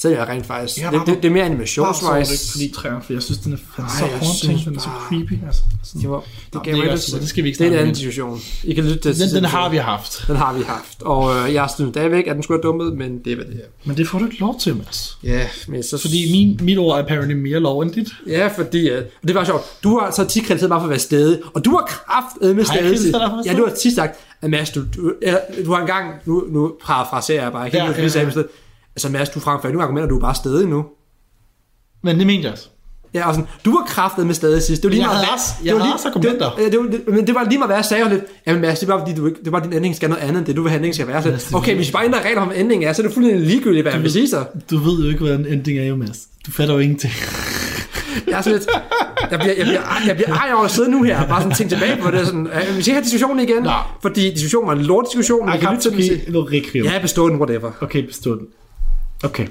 Så 0.04 0.08
er 0.10 0.12
jeg 0.12 0.28
rent 0.28 0.46
faktisk... 0.46 0.80
Jeg 0.80 0.92
Det, 0.92 1.02
det, 1.06 1.16
det 1.22 1.24
er 1.24 1.32
mere 1.32 1.42
Bare 1.42 1.66
så 1.94 2.06
animationswise. 2.10 2.32
ikke 2.32 2.52
fordi 2.52 2.82
træerne, 2.82 3.02
for 3.02 3.12
jeg 3.12 3.22
synes, 3.22 3.38
den 3.38 3.52
er 3.52 3.56
fandme 3.76 3.90
så 3.98 4.04
jeg 4.04 4.18
haunting, 4.18 4.64
den 4.64 4.76
er 4.76 4.80
så 4.80 4.88
creepy. 5.08 5.32
Altså. 5.46 5.62
Sådan. 5.84 6.00
Det, 6.02 6.10
var, 6.10 6.22
det, 6.52 6.62
gav 6.62 6.74
det 6.74 6.84
er 6.88 6.92
også- 6.92 7.18
det 7.18 7.28
skal 7.28 7.44
vi 7.44 7.48
ikke 7.48 7.58
Det 7.58 7.66
er 7.66 7.70
en 7.72 7.78
anden 7.78 7.94
diskussion. 7.94 8.40
I 8.64 8.74
kan 8.74 8.84
lytte 8.84 9.12
til 9.12 9.20
Den, 9.20 9.34
den 9.34 9.44
har 9.44 9.68
vi 9.68 9.76
haft. 9.76 10.24
Den 10.26 10.36
har 10.36 10.52
vi 10.52 10.62
haft. 10.62 11.02
Og 11.02 11.36
øh, 11.36 11.54
jeg 11.54 11.68
synes 11.74 11.90
stadigvæk, 11.94 12.26
at 12.26 12.34
den 12.34 12.42
skulle 12.42 12.58
have 12.62 12.68
dummet, 12.68 12.96
men 12.98 13.18
det 13.24 13.38
var 13.38 13.44
det 13.44 13.54
her. 13.54 13.62
Men 13.84 13.96
det 13.96 14.08
får 14.08 14.18
du 14.18 14.24
ikke 14.24 14.40
lov 14.40 14.60
til, 14.60 14.76
Mads. 14.76 15.18
Ja, 15.22 15.46
men 15.68 15.82
så... 15.82 15.98
Fordi 15.98 16.32
min, 16.32 16.58
mit 16.66 16.78
ord 16.78 16.98
er 16.98 17.02
apparently 17.02 17.34
mere 17.34 17.60
lov 17.60 17.80
end 17.80 17.92
dit. 17.92 18.08
Ja, 18.26 18.46
fordi... 18.56 18.88
Øh, 18.88 19.02
det 19.26 19.34
var 19.34 19.44
sjovt. 19.44 19.62
Du 19.84 19.98
har 19.98 20.10
så 20.10 20.24
tit 20.24 20.44
kritiseret 20.44 20.70
bare 20.70 20.80
for 20.80 20.84
at 20.84 20.90
være 20.90 20.98
stedig. 20.98 21.38
Og 21.54 21.64
du 21.64 21.70
har 21.70 21.84
kraft 21.86 22.36
med 22.40 22.48
jeg 22.48 22.66
for 22.66 23.18
at 23.18 23.32
være 23.32 23.42
Ja, 23.46 23.52
du 23.56 23.66
har 23.66 23.74
tit 23.74 23.94
sagt, 23.94 24.16
at 24.42 24.50
Mads, 24.50 24.70
du, 24.70 24.80
du, 24.96 25.12
du 25.64 25.72
har 25.72 25.80
engang... 25.80 26.10
Nu, 26.24 26.44
nu 26.48 26.72
parafraserer 26.84 27.42
jeg 27.42 27.52
bare. 27.52 27.62
Jeg 27.62 27.70
kan 27.70 27.80
ikke 27.80 28.02
ja, 28.02 28.20
ja, 28.20 28.30
ja. 28.36 28.42
Altså 28.96 29.08
Mads, 29.08 29.28
du 29.28 29.40
fremfører 29.40 29.72
nogle 29.72 29.82
argumenter, 29.84 30.08
du 30.08 30.16
er 30.16 30.20
bare 30.20 30.34
stedig 30.34 30.68
nu. 30.68 30.84
Men 32.02 32.18
det 32.18 32.26
mente 32.26 32.44
jeg 32.44 32.52
også. 32.52 32.68
Ja, 33.14 33.28
og 33.28 33.34
sådan, 33.34 33.48
du 33.64 33.70
var 33.70 33.84
kraftet 33.86 34.26
med 34.26 34.34
stadig 34.34 34.62
sidst. 34.62 34.82
Det 34.82 34.88
var 34.88 34.90
lige 34.94 35.02
Jeg 35.02 35.06
meget, 35.08 35.24
havde 35.24 35.34
også- 35.34 35.54
det 35.60 35.66
jeg 35.66 35.74
var 35.76 35.82
lige- 35.84 35.94
argumenter. 36.06 36.50
Det, 36.50 36.72
det, 36.72 36.80
var, 36.80 36.86
det, 36.86 37.00
men 37.08 37.26
det 37.26 37.34
var 37.34 37.44
lige 37.44 37.58
meget, 37.58 37.68
hvad 37.68 37.76
jeg 37.76 37.84
sagde 37.84 38.08
lidt. 38.08 38.24
Jamen 38.46 38.60
Mads, 38.62 38.78
det 38.78 38.88
bare 38.88 39.00
fordi, 39.00 39.14
du 39.14 39.30
det 39.44 39.52
var 39.52 39.60
din 39.60 39.72
ending 39.72 39.96
skal 39.96 40.08
noget 40.08 40.22
andet, 40.22 40.38
end 40.38 40.46
det 40.46 40.56
du 40.56 40.62
vil 40.62 40.70
have 40.70 40.76
ending 40.78 40.94
skal 40.94 41.06
være. 41.08 41.22
Så, 41.22 41.30
det 41.30 41.48
okay, 41.54 41.74
hvis 41.76 41.88
vi 41.88 41.92
bare 41.92 42.04
ændrer 42.04 42.20
regler 42.22 42.40
om, 42.42 42.52
ending 42.56 42.84
er, 42.84 42.92
så 42.92 43.02
er 43.02 43.06
det 43.06 43.14
fuldstændig 43.14 43.46
ligegyldigt, 43.46 43.84
hvad 43.84 43.92
jeg 43.92 44.02
vil 44.02 44.12
sige 44.12 44.28
så. 44.28 44.44
Du 44.70 44.78
ved 44.78 45.02
jo 45.04 45.08
ikke, 45.10 45.24
hvad 45.24 45.34
en 45.38 45.46
ending 45.46 45.78
er 45.78 45.84
jo, 45.84 45.96
Mads. 45.96 46.18
Du 46.46 46.50
fatter 46.50 46.74
jo 46.74 46.80
ingenting. 46.80 47.12
Jeg 48.28 48.38
er 48.38 48.42
sådan 48.42 48.58
lidt, 48.58 48.68
jeg 49.30 49.38
bliver, 49.38 49.54
jeg 49.56 49.66
bliver, 49.66 49.80
jeg 50.06 50.16
bliver 50.16 50.32
ej 50.36 50.50
over 50.54 50.64
at 50.64 50.70
sidde 50.70 50.90
nu 50.90 51.02
her, 51.02 51.22
og 51.22 51.28
bare 51.28 51.42
sådan 51.42 51.56
tænke 51.56 51.74
tilbage 51.74 52.02
på 52.02 52.10
det. 52.10 52.26
Sådan, 52.26 52.46
øh, 52.46 52.76
vi 52.76 52.82
skal 52.82 52.94
have 52.94 53.02
diskussionen 53.04 53.40
igen, 53.48 53.62
Nå. 53.62 53.70
fordi 54.02 54.30
diskussionen 54.30 54.68
var 54.68 54.74
en 54.74 54.82
lort 54.82 55.04
diskussion. 55.12 55.48
Jeg 55.48 55.54
Vi 55.54 55.60
kan 55.60 55.70
lytte 55.74 55.82
til 55.82 55.90
den. 55.92 55.98
Ja, 56.84 56.98
bestå 57.02 57.28
den, 57.28 57.36
whatever. 57.36 57.70
Okay, 57.80 58.06
bestå 58.06 58.38
den. 58.38 58.46
Okay. 59.24 59.46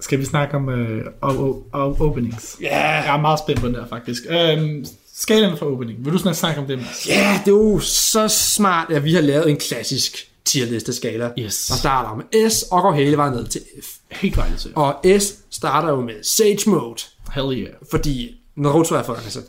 Skal 0.00 0.18
vi 0.18 0.24
snakke 0.24 0.54
om 0.56 0.68
uh, 0.68 0.98
o- 1.22 1.64
o- 1.74 2.02
openings? 2.02 2.56
Ja. 2.60 2.66
Yeah. 2.66 3.04
Jeg 3.06 3.14
er 3.16 3.20
meget 3.20 3.38
spændt 3.38 3.60
på 3.60 3.66
den 3.66 3.74
der, 3.74 3.88
faktisk. 3.88 4.22
Um, 4.30 4.84
skalaen 5.14 5.58
for 5.58 5.66
opening. 5.66 6.04
Vil 6.04 6.12
du 6.12 6.18
snart 6.18 6.36
snakke 6.36 6.60
om 6.60 6.66
det, 6.66 6.78
Mads? 6.78 7.08
Ja, 7.08 7.40
det 7.44 7.50
er 7.52 7.56
jo 7.56 7.78
så 7.78 8.28
smart, 8.28 8.90
at 8.92 9.04
vi 9.04 9.14
har 9.14 9.20
lavet 9.20 9.50
en 9.50 9.56
klassisk 9.56 10.28
tierliste 10.44 10.92
skala. 10.92 11.30
Yes. 11.38 11.66
Der 11.66 11.74
starter 11.76 12.14
med 12.16 12.50
S 12.50 12.62
og 12.62 12.82
går 12.82 12.92
hele 12.94 13.16
vejen 13.16 13.32
ned 13.32 13.46
til 13.46 13.62
F. 13.82 13.86
Helt 14.10 14.38
til. 14.58 14.72
Og 14.76 15.04
S 15.18 15.34
starter 15.50 15.88
jo 15.88 16.00
med 16.00 16.22
Sage 16.24 16.70
Mode, 16.70 17.02
Hell 17.34 17.58
yeah. 17.58 17.74
fordi 17.90 18.36
Naruto 18.56 18.94
er 18.94 19.02
forangelse. 19.02 19.40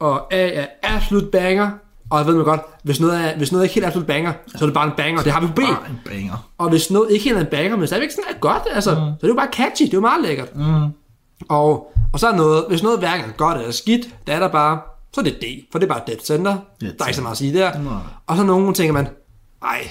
Og 0.00 0.34
A 0.34 0.48
er 0.48 0.66
absolut 0.82 1.30
banger, 1.30 1.70
og 2.10 2.18
jeg 2.18 2.26
ved 2.26 2.34
man 2.34 2.44
godt, 2.44 2.60
hvis 2.82 3.00
noget, 3.00 3.24
er, 3.24 3.36
hvis 3.36 3.52
noget 3.52 3.64
ikke 3.64 3.74
helt 3.74 3.84
er 3.84 3.88
absolut 3.88 4.06
banger, 4.06 4.32
så 4.46 4.58
er 4.60 4.66
det 4.66 4.74
bare 4.74 4.86
en 4.86 4.92
banger, 4.96 5.22
det 5.22 5.32
har 5.32 5.40
vi 5.40 5.46
på 5.46 5.52
B. 5.52 5.56
Bare 5.56 5.90
en 5.90 6.00
banger. 6.04 6.48
Og 6.58 6.68
hvis 6.68 6.90
noget 6.90 7.10
ikke 7.10 7.24
helt 7.24 7.36
er 7.36 7.40
en 7.40 7.46
banger, 7.46 7.76
men 7.76 7.86
stadigvæk 7.86 8.10
sådan 8.10 8.24
er 8.30 8.38
godt, 8.38 8.62
altså, 8.70 8.90
mm. 8.90 8.96
så 8.96 9.02
er 9.02 9.16
det 9.20 9.28
jo 9.28 9.34
bare 9.34 9.48
catchy, 9.52 9.84
det 9.84 9.92
er 9.92 9.96
jo 9.96 10.00
meget 10.00 10.22
lækkert. 10.22 10.56
Mm. 10.56 10.84
Og, 11.48 11.92
og 12.12 12.20
så 12.20 12.28
er 12.28 12.36
noget, 12.36 12.64
hvis 12.68 12.82
noget 12.82 12.98
hverken 12.98 13.24
er 13.30 13.32
godt 13.36 13.58
eller 13.58 13.72
skidt, 13.72 14.08
det 14.26 14.34
er 14.34 14.38
der 14.38 14.48
bare, 14.48 14.80
så 15.12 15.20
er 15.20 15.24
det 15.24 15.34
D, 15.42 15.44
for 15.72 15.78
det 15.78 15.90
er 15.90 15.94
bare 15.94 16.02
Dead 16.06 16.18
Center. 16.24 16.56
Dead 16.80 16.92
der 16.92 17.04
er 17.04 17.08
ikke 17.08 17.16
så 17.16 17.22
meget 17.22 17.34
at 17.34 17.38
sige 17.38 17.58
der. 17.58 17.78
Nej. 17.78 17.92
Og 18.26 18.36
så 18.36 18.42
nogen 18.42 18.74
tænker 18.74 18.92
man, 18.92 19.08
ej, 19.62 19.90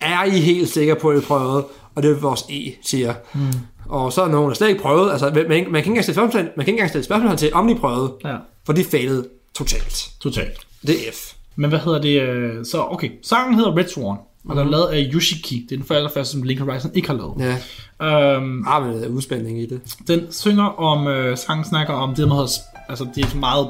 er 0.00 0.24
I 0.24 0.30
helt 0.40 0.68
sikre 0.68 0.96
på, 0.96 1.10
at 1.10 1.18
I 1.18 1.20
prøvede? 1.20 1.64
Og 1.94 2.02
det 2.02 2.10
er 2.10 2.14
vores 2.14 2.42
E, 2.50 2.72
siger. 2.82 3.14
Mm. 3.34 3.40
Og 3.88 4.12
så 4.12 4.22
er 4.22 4.28
nogen, 4.28 4.48
der 4.48 4.54
slet 4.54 4.68
ikke 4.68 4.82
prøvede. 4.82 5.12
Altså, 5.12 5.30
man, 5.34 5.44
man, 5.48 5.48
kan 5.48 5.76
ikke 5.76 5.88
engang 5.88 6.04
stille 6.04 6.14
spørgsmål, 6.14 6.42
man 6.42 6.52
kan 6.54 6.60
ikke 6.60 6.70
engang 6.70 6.88
stille 6.88 7.04
spørgsmål 7.04 7.36
til, 7.36 7.54
om 7.54 7.68
de 7.68 7.74
prøvede. 7.74 8.12
Ja, 8.24 8.36
For 8.66 8.72
de 8.72 8.84
failede 8.84 9.28
totalt. 9.54 10.10
totalt. 10.20 10.66
Det 10.86 11.08
er 11.08 11.12
F. 11.12 11.32
Men 11.56 11.70
hvad 11.70 11.78
hedder 11.78 12.00
det? 12.00 12.22
øh, 12.22 12.64
Så 12.64 12.84
okay, 12.90 13.10
sangen 13.22 13.54
hedder 13.54 13.76
Red 13.76 13.88
Sworn, 13.88 14.18
og 14.48 14.56
den 14.56 14.66
er 14.66 14.70
lavet 14.70 14.86
af 14.86 15.10
Yoshiki. 15.14 15.66
Det 15.70 15.80
er 15.80 15.82
den 15.84 15.96
allerførste, 15.96 16.32
som 16.32 16.42
Link 16.42 16.60
Horizon 16.60 16.90
ikke 16.94 17.08
har 17.08 17.14
lavet. 17.16 17.34
Ja, 17.38 17.56
Øhm, 18.02 18.64
har 18.66 18.80
vi 18.80 19.06
udspænding 19.08 19.60
i 19.62 19.66
det. 19.66 19.80
den 20.08 20.26
synger 20.32 20.64
om, 20.64 21.06
øh, 21.06 21.36
sangen 21.38 21.64
snakker 21.64 21.94
om 21.94 22.14
det 22.14 22.28
med, 22.28 22.42
at- 22.42 22.80
altså 22.88 23.06
det 23.14 23.24
er 23.24 23.28
så 23.28 23.36
meget 23.36 23.68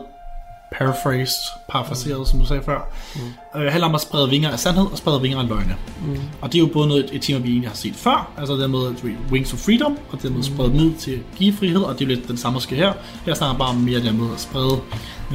paraphrased, 0.78 1.42
parafraseret, 1.68 2.28
som 2.28 2.38
du 2.40 2.46
sagde 2.46 2.62
før. 2.62 2.78
Mm. 3.14 3.60
Øh, 3.60 3.72
handler 3.72 3.88
om 3.88 3.94
at 3.94 4.00
sprede 4.00 4.30
vinger 4.30 4.50
af 4.50 4.58
sandhed 4.58 4.86
og 4.92 4.98
sprede 4.98 5.20
vinger 5.20 5.38
af 5.38 5.48
løgne. 5.48 5.76
Mm. 6.06 6.18
Og 6.40 6.52
det 6.52 6.58
er 6.58 6.62
jo 6.62 6.70
både 6.72 6.88
noget, 6.88 7.10
et 7.12 7.22
tema, 7.22 7.38
vi 7.38 7.48
egentlig 7.48 7.68
har 7.70 7.76
set 7.76 7.94
før, 7.94 8.30
altså 8.38 8.54
det 8.54 8.70
med 8.70 8.86
at 8.86 9.04
Wings 9.30 9.52
of 9.52 9.58
Freedom, 9.58 9.98
og 10.12 10.22
det 10.22 10.30
med 10.30 10.38
at 10.38 10.44
sprede 10.44 10.70
den 10.70 10.80
ud 10.80 10.94
til 10.94 11.10
at 11.10 11.20
give 11.36 11.52
frihed, 11.52 11.80
og 11.80 11.98
det 11.98 12.04
er 12.04 12.08
jo 12.08 12.14
lidt 12.14 12.28
den 12.28 12.36
samme, 12.36 12.54
der 12.54 12.60
sker 12.60 12.76
her. 12.76 12.92
Her 13.26 13.34
snakker 13.34 13.58
bare 13.58 13.68
om 13.68 13.76
mere 13.76 14.00
det 14.00 14.14
med 14.14 14.32
at 14.34 14.40
sprede 14.40 14.80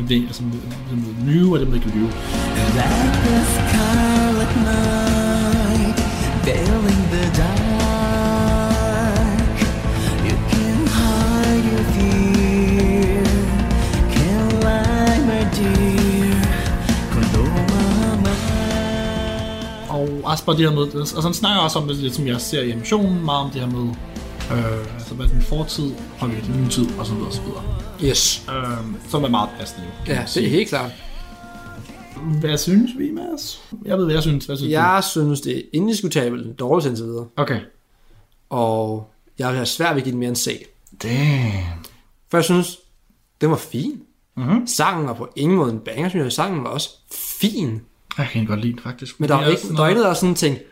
det, 0.09 0.23
altså 0.27 0.43
det 0.89 0.97
med 0.97 1.09
at 1.19 1.25
lyve, 1.25 1.53
og 1.53 1.59
det 1.59 1.67
med 1.67 1.79
at 1.79 1.85
ikke 1.85 1.97
lyve. 1.97 2.07
Like 2.07 3.11
the 3.23 3.45
scarlet 3.53 4.55
night, 4.57 5.07
også 20.38 20.45
bare 20.45 20.57
det 20.57 20.69
her 20.69 20.75
med, 20.75 20.95
og 20.95 21.07
sådan 21.07 21.33
snakker 21.33 21.61
også 21.61 21.79
om 21.79 21.88
det 21.88 22.15
som 22.15 22.27
jeg 22.27 22.41
ser 22.41 22.61
i 22.61 22.69
animationen, 22.71 23.25
meget 23.25 23.45
om 23.45 23.51
det 23.51 23.61
her 23.61 23.69
med, 23.69 23.95
øh, 24.51 24.93
altså 24.93 25.13
hvad 25.13 25.27
den 25.27 25.41
fortid 25.41 25.91
påvirker 26.19 26.45
den 26.45 26.61
nye 26.61 26.69
tid, 26.69 26.88
og 26.99 27.05
så 27.05 27.13
videre, 27.13 27.27
og 27.27 27.33
så 27.33 27.41
videre. 27.41 27.63
Yes. 28.03 28.45
Øh, 28.49 28.77
som 29.09 29.23
er 29.23 29.27
meget 29.29 29.49
passende. 29.59 29.88
jo, 30.07 30.13
Ja, 30.13 30.23
det 30.33 30.45
er 30.45 30.49
helt 30.49 30.69
klart. 30.69 30.91
Hvad 32.39 32.57
synes 32.57 32.91
vi, 32.97 33.11
Mads? 33.11 33.61
Jeg 33.85 33.97
ved, 33.97 34.05
hvad 34.05 34.13
jeg 34.15 34.23
synes. 34.23 34.45
Hvad 34.45 34.57
synes 34.57 34.71
Jeg 34.71 35.03
synes, 35.11 35.41
det 35.41 35.57
er 35.57 35.61
indiskutabelt 35.73 36.59
dårligt 36.59 36.88
indtil 36.88 37.05
videre. 37.05 37.23
du? 37.38 37.41
Okay. 37.41 37.59
Og 38.49 39.09
jeg 39.39 39.47
have 39.47 39.65
svært 39.65 39.95
ved 39.95 40.01
at 40.01 40.03
give 40.03 40.11
den 40.11 40.19
mere 40.19 40.27
end 40.29 40.35
C. 40.35 40.65
Damn. 41.03 41.53
For 42.29 42.38
jeg 42.38 42.43
synes, 42.45 42.77
den 43.41 43.49
var 43.49 43.55
fin. 43.57 44.01
Mhm. 44.35 44.67
Sangen 44.67 45.07
var 45.07 45.13
på 45.13 45.29
ingen 45.35 45.57
måde 45.57 45.71
en 45.71 45.79
banger, 45.79 46.09
synes 46.09 46.23
jeg. 46.23 46.31
Sangen 46.31 46.63
var 46.63 46.69
også 46.69 46.89
fin. 47.11 47.81
Jeg 48.18 48.28
kan 48.32 48.45
godt 48.45 48.61
lide 48.61 48.72
den, 48.74 48.80
faktisk. 48.84 49.20
Men 49.20 49.30
der 49.30 49.36
er 49.36 49.47
ikke, 49.47 49.61
sådan 49.61 49.76
der 49.76 49.78
noget- 49.82 49.89
ikke 49.89 50.01
noget, 50.01 50.15
der 50.15 50.20
sådan 50.20 50.36
tænkte, 50.36 50.63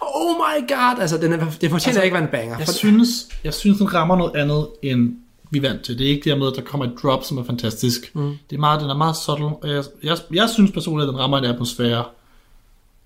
oh 0.00 0.34
my 0.36 0.68
god, 0.68 1.00
altså 1.00 1.16
den 1.18 1.32
er, 1.32 1.36
det 1.38 1.70
fortjener 1.70 1.70
altså, 1.70 2.02
ikke 2.02 2.16
at 2.16 2.22
være 2.22 2.22
en 2.22 2.28
banger. 2.28 2.58
Jeg 2.58 2.66
For, 2.66 2.72
synes, 2.74 3.08
jeg 3.44 3.54
synes, 3.54 3.78
den 3.78 3.94
rammer 3.94 4.16
noget 4.16 4.36
andet, 4.36 4.66
end 4.82 5.16
vi 5.50 5.58
er 5.58 5.62
vant 5.62 5.82
til. 5.82 5.98
Det 5.98 6.06
er 6.06 6.10
ikke 6.10 6.30
det 6.30 6.38
med, 6.38 6.46
at 6.46 6.52
der 6.56 6.62
kommer 6.62 6.86
et 6.86 6.92
drop, 7.02 7.24
som 7.24 7.38
er 7.38 7.44
fantastisk. 7.44 8.10
Mm. 8.14 8.36
Det 8.50 8.56
er 8.56 8.60
meget, 8.60 8.80
den 8.80 8.90
er 8.90 8.96
meget 8.96 9.16
subtle. 9.16 9.46
Og 9.46 9.68
jeg, 9.68 9.84
jeg, 10.02 10.16
jeg 10.34 10.48
synes 10.48 10.70
personligt, 10.70 11.08
at 11.08 11.12
den 11.12 11.20
rammer 11.20 11.38
en 11.38 11.44
atmosfære. 11.44 12.04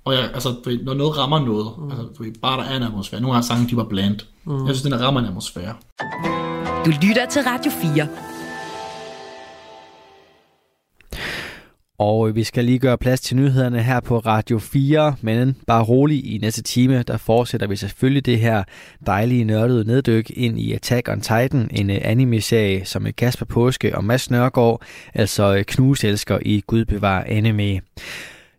Og 0.04 0.14
jeg, 0.14 0.30
altså, 0.34 0.54
når 0.82 0.94
noget 0.94 1.18
rammer 1.18 1.38
noget, 1.44 1.66
mm. 1.78 1.90
altså, 1.90 2.06
bare 2.42 2.60
der 2.62 2.68
er 2.68 2.76
en 2.76 2.82
atmosfære. 2.82 3.20
Nogle 3.20 3.34
gange 3.34 3.46
sange, 3.46 3.68
de 3.70 3.76
var 3.76 3.84
bland. 3.84 4.16
Mm. 4.44 4.66
Jeg 4.66 4.74
synes, 4.76 4.82
den 4.82 5.00
rammer 5.00 5.20
en 5.20 5.26
atmosfære. 5.26 5.74
Du 6.86 6.90
lytter 7.02 7.26
til 7.30 7.42
Radio 7.42 7.70
4. 7.70 8.08
Og 11.98 12.34
vi 12.34 12.44
skal 12.44 12.64
lige 12.64 12.78
gøre 12.78 12.98
plads 12.98 13.20
til 13.20 13.36
nyhederne 13.36 13.82
her 13.82 14.00
på 14.00 14.18
Radio 14.18 14.58
4, 14.58 15.16
men 15.20 15.56
bare 15.66 15.84
rolig 15.84 16.34
i 16.34 16.38
næste 16.38 16.62
time, 16.62 17.02
der 17.02 17.16
fortsætter 17.16 17.66
vi 17.66 17.76
selvfølgelig 17.76 18.26
det 18.26 18.38
her 18.38 18.64
dejlige 19.06 19.44
nørdede 19.44 19.84
neddyk 19.84 20.30
ind 20.30 20.60
i 20.60 20.72
Attack 20.72 21.08
on 21.08 21.20
Titan, 21.20 21.68
en 21.70 21.90
øh, 21.90 21.98
anime-serie, 22.02 22.84
som 22.84 23.06
øh, 23.06 23.12
Kasper 23.16 23.46
Påske 23.46 23.96
og 23.96 24.04
Mads 24.04 24.30
Nørgaard, 24.30 24.82
altså 25.14 25.54
øh, 25.56 25.64
knuselsker 25.64 26.38
i 26.42 26.62
Gud 26.66 26.84
bevarer 26.84 27.24
anime. 27.26 27.80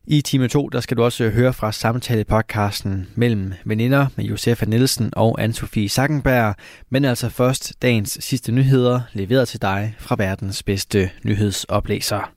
I 0.09 0.21
time 0.21 0.47
2, 0.47 0.69
der 0.69 0.79
skal 0.79 0.97
du 0.97 1.03
også 1.03 1.29
høre 1.29 1.53
fra 1.53 1.71
samtale-podcasten 1.71 3.07
mellem 3.15 3.53
veninder 3.65 4.07
med 4.15 4.25
Josefa 4.25 4.65
Nielsen 4.65 5.09
og 5.15 5.41
Anne-Sophie 5.41 5.87
Sackenberg, 5.87 6.55
men 6.89 7.05
altså 7.05 7.29
først 7.29 7.73
dagens 7.81 8.17
sidste 8.21 8.51
nyheder, 8.51 9.01
leveret 9.13 9.47
til 9.47 9.61
dig 9.61 9.95
fra 9.99 10.15
verdens 10.19 10.63
bedste 10.63 11.09
nyhedsoplæser. 11.23 12.36